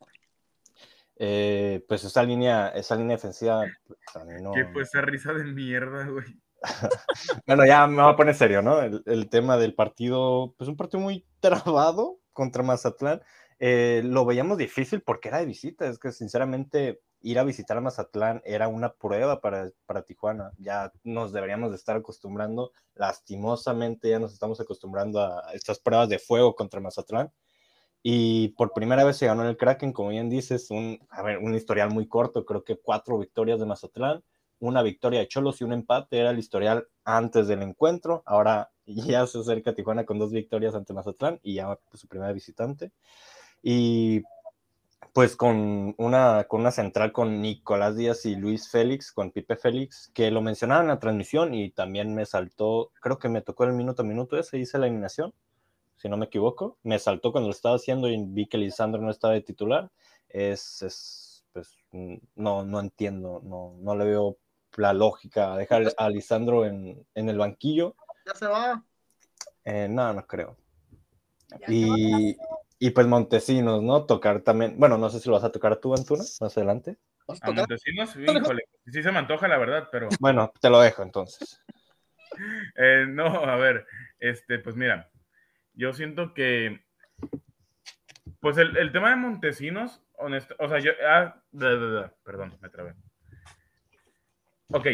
[1.16, 3.64] Eh, pues esa línea, esa línea defensiva,
[4.12, 6.26] pues, ¿Qué fue esa risa de mierda, güey?
[7.46, 8.80] bueno, ya me voy a poner serio, ¿no?
[8.80, 13.22] El, el, tema del partido, pues un partido muy trabado contra Mazatlán.
[13.60, 17.80] Eh, lo veíamos difícil porque era de visita, es que sinceramente ir a visitar a
[17.80, 20.52] Mazatlán era una prueba para, para Tijuana.
[20.58, 26.18] Ya nos deberíamos de estar acostumbrando, lastimosamente ya nos estamos acostumbrando a estas pruebas de
[26.18, 27.32] fuego contra Mazatlán.
[28.02, 31.38] Y por primera vez se ganó en el Kraken, como bien dices, un, a ver,
[31.38, 34.22] un historial muy corto, creo que cuatro victorias de Mazatlán,
[34.58, 39.26] una victoria de Cholos y un empate, era el historial antes del encuentro, ahora ya
[39.26, 42.92] se acerca Tijuana con dos victorias ante Mazatlán y ya su primera visitante.
[43.62, 44.22] Y
[45.14, 50.10] pues con una, con una central con Nicolás Díaz y Luis Félix, con Pipe Félix,
[50.12, 53.74] que lo mencionaba en la transmisión y también me saltó, creo que me tocó el
[53.74, 55.32] minuto a minuto ese, hice la eliminación,
[55.94, 59.12] si no me equivoco, me saltó cuando lo estaba haciendo y vi que Lisandro no
[59.12, 59.88] estaba de titular,
[60.28, 61.78] es, es pues
[62.34, 64.36] no, no entiendo, no, no le veo
[64.76, 67.94] la lógica dejar a Lisandro en, en el banquillo.
[68.26, 68.84] Ya se va.
[69.64, 70.56] Eh, no, no creo.
[71.68, 72.36] y,
[72.84, 74.04] y pues Montesinos, ¿no?
[74.04, 74.78] Tocar también.
[74.78, 76.98] Bueno, no sé si lo vas a tocar tú, Antuna, más adelante.
[77.40, 80.10] A Montesinos, híjole, sí se me antoja la verdad, pero.
[80.20, 81.64] Bueno, te lo dejo entonces.
[82.76, 83.86] eh, no, a ver,
[84.18, 85.10] este, pues mira,
[85.72, 86.84] yo siento que.
[88.40, 90.92] Pues el, el tema de Montesinos, honesto, o sea, yo.
[91.08, 92.92] Ah, da, da, da, perdón, me trabé.
[94.68, 94.88] Ok,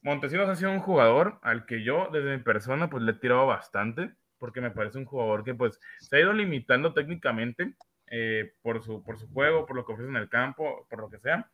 [0.00, 3.46] Montesinos ha sido un jugador al que yo, desde mi persona, pues le he tirado
[3.46, 7.76] bastante porque me parece un jugador que pues se ha ido limitando técnicamente
[8.08, 11.08] eh, por, su, por su juego, por lo que ofrece en el campo, por lo
[11.08, 11.48] que sea.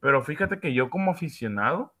[0.00, 1.94] Pero fíjate que yo como aficionado,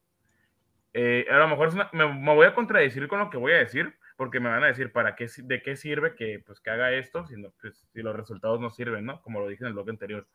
[0.92, 4.40] eh, a lo mejor me, voy a contradecir con lo que voy a decir, porque
[4.40, 7.36] me van a decir, ¿para qué, de qué sirve que, pues, que haga esto si,
[7.60, 9.22] pues, si los resultados no sirven, ¿no?
[9.22, 10.26] Como lo dije en el blog anterior.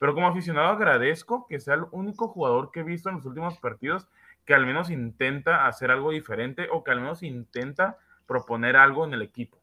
[0.00, 3.60] Pero como aficionado agradezco que sea el único jugador que he visto en los últimos
[3.60, 4.08] partidos
[4.44, 7.96] que al menos intenta hacer algo diferente o que al menos intenta
[8.30, 9.60] proponer algo en el equipo.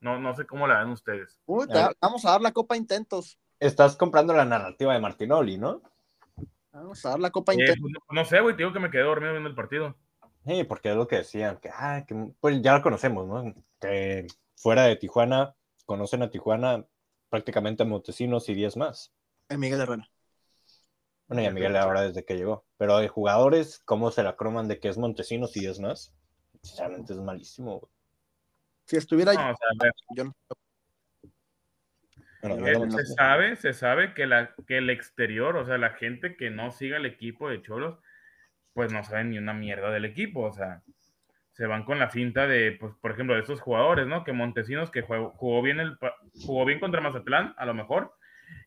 [0.00, 1.38] No, no sé cómo la ven ustedes.
[1.46, 3.38] vamos a dar la copa intentos.
[3.60, 5.82] Estás comprando la narrativa de Martinoli, ¿no?
[6.72, 7.92] Vamos a dar la copa eh, intentos.
[7.92, 9.94] Pues, no, sé, güey, te digo que me quedé dormido viendo el partido.
[10.44, 13.54] Sí, porque es lo que decían, que, ah, que pues ya lo conocemos, ¿no?
[13.80, 14.26] Que
[14.56, 15.54] fuera de Tijuana,
[15.86, 16.84] conocen a Tijuana
[17.28, 19.12] prácticamente a Montesinos y 10 más.
[19.48, 20.10] A Miguel Herrera.
[21.28, 22.64] Bueno, y a Miguel ahora desde que llegó.
[22.78, 26.12] Pero de jugadores, ¿cómo se la croman de que es Montesinos y 10 más?
[26.62, 27.88] Sinceramente es malísimo,
[28.84, 30.24] Si estuviera yo
[32.42, 36.50] no, se sabe, se sabe que, la, que el exterior, o sea, la gente que
[36.50, 37.98] no siga el equipo de Cholos,
[38.72, 40.82] pues no saben ni una mierda del equipo, o sea,
[41.52, 44.24] se van con la finta de, pues, por ejemplo, de estos jugadores, ¿no?
[44.24, 45.96] Que Montesinos, que jugó, bien el,
[46.44, 48.14] jugó bien contra Mazatlán, a lo mejor,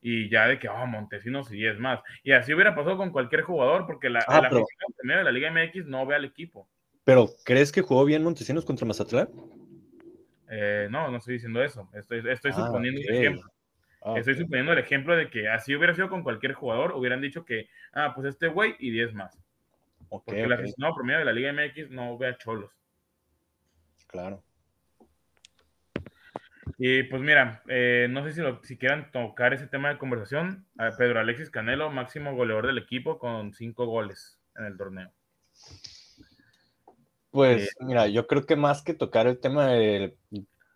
[0.01, 1.99] y ya de que, oh, Montesinos y es más.
[2.23, 5.87] Y así hubiera pasado con cualquier jugador, porque la, ah, la de la Liga MX
[5.87, 6.69] no ve al equipo.
[7.05, 9.29] Pero, ¿crees que jugó bien Montesinos contra Mazatlán?
[10.49, 11.87] Eh, no, no estoy diciendo eso.
[11.93, 13.51] Estoy, estoy ah, suponiendo un ejemplo.
[14.01, 17.45] Ah, estoy suponiendo el ejemplo de que así hubiera sido con cualquier jugador, hubieran dicho
[17.45, 19.37] que, ah, pues este güey y 10 más.
[20.09, 22.71] Porque el aficionado promedio de la Liga MX no ve a cholos.
[24.07, 24.43] Claro.
[26.77, 30.65] Y pues mira, eh, no sé si, si quieran tocar ese tema de conversación.
[30.97, 35.11] Pedro Alexis Canelo, máximo goleador del equipo con 5 goles en el torneo.
[37.35, 40.15] Pues eh, mira, yo creo que más que tocar el tema de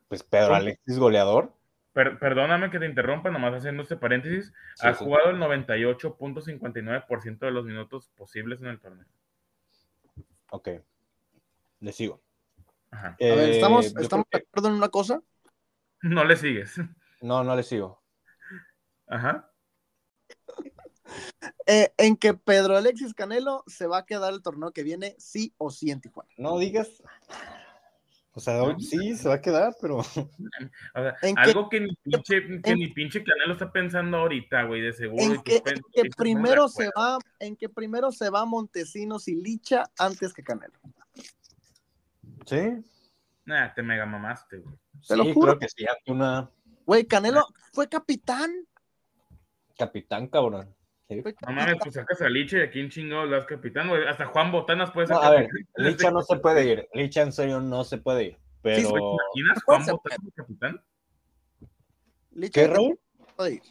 [0.10, 1.54] pues, Pedro Alexis goleador.
[1.94, 4.52] perdóname que te interrumpa, nomás haciendo este paréntesis.
[4.82, 9.06] ha jugado el 98.59% de los minutos posibles en el torneo.
[10.52, 10.68] Ok,
[11.80, 12.22] le sigo.
[12.92, 15.22] A ver, ¿estamos, eh, ¿estamos de acuerdo en una cosa?
[16.02, 16.76] No le sigues.
[17.22, 18.04] No, no le sigo.
[19.08, 19.50] Ajá.
[21.66, 25.54] Eh, en que Pedro Alexis Canelo se va a quedar el torneo que viene sí
[25.58, 26.30] o sí en Tijuana.
[26.38, 26.90] No digas.
[28.34, 29.98] O sea, sí, se va a quedar, pero.
[30.00, 30.04] O
[31.02, 34.64] sea, ¿En qué- algo que, ni pinche, que en- ni pinche Canelo está pensando ahorita,
[34.64, 35.24] güey, de seguro.
[35.24, 39.36] En y que, en que primero se va, en que primero se va Montesinos y
[39.36, 40.80] Licha antes que Canelo.
[42.46, 42.84] Sí,
[43.46, 44.76] Nah, te mega mamaste, güey.
[45.08, 45.48] Te lo sí, juro.
[45.58, 45.86] creo que sí.
[45.88, 46.50] Antuna,
[46.86, 48.52] Güey, Canelo fue capitán.
[49.78, 50.76] capitán, cabrón.
[51.10, 51.22] Sí.
[51.24, 54.08] Fue No mames, pues sacas a Liche y aquí en chingado las capitán, güey.
[54.08, 55.86] Hasta Juan Botanas puede ser No, a ver, capitán.
[55.86, 56.88] Licha no se puede ir.
[56.94, 58.38] Licha en serio no se puede ir.
[58.62, 58.90] Pero.
[58.90, 59.86] ¿Te imaginas Juan.
[59.88, 60.84] Botanas como capitán?
[62.32, 63.00] Licha ¿Qué, no Raúl?
[63.36, 63.62] puede ir.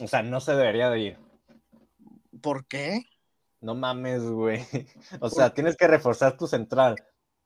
[0.00, 1.18] O sea, no se debería de ir.
[2.40, 3.02] ¿Por qué?
[3.60, 4.60] No mames, güey.
[5.20, 6.96] O sea, tienes que reforzar tu central.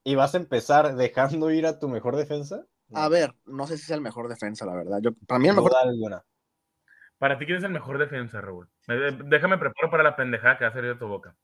[0.03, 2.65] ¿Y vas a empezar dejando ir a tu mejor defensa?
[2.93, 4.99] A ver, no sé si es el mejor defensa, la verdad.
[5.01, 6.25] Yo, para mí el mejor Duda alguna.
[7.17, 8.69] Para ti, ¿quién es el mejor defensa, Raúl?
[9.25, 11.35] Déjame preparo para la pendejada que va a salir de tu boca.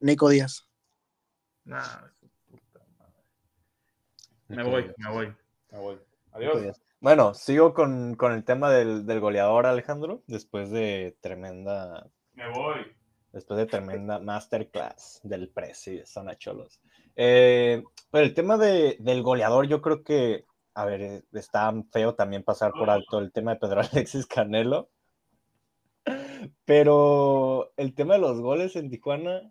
[0.00, 0.68] Nico Díaz.
[1.64, 1.80] Nah,
[2.20, 3.22] su puta madre.
[4.48, 5.34] Me voy, me voy,
[5.70, 5.98] me voy.
[6.32, 6.80] Adiós.
[7.00, 12.94] Bueno, sigo con, con el tema del, del goleador Alejandro, después de tremenda, Me voy.
[13.32, 16.80] después de tremenda masterclass del Prezi de Zona Cholos.
[17.16, 20.44] Eh, pero el tema de, del goleador, yo creo que,
[20.74, 24.90] a ver, eh, está feo también pasar por alto el tema de Pedro Alexis Canelo.
[26.64, 29.50] Pero el tema de los goles en Tijuana,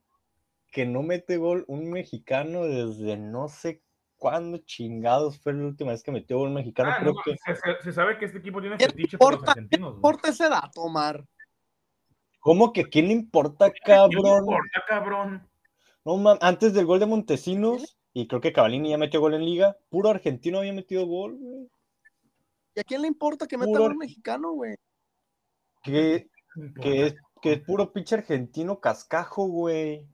[0.72, 3.82] que no mete gol un mexicano desde no sé
[4.18, 6.92] cuándo chingados fue la última vez que metió gol un mexicano.
[6.92, 7.36] Ah, creo no, que,
[7.84, 9.96] se, sabe que este equipo tiene ¿Qué fetiche por los argentinos.
[9.96, 11.26] importa ese dato, Omar?
[12.40, 14.40] ¿Cómo que a quién le importa, ¿Qué le cabrón?
[14.40, 15.50] importa, cabrón?
[16.06, 19.44] No mam- antes del gol de Montesinos, y creo que Cavallini ya metió gol en
[19.44, 21.68] liga, puro argentino había metido gol, güey.
[22.76, 24.76] ¿Y a quién le importa que meta gol mexicano, güey?
[25.84, 26.30] Que,
[26.82, 30.08] que, es, que es puro pinche argentino cascajo, güey.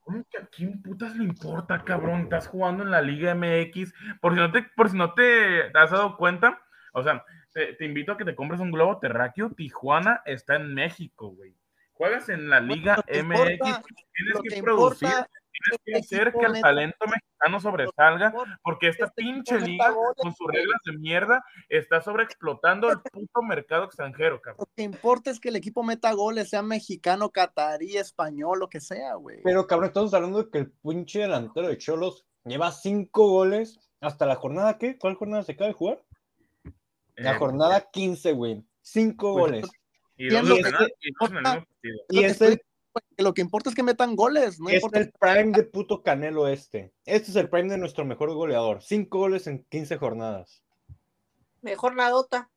[0.00, 2.22] ¿Cómo que a quién putas le importa, cabrón?
[2.22, 3.92] Estás jugando en la Liga MX.
[4.20, 6.62] Por si no te, por si no te has dado cuenta,
[6.92, 9.50] o sea, te, te invito a que te compres un globo terráqueo.
[9.50, 11.56] Tijuana está en México, güey.
[11.96, 13.82] Juegas en la Liga MX, importa-
[14.12, 19.22] tienes que, que producir, tienes que hacer que el talento mexicano sobresalga, porque esta este
[19.22, 24.66] pinche liga, con sus reglas de mierda, está sobreexplotando el puto mercado extranjero, cabrón.
[24.68, 28.80] Lo que importa es que el equipo meta goles, sea mexicano, catarí, español, lo que
[28.80, 29.40] sea, güey.
[29.42, 34.26] Pero cabrón, estamos hablando de que el pinche delantero de Cholos lleva cinco goles hasta
[34.26, 34.98] la jornada, ¿qué?
[34.98, 36.02] ¿Cuál jornada se acaba de jugar?
[37.16, 38.62] La Eh, jornada 15, güey.
[38.82, 39.70] Cinco Pues, goles.
[40.16, 40.64] Y dos, en y dos
[41.30, 41.98] en el mismo partido.
[42.10, 42.60] Y es el,
[43.16, 44.98] Que Lo que importa es que metan goles, no es importa.
[45.00, 46.92] el prime de puto Canelo este.
[47.04, 48.82] Este es el prime de nuestro mejor goleador.
[48.82, 50.62] Cinco goles en 15 jornadas.
[51.62, 52.50] Mejor nadota.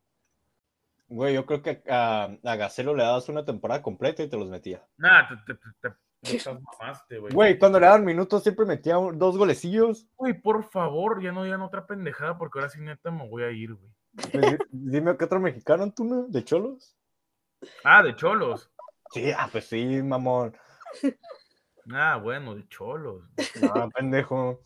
[1.08, 4.48] Güey, yo creo que a, a Gacelo le dabas una temporada completa y te los
[4.48, 4.86] metía.
[4.96, 7.32] Nah, te, te, te, te estás mamaste, güey.
[7.34, 10.06] Güey, cuando le daban minutos siempre metía un- dos golecillos.
[10.16, 13.50] Güey, por favor, ya no digan otra pendejada porque ahora sí neta me voy a
[13.50, 13.92] ir, güey.
[14.32, 16.96] Pues, di- dime qué otro mexicano, Antuna, de Cholos.
[17.84, 18.70] Ah, de cholos.
[19.12, 20.56] Sí, ah, pues sí, mamón.
[21.92, 23.24] Ah, bueno, de cholos.
[23.60, 24.60] No, pendejo.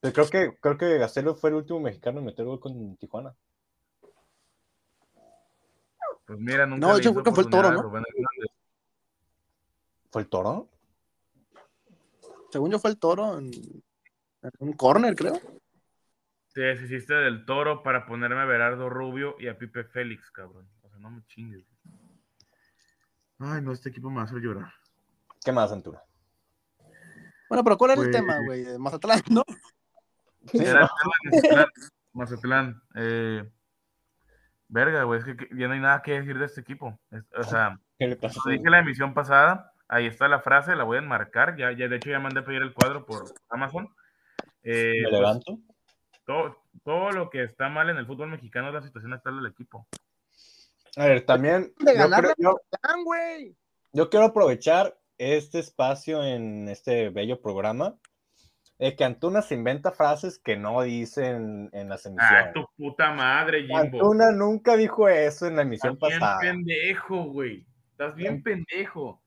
[0.00, 3.34] Pues creo que, creo que Gacelo fue el último mexicano en meter gol con Tijuana.
[6.24, 7.92] Pues mira, nunca No, yo creo que fue el Toro, ¿no?
[10.10, 10.68] ¿Fue el toro?
[12.50, 13.50] Según yo fue el toro en,
[14.42, 15.38] en un corner, creo.
[16.54, 20.68] Te deshiciste del toro para ponerme a Berardo Rubio y a Pipe Félix, cabrón.
[20.82, 21.66] O sea, no me chingues.
[23.38, 24.72] Ay, no, este equipo me va a hacer llorar.
[25.44, 26.02] ¿Qué más, Antuna?
[27.48, 28.64] Bueno, pero ¿cuál era el Pues- tema, güey?
[28.64, 29.44] De Mazatlán, ¿no?
[30.46, 30.88] Sí, Era ¿no?
[31.32, 31.66] el tema de Mazatlán.
[32.12, 32.82] Mazatlán.
[32.94, 33.50] Eh,
[34.68, 36.98] verga, güey, es que ya no hay nada que decir de este equipo.
[37.10, 38.40] Es- o sea, ¿Qué le pasó?
[38.44, 41.72] Lo dije en la emisión pasada, ahí está la frase, la voy a enmarcar, ya,
[41.72, 43.88] ya de hecho ya mandé a pedir el cuadro por Amazon.
[44.62, 45.58] Eh, Me pues, levanto.
[46.24, 49.50] todo, todo lo que está mal en el fútbol mexicano es la situación actual del
[49.52, 49.86] equipo.
[50.96, 53.56] A ver, también De yo, creo- yo- Mazatlán, güey.
[53.92, 57.96] yo quiero aprovechar este espacio en este bello programa
[58.78, 62.52] de que Antuna se inventa frases que no dicen en las Ah, emisiones.
[62.54, 63.76] tu puta madre, Jimbo.
[63.76, 66.40] Antuna nunca dijo eso en la emisión Estás bien pasada.
[66.40, 67.66] pendejo, güey.
[67.90, 69.20] Estás bien pendejo.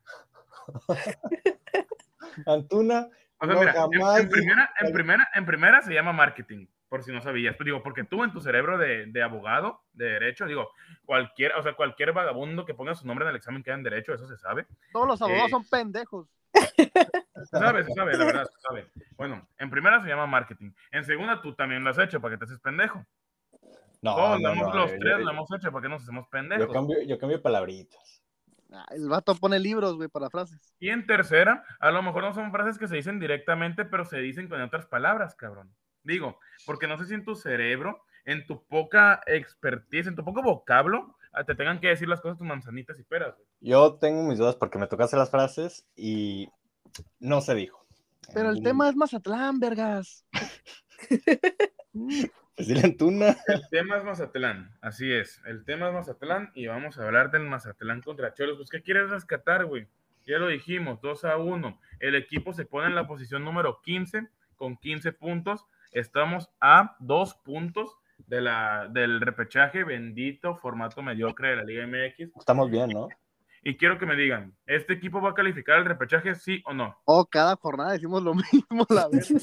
[2.46, 3.10] Antuna,
[3.40, 6.68] O sea, No, mira, en- jamás en, primera, en, primera, en primera se llama marketing,
[6.92, 7.56] por si no sabías.
[7.56, 10.70] Pues digo, porque tú en tu cerebro de, de abogado, de derecho, digo,
[11.06, 14.14] cualquier, o sea, cualquier vagabundo que ponga su nombre en el examen queda en derecho,
[14.14, 14.68] eso se sabe.
[14.92, 15.52] Todos los abogados Eh.
[15.52, 16.28] son pendejos.
[16.54, 18.88] Se sabe, se sabe, la verdad, se sabe.
[19.16, 20.72] Bueno, en primera se llama marketing.
[20.92, 23.06] En segunda, tú también lo has hecho para que te haces pendejo.
[24.02, 25.90] no, Todos no, lo hemos- no, los yo- tres yo- lo hemos hecho para que
[25.90, 26.74] nos hacemos yo pendejos.
[26.74, 28.22] cambio, yo cambio palabritas.
[28.74, 30.74] Ah, El vato pone libros, güey, para frases.
[30.78, 34.18] Y en tercera, a lo mejor no son frases que se dicen directamente, pero se
[34.20, 35.74] dicen con otras palabras, cabrón.
[36.04, 40.42] Digo, porque no sé si en tu cerebro, en tu poca expertise, en tu poco
[40.42, 43.36] vocablo, ah, te tengan que decir las cosas tus manzanitas y peras.
[43.36, 43.48] güey.
[43.62, 46.50] Yo tengo mis dudas porque me tocaste las frases y
[47.20, 47.86] no se dijo.
[48.34, 50.26] Pero el Y- tema es Mazatlán, vergas.
[51.94, 52.24] Mm,
[52.56, 53.36] Pues dile Antuna.
[53.48, 55.42] El tema es Mazatlán, así es.
[55.46, 58.58] El tema es Mazatlán y vamos a hablar del Mazatlán contra Cholos.
[58.58, 59.88] Pues, ¿qué quieres rescatar, güey?
[60.26, 61.80] Ya lo dijimos, 2 a 1.
[62.00, 65.66] El equipo se pone en la posición número 15 con 15 puntos.
[65.92, 72.38] Estamos a dos puntos de la, del repechaje, bendito formato mediocre de la Liga MX.
[72.38, 73.10] Estamos bien, ¿no?
[73.64, 76.98] Y quiero que me digan, ¿este equipo va a calificar al repechaje, sí o no?
[77.06, 79.42] Oh, cada jornada decimos lo mismo, la verdad.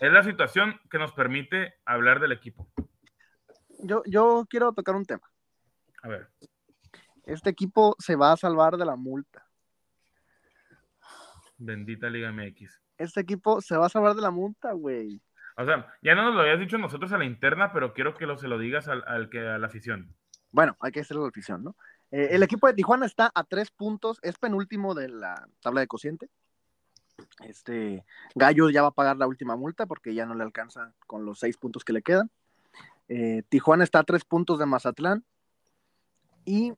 [0.00, 2.68] Es la situación que nos permite hablar del equipo.
[3.80, 5.28] Yo, yo quiero tocar un tema.
[6.02, 6.28] A ver,
[7.24, 9.46] Este equipo se va a salvar de la multa.
[11.56, 12.80] bendita Liga MX.
[13.02, 15.20] Este equipo se va a salvar de la multa, güey.
[15.56, 18.26] O sea, ya no nos lo habías dicho nosotros a la interna, pero quiero que
[18.26, 20.14] lo, se lo digas al, al que, a la afición.
[20.50, 21.76] Bueno, hay que hacerlo la afición, ¿no?
[22.10, 25.86] Eh, el equipo de Tijuana está a tres puntos, es penúltimo de la tabla de
[25.86, 26.28] cociente.
[27.44, 28.04] Este
[28.34, 31.38] Gallo ya va a pagar la última multa porque ya no le alcanza con los
[31.38, 32.30] seis puntos que le quedan.
[33.08, 35.24] Eh, Tijuana está a tres puntos de Mazatlán
[36.44, 36.72] y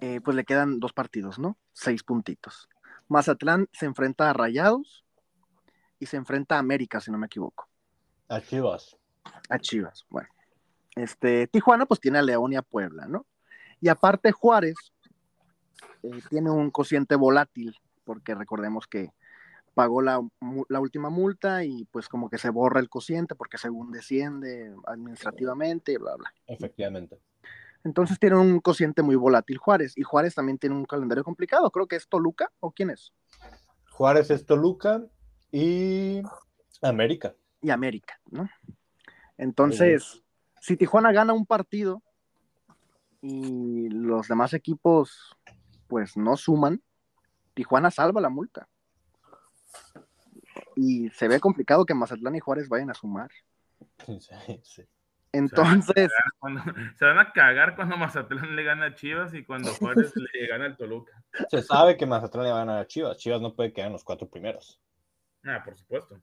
[0.00, 1.56] eh, pues le quedan dos partidos, ¿no?
[1.72, 2.68] Seis puntitos.
[3.08, 5.01] Mazatlán se enfrenta a Rayados
[6.02, 7.68] y se enfrenta a América, si no me equivoco.
[8.28, 8.96] A Chivas.
[9.48, 10.28] A Chivas, bueno.
[10.96, 13.24] Este, Tijuana pues tiene a León y a Puebla, ¿no?
[13.80, 14.74] Y aparte Juárez
[16.02, 19.12] eh, tiene un cociente volátil, porque recordemos que
[19.74, 20.20] pagó la,
[20.68, 25.96] la última multa y pues como que se borra el cociente porque según desciende administrativamente,
[25.98, 26.34] bla, bla.
[26.48, 27.20] Efectivamente.
[27.84, 31.86] Entonces tiene un cociente muy volátil Juárez y Juárez también tiene un calendario complicado, creo
[31.86, 33.12] que es Toluca o quién es,
[33.92, 35.06] Juárez es Toluca
[35.52, 36.22] y
[36.80, 37.34] América.
[37.60, 38.48] y América, ¿no?
[39.36, 40.22] Entonces,
[40.60, 42.02] si Tijuana gana un partido
[43.20, 45.36] y los demás equipos
[45.86, 46.82] pues no suman,
[47.54, 48.66] Tijuana salva la multa.
[50.74, 53.30] Y se ve complicado que Mazatlán y Juárez vayan a sumar.
[54.06, 54.82] Sí, sí.
[55.32, 56.62] Entonces, Cuando-
[56.98, 60.64] se van a cagar cuando Mazatlán le gana a Chivas y cuando Juárez le gana
[60.66, 61.12] al Toluca.
[61.50, 63.16] Se sabe que Mazatlán le va a ganar a Chivas.
[63.18, 64.80] Chivas no puede quedar en los cuatro primeros.
[65.44, 66.20] Ah, por supuesto.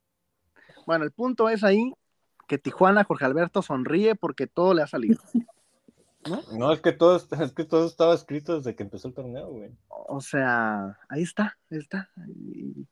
[0.86, 1.94] bueno, el punto es ahí
[2.48, 5.20] que Tijuana, Jorge Alberto sonríe porque todo le ha salido.
[6.52, 9.72] No, es que todo, es que todo estaba escrito desde que empezó el torneo, güey.
[9.88, 12.10] O sea, ahí está, ahí está.
[12.28, 12.88] Y,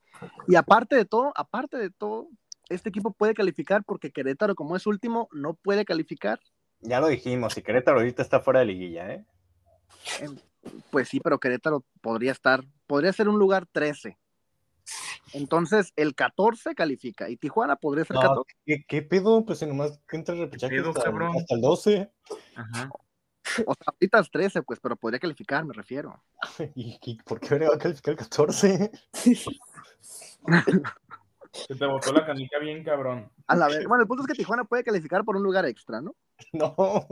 [0.47, 2.29] y aparte de todo, aparte de todo,
[2.69, 6.39] este equipo puede calificar porque Querétaro, como es último, no puede calificar.
[6.79, 9.25] Ya lo dijimos, y Querétaro ahorita está fuera de liguilla, ¿eh?
[10.91, 14.17] Pues sí, pero Querétaro podría estar, podría ser un lugar 13.
[15.33, 18.55] Entonces, el 14 califica y Tijuana podría ser No, 14.
[18.65, 19.45] ¿qué, qué pedo?
[19.45, 21.35] Pues si nomás que entra el repechaje ¿Qué pedo, hasta, cabrón?
[21.37, 22.11] hasta el 12.
[22.55, 22.89] Ajá.
[23.65, 26.21] O sea, ahorita es 13, pues, pero podría calificar, me refiero.
[26.75, 28.91] ¿Y, y por qué va a calificar el 14?
[31.51, 33.31] Se te botó la canica bien, cabrón.
[33.47, 33.85] A la vez.
[33.87, 36.15] Bueno, el punto es que Tijuana puede calificar por un lugar extra, ¿no?
[36.53, 37.07] No,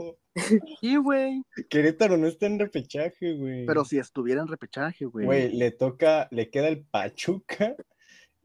[0.80, 1.42] Sí, güey.
[1.68, 3.66] Querétaro no está en repechaje, güey.
[3.66, 5.26] Pero si estuviera en repechaje, güey.
[5.26, 7.74] Güey, le toca, le queda el Pachuca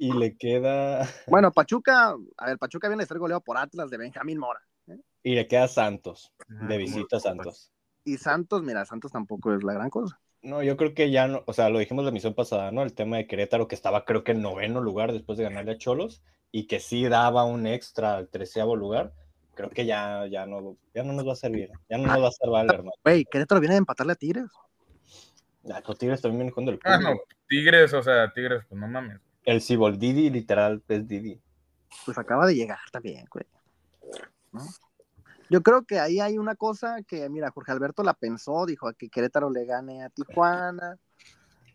[0.02, 3.98] y le queda, Bueno, Pachuca, a ver, Pachuca viene a ser goleado por Atlas de
[3.98, 4.60] Benjamín Mora.
[5.24, 7.72] y le queda Santos, Ajá, de visita a Santos.
[8.04, 10.20] Y Santos, mira, Santos tampoco es la gran cosa.
[10.42, 12.82] No, yo creo que ya no, o sea, lo dijimos la emisión pasada, ¿no?
[12.82, 15.78] El tema de Querétaro, que estaba creo que en noveno lugar después de ganarle a
[15.78, 19.14] Cholos, y que sí daba un extra al treceavo lugar,
[19.54, 22.28] creo que ya, ya no, ya no nos va a servir, ya no nos va
[22.30, 22.92] a salvar, hermano.
[23.04, 24.50] Güey, Querétaro viene a empatarle a Tigres.
[25.72, 27.10] Ah, los Tigres también vienen jugando el Ah, culo.
[27.14, 29.20] no, Tigres, o sea, Tigres, pues no mames.
[29.46, 31.42] El Cibol Didi, literal, es Didi.
[32.06, 33.46] Pues acaba de llegar también, güey.
[34.52, 34.62] ¿No?
[35.50, 39.10] Yo creo que ahí hay una cosa que, mira, Jorge Alberto la pensó, dijo que
[39.10, 40.98] Querétaro le gane a Tijuana,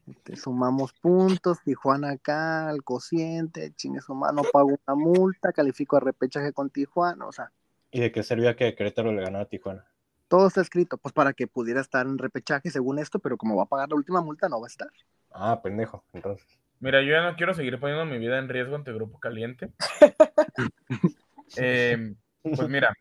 [0.06, 6.01] este, sumamos puntos, Tijuana acá, al cociente, chingue su mano, pago una multa, califico a
[6.01, 7.52] repechaje con Tijuana, o sea,
[7.90, 9.86] ¿Y de qué servía que Querétaro le ganara a Tijuana?
[10.28, 13.64] todo está escrito, pues para que pudiera estar en repechaje según esto, pero como va
[13.64, 14.88] a pagar la última multa, no va a estar.
[15.30, 16.47] Ah, pendejo, entonces.
[16.81, 19.70] Mira, yo ya no quiero seguir poniendo mi vida en riesgo ante Grupo Caliente.
[21.57, 22.12] Eh,
[22.43, 22.93] pues mira,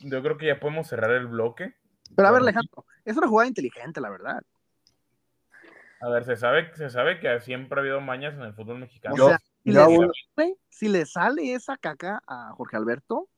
[0.00, 1.76] yo creo que ya podemos cerrar el bloque.
[2.16, 2.42] Pero a ver.
[2.42, 4.42] Alejandro, es una jugada inteligente, la verdad.
[6.00, 9.14] A ver, se sabe, se sabe que siempre ha habido mañas en el fútbol mexicano.
[9.14, 13.28] O sea, si yo le, sale, güey, si le sale esa caca a Jorge Alberto,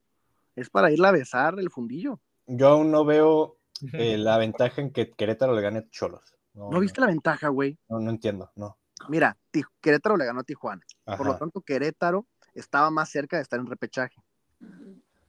[0.57, 2.19] es para irle a besar el fundillo.
[2.47, 3.59] Yo aún no veo
[3.93, 6.35] eh, la ventaja en que Querétaro le gane a Cholos.
[6.55, 7.79] ¿No viste la ventaja, güey?
[7.89, 8.77] No, no entiendo, no.
[9.09, 9.37] Mira,
[9.81, 10.83] Querétaro le ganó a Tijuana.
[11.05, 14.21] Por lo tanto, Querétaro estaba más cerca de estar en repechaje.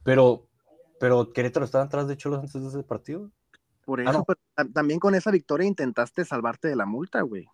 [0.02, 0.46] Pero,
[0.98, 3.30] pero Querétaro estaba atrás de Cholos antes de ese partido.
[3.84, 4.24] Por Ah, eso, no.
[4.24, 7.46] pero ta- también con esa victoria intentaste salvarte de la multa, güey.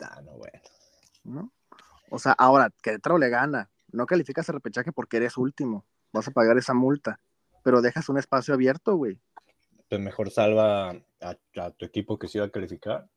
[0.00, 0.60] Ah, no, bueno.
[1.24, 1.52] ¿no?
[2.10, 6.32] O sea, ahora Querétaro le gana, no calificas el repechaje porque eres último, vas a
[6.32, 7.20] pagar esa multa,
[7.62, 9.20] pero dejas un espacio abierto, güey.
[9.88, 13.08] Pues mejor salva a, a tu equipo que se iba a calificar.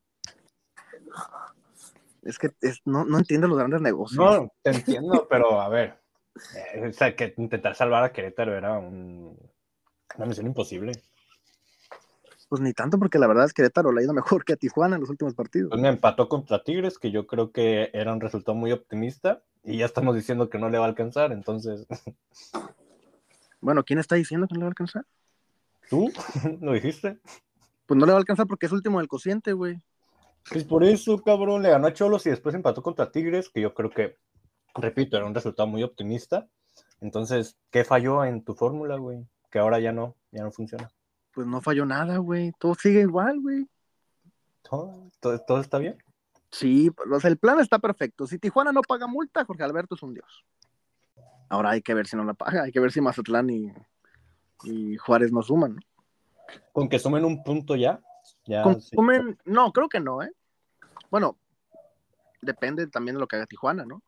[2.25, 4.19] Es que es- no, no entiendo los grandes negocios.
[4.19, 5.97] No, te entiendo, pero a ver.
[6.75, 9.37] eh, o sea, que intentar salvar a Querétaro era un-
[10.17, 10.91] una misión imposible.
[12.49, 14.55] Pues ni tanto porque la verdad es que Querétaro le ha ido mejor que a
[14.57, 15.69] Tijuana en los últimos partidos.
[15.69, 19.77] Pues me empató contra Tigres, que yo creo que era un resultado muy optimista, y
[19.77, 21.87] ya estamos diciendo que no le va a alcanzar, entonces,
[23.61, 25.05] Bueno, ¿quién está diciendo que no le va a alcanzar?
[25.89, 26.11] ¿tú
[26.61, 27.17] lo dijiste?
[27.87, 29.81] Pues no le va a alcanzar porque es último del cociente, güey.
[30.49, 33.73] Pues por eso, cabrón, le ganó a Cholos y después empató contra Tigres, que yo
[33.73, 34.17] creo que,
[34.75, 36.47] repito, era un resultado muy optimista.
[37.01, 39.25] Entonces, ¿qué falló en tu fórmula, güey?
[39.49, 40.89] Que ahora ya no, ya no funciona.
[41.33, 42.51] Pues no falló nada, güey.
[42.59, 43.67] Todo sigue igual, güey.
[44.61, 45.97] ¿Todo, todo, todo está bien?
[46.51, 48.27] Sí, o sea, el plan está perfecto.
[48.27, 50.45] Si Tijuana no paga multa, Jorge Alberto es un dios.
[51.49, 53.73] Ahora hay que ver si no la paga, hay que ver si Mazatlán y,
[54.63, 55.75] y Juárez no suman.
[55.75, 55.81] ¿no?
[56.71, 57.99] Con que sumen un punto ya.
[58.45, 58.95] Ya sí.
[58.95, 60.31] Consumen, no, creo que no, ¿eh?
[61.09, 61.37] Bueno,
[62.41, 64.01] depende también de lo que haga Tijuana, ¿no?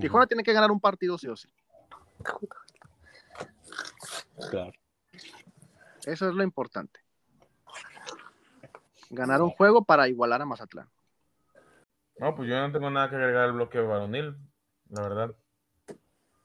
[0.00, 1.48] Tijuana tiene que ganar un partido sí o sí.
[4.50, 4.72] Claro.
[6.06, 7.00] Eso es lo importante.
[9.10, 10.88] Ganar un juego para igualar a Mazatlán.
[12.18, 14.36] No, pues yo no tengo nada que agregar al bloque varonil,
[14.90, 15.34] la verdad.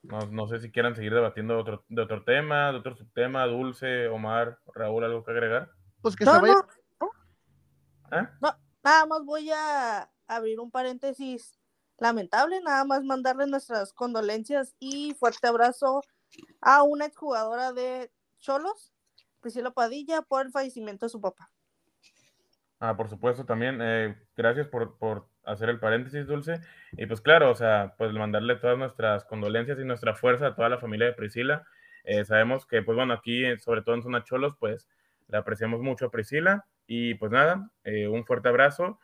[0.04, 3.46] No, no sé si quieran seguir debatiendo de otro, de otro tema, de otro subtema,
[3.46, 5.72] Dulce, Omar, Raúl, algo que agregar.
[6.02, 6.54] Pues que No, se vaya.
[6.56, 6.68] no,
[8.14, 8.28] ¿Eh?
[8.84, 11.58] nada más voy a abrir un paréntesis
[11.98, 16.02] lamentable, nada más mandarle nuestras condolencias y fuerte abrazo
[16.62, 18.94] a una exjugadora de Cholos,
[19.40, 21.50] Priscila Padilla, por el fallecimiento de su papá.
[22.80, 23.80] Ah, por supuesto, también.
[23.82, 26.60] eh, gracias por, por hacer el paréntesis, Dulce.
[26.94, 30.70] Y pues claro, o sea, pues mandarle todas nuestras condolencias y nuestra fuerza a toda
[30.70, 31.66] la familia de Priscila.
[32.04, 34.90] Eh, sabemos que, pues bueno, aquí, eh, sobre todo en Zona Cholos, pues
[35.30, 36.66] le apreciamos mucho a Priscila.
[36.88, 39.00] Y pues nada, eh, un fuerte abrazo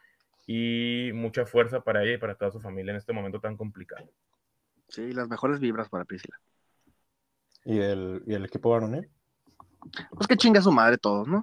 [0.47, 4.10] y mucha fuerza para ella y para toda su familia en este momento tan complicado.
[4.88, 6.39] Sí, las mejores vibras para Priscila.
[7.65, 9.10] ¿Y el, y el equipo varonil?
[10.11, 11.41] Pues que chinga su madre todos, ¿no?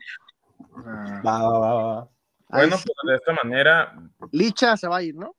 [0.82, 2.10] Sea, Va, va, va, va.
[2.48, 3.96] Bueno, pues de esta manera,
[4.32, 5.35] Licha se va a ir, ¿no?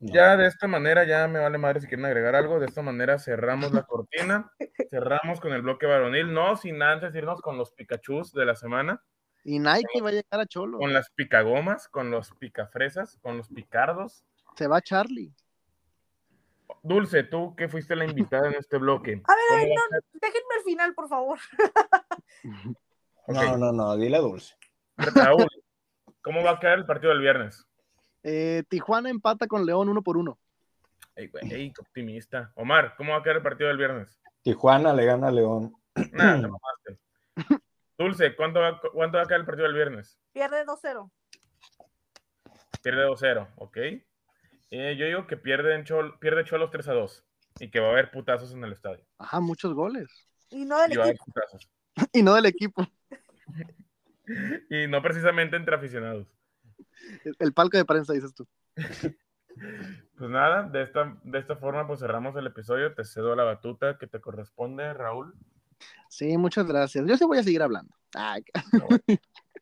[0.00, 0.12] No.
[0.12, 2.58] ya de esta manera, ya me vale madre si quieren agregar algo.
[2.60, 4.50] De esta manera cerramos la cortina,
[4.90, 9.02] cerramos con el bloque varonil, no sin antes irnos con los Pikachus de la semana.
[9.44, 10.78] Y Nike va a llegar a Cholo.
[10.78, 14.24] con las picagomas, con los picafresas, con los picardos.
[14.56, 15.34] Se va Charlie.
[16.82, 19.22] Dulce, tú que fuiste la invitada en este bloque.
[19.24, 21.38] A ver, ¿cómo ay, va no, a déjenme al final, por favor.
[23.28, 24.56] No, no, no, dile dulce.
[24.96, 25.46] Raúl,
[26.22, 27.64] ¿cómo va a quedar el partido del viernes?
[28.22, 30.38] Eh, Tijuana empata con León uno por uno.
[31.14, 32.52] Ey, güey, ey, qué optimista.
[32.54, 34.18] Omar, ¿cómo va a quedar el partido del viernes?
[34.42, 35.74] Tijuana le gana a León.
[37.98, 40.18] Dulce, ¿cuánto va, ¿cuánto va a quedar el partido del viernes?
[40.32, 41.10] Pierde 2-0.
[42.82, 43.76] Pierde 2-0, ¿ok?
[44.70, 47.22] Eh, yo digo que pierde, Chol, pierde Cholos 3-2
[47.60, 49.04] y que va a haber putazos en el estadio.
[49.18, 50.08] Ajá, muchos goles.
[50.50, 51.24] Y no del Y va a haber equipo.
[51.32, 51.68] putazos.
[52.12, 52.86] Y no del equipo.
[54.70, 56.26] Y no precisamente entre aficionados.
[57.38, 58.46] El, palco de prensa, dices tú.
[60.16, 62.94] Pues nada, de esta, de esta forma pues cerramos el episodio.
[62.94, 65.34] Te cedo la batuta que te corresponde, Raúl.
[66.08, 67.04] Sí, muchas gracias.
[67.06, 67.94] Yo sí voy a seguir hablando.
[68.14, 68.42] Ay,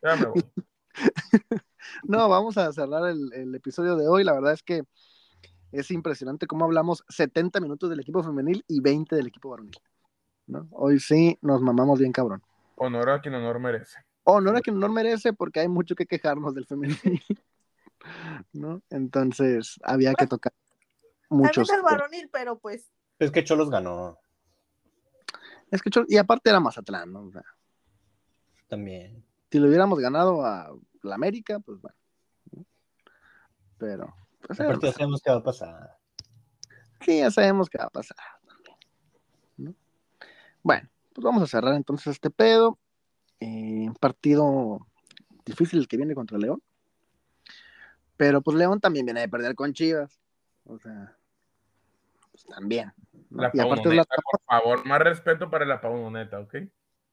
[0.00, 0.44] Ya me voy.
[2.04, 4.22] no, vamos a cerrar el, el episodio de hoy.
[4.22, 4.84] La verdad es que
[5.72, 9.80] es impresionante cómo hablamos 70 minutos del equipo femenil y 20 del equipo varonil.
[10.46, 10.68] ¿no?
[10.72, 12.42] Hoy sí nos mamamos bien cabrón.
[12.76, 13.98] Honor a quien honor merece.
[14.24, 16.98] Oh, no era que no merece porque hay mucho que quejarnos del femenil.
[18.52, 18.82] ¿No?
[18.90, 20.52] Entonces había que tocar
[21.28, 21.68] muchos.
[21.68, 24.18] También varonil, pero pues Es que Cholos ganó
[25.70, 27.22] Es que, Chol- y aparte era Mazatlán, ¿no?
[27.24, 27.44] O sea,
[28.68, 29.24] también.
[29.50, 30.72] si le hubiéramos ganado a
[31.02, 31.96] la América, pues bueno.
[32.52, 32.66] ¿no?
[33.78, 34.14] Pero,
[34.46, 35.96] pues, Aparte ya sabemos qué va a pasar.
[37.02, 38.16] sí, ya sabemos qué va a pasar.
[38.46, 38.76] también,
[39.56, 39.74] ¿no?
[40.62, 42.78] Bueno, pues vamos a cerrar entonces este pedo.
[43.40, 44.86] Eh, partido
[45.44, 46.62] difícil el que viene contra León.
[48.16, 50.20] Pero pues León también viene de perder con Chivas.
[50.64, 51.16] O sea,
[52.30, 52.92] pues también.
[53.30, 53.42] ¿no?
[53.42, 56.54] La Y aparte el paunoneta, Arcamón- por favor, más respeto para la paunoneta, ¿ok?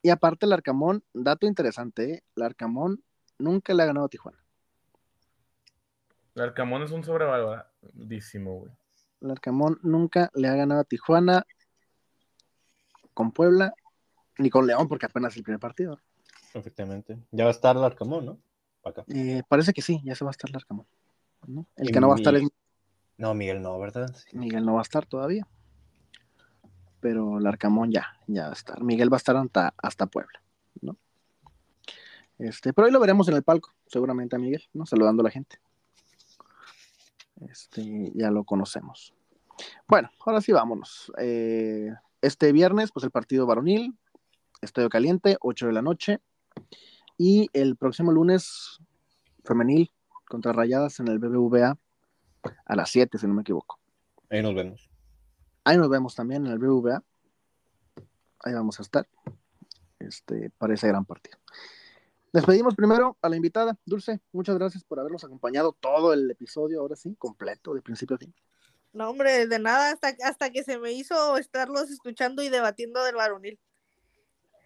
[0.02, 2.24] Y aparte el Arcamón, dato interesante, ¿eh?
[2.36, 3.04] el Arcamón
[3.40, 4.38] nunca le ha ganado a Tijuana.
[6.36, 8.72] El Arcamón es un sobrevaloradísimo, güey.
[9.22, 11.46] El Arcamón nunca le ha ganado a Tijuana
[13.14, 13.74] con Puebla
[14.38, 16.00] ni con León, porque apenas es el primer partido.
[16.58, 17.18] Efectivamente.
[17.32, 18.38] Ya va a estar el Arcamón, ¿no?
[18.84, 19.04] Acá.
[19.08, 20.86] Eh, parece que sí, ya se va a estar el Arcamón.
[21.46, 21.68] ¿no?
[21.76, 22.44] El Y que no va a estar es
[23.18, 24.14] No, Miguel no, ¿verdad?
[24.16, 24.38] Sí.
[24.38, 25.48] Miguel, no va a estar todavía.
[27.00, 28.82] Pero el Arcamón ya, ya va a estar.
[28.84, 30.42] Miguel va a estar hasta, hasta Puebla,
[30.82, 30.98] ¿no?
[32.40, 34.86] Este, pero ahí lo veremos en el palco, seguramente a Miguel, ¿no?
[34.86, 35.60] Saludando a la gente.
[37.42, 39.14] Este, ya lo conocemos.
[39.88, 41.12] Bueno, ahora sí vámonos.
[41.18, 43.96] Eh, este viernes, pues el partido varonil,
[44.62, 46.20] Estadio Caliente, 8 de la noche.
[47.18, 48.80] Y el próximo lunes,
[49.44, 49.92] femenil,
[50.28, 51.78] contra Rayadas en el BBVA
[52.66, 53.80] a las 7, si no me equivoco.
[54.30, 54.90] Ahí nos vemos.
[55.64, 57.04] Ahí nos vemos también en el BBVA.
[58.44, 59.08] Ahí vamos a estar.
[60.00, 61.38] Este, para ese gran partido.
[62.32, 64.22] Despedimos primero a la invitada, Dulce.
[64.32, 68.34] Muchas gracias por habernos acompañado todo el episodio, ahora sí, completo, de principio a fin.
[68.94, 73.16] No, hombre, de nada, hasta, hasta que se me hizo estarlos escuchando y debatiendo del
[73.16, 73.60] varonil.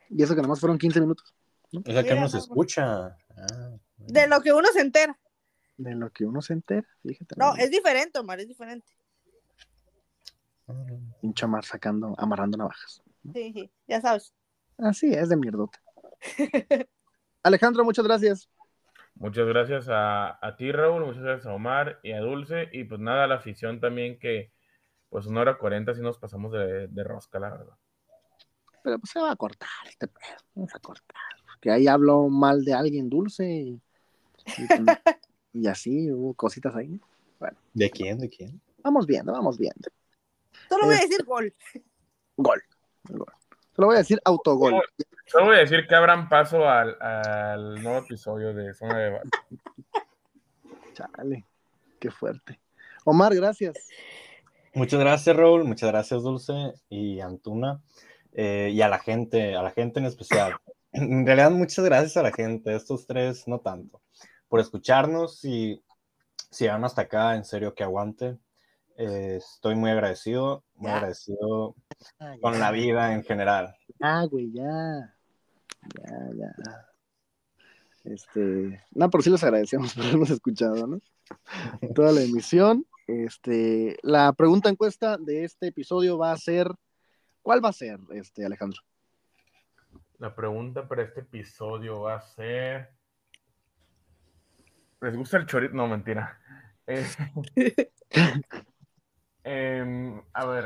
[0.10, 1.34] Y eso que nomás fueron 15 minutos.
[1.73, 3.18] O sea que no, escucha.
[3.35, 5.18] Ah, De lo que uno se entera.
[5.77, 7.35] De lo que uno se entera, fíjate.
[7.38, 8.85] No, es diferente, Omar, es diferente.
[11.22, 13.02] Pinche Omar sacando, amarrando navajas.
[13.34, 14.34] Sí, sí, ya sabes.
[14.77, 15.81] Así es, de mierdota.
[17.43, 18.49] Alejandro, muchas gracias.
[19.15, 22.99] Muchas gracias a, a ti, Raúl, muchas gracias a Omar y a Dulce, y pues
[22.99, 24.52] nada, a la afición también que
[25.10, 27.77] pues una hora cuarenta sí nos pasamos de, de rosca, la verdad.
[28.84, 30.38] Pero pues se va a cortar este pedo.
[30.56, 31.22] Vamos a cortar.
[31.61, 33.81] Porque ahí hablo mal de alguien dulce y,
[34.57, 34.65] y,
[35.53, 36.99] y así hubo cositas ahí.
[37.71, 38.17] ¿De quién?
[38.17, 38.59] ¿De quién?
[38.83, 39.91] Vamos viendo, vamos viendo.
[40.67, 41.53] Solo voy a decir gol.
[42.35, 42.63] Gol.
[43.03, 43.33] Gol.
[43.75, 44.81] Se lo voy a decir autogol.
[45.27, 49.29] Solo voy a decir que abran paso al, al nuevo episodio de Zona de Debate.
[50.93, 51.45] Chale,
[51.99, 52.59] qué fuerte.
[53.05, 53.88] Omar, gracias.
[54.73, 55.63] Muchas gracias, Raúl.
[55.63, 57.81] Muchas gracias, Dulce y Antuna.
[58.33, 60.55] Eh, y a la gente, a la gente en especial.
[60.93, 64.01] En realidad, muchas gracias a la gente, estos tres no tanto,
[64.49, 65.81] por escucharnos y
[66.49, 68.38] si llegaron hasta acá, en serio que aguante.
[68.97, 70.97] Eh, estoy muy agradecido, muy Ya.
[70.97, 71.76] agradecido
[72.19, 73.73] Ah, con la vida en general.
[74.01, 75.15] Ah, güey, ya.
[75.95, 76.88] Ya, ya.
[78.03, 80.99] Este, no, por sí les agradecemos por habernos escuchado, ¿no?
[81.95, 82.85] Toda la emisión.
[83.07, 86.68] Este, la pregunta encuesta de este episodio va a ser,
[87.41, 88.81] ¿cuál va a ser, este, Alejandro?
[90.22, 92.91] La pregunta para este episodio va a ser.
[95.02, 95.73] ¿Les gusta el chorizo?
[95.73, 96.39] No, mentira.
[96.85, 97.03] Eh,
[99.43, 100.65] em, a ver.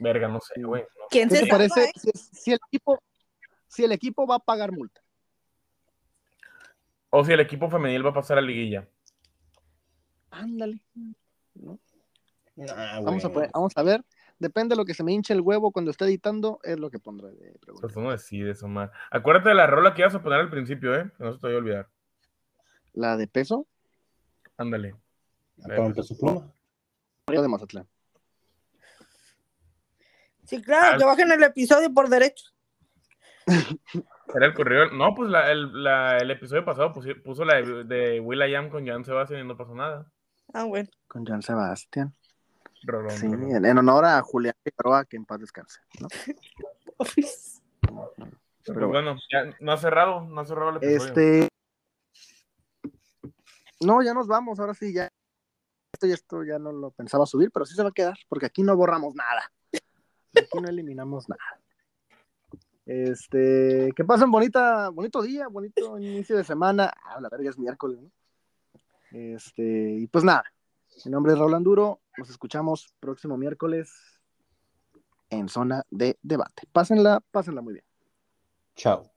[0.00, 0.82] Verga, no sé, güey.
[0.82, 1.92] no ¿Quién ¿Qué se te salva, parece eh?
[1.94, 3.00] si, si el equipo,
[3.68, 5.00] si el equipo va a pagar multa?
[7.10, 8.88] O si el equipo femenil va a pasar a liguilla.
[10.32, 10.80] Ándale.
[11.54, 11.78] ¿no?
[12.68, 14.04] Ah, Vamos a, poner- vamos a ver.
[14.42, 16.98] Depende de lo que se me hinche el huevo cuando esté editando, es lo que
[16.98, 17.82] pondré de pregunta.
[17.82, 18.90] Pues tú no decides, Omar.
[19.10, 21.08] Acuérdate de la rola que ibas a poner al principio, ¿eh?
[21.16, 21.88] Que no se te vaya a olvidar.
[22.92, 23.68] La de peso,
[24.56, 24.96] Ándale.
[25.62, 26.52] Para peso pluma.
[27.26, 27.86] De Mazatlán.
[30.44, 32.46] Sí, claro, que bajen el episodio por derecho.
[34.34, 34.90] Era el correo.
[34.90, 39.04] No, pues la- el, la- el episodio pasado puso la de, de Will.i.am con Jan
[39.04, 40.10] Sebastián y no pasó nada.
[40.52, 40.88] Ah, bueno.
[41.06, 42.12] Con Jan Sebastián.
[42.84, 43.50] Rolón, Sí, rolón.
[43.56, 45.80] en, en honor a Julián Figueroa, que en paz descanse.
[46.00, 46.08] ¿no?
[48.64, 51.04] Pues Pero bueno, ya no ha cerrado, no ha cerrado el episodio.
[51.08, 51.48] Este.
[53.80, 55.08] No, ya nos vamos, ahora sí, ya.
[55.92, 58.46] Esto y esto ya no lo pensaba subir, pero sí se va a quedar, porque
[58.46, 59.42] aquí no borramos nada.
[60.36, 61.60] Aquí no eliminamos nada.
[62.86, 66.92] Este, que pasen bonita, bonito día, bonito inicio de semana.
[67.04, 68.10] Ah, la verga es miércoles, ¿no?
[69.10, 69.62] Este,
[69.98, 70.44] y pues nada.
[71.04, 72.00] Mi nombre es Roland Duro.
[72.16, 74.20] Nos escuchamos próximo miércoles
[75.30, 76.68] en zona de debate.
[76.72, 77.84] Pásenla, pásenla muy bien.
[78.76, 79.10] Chao.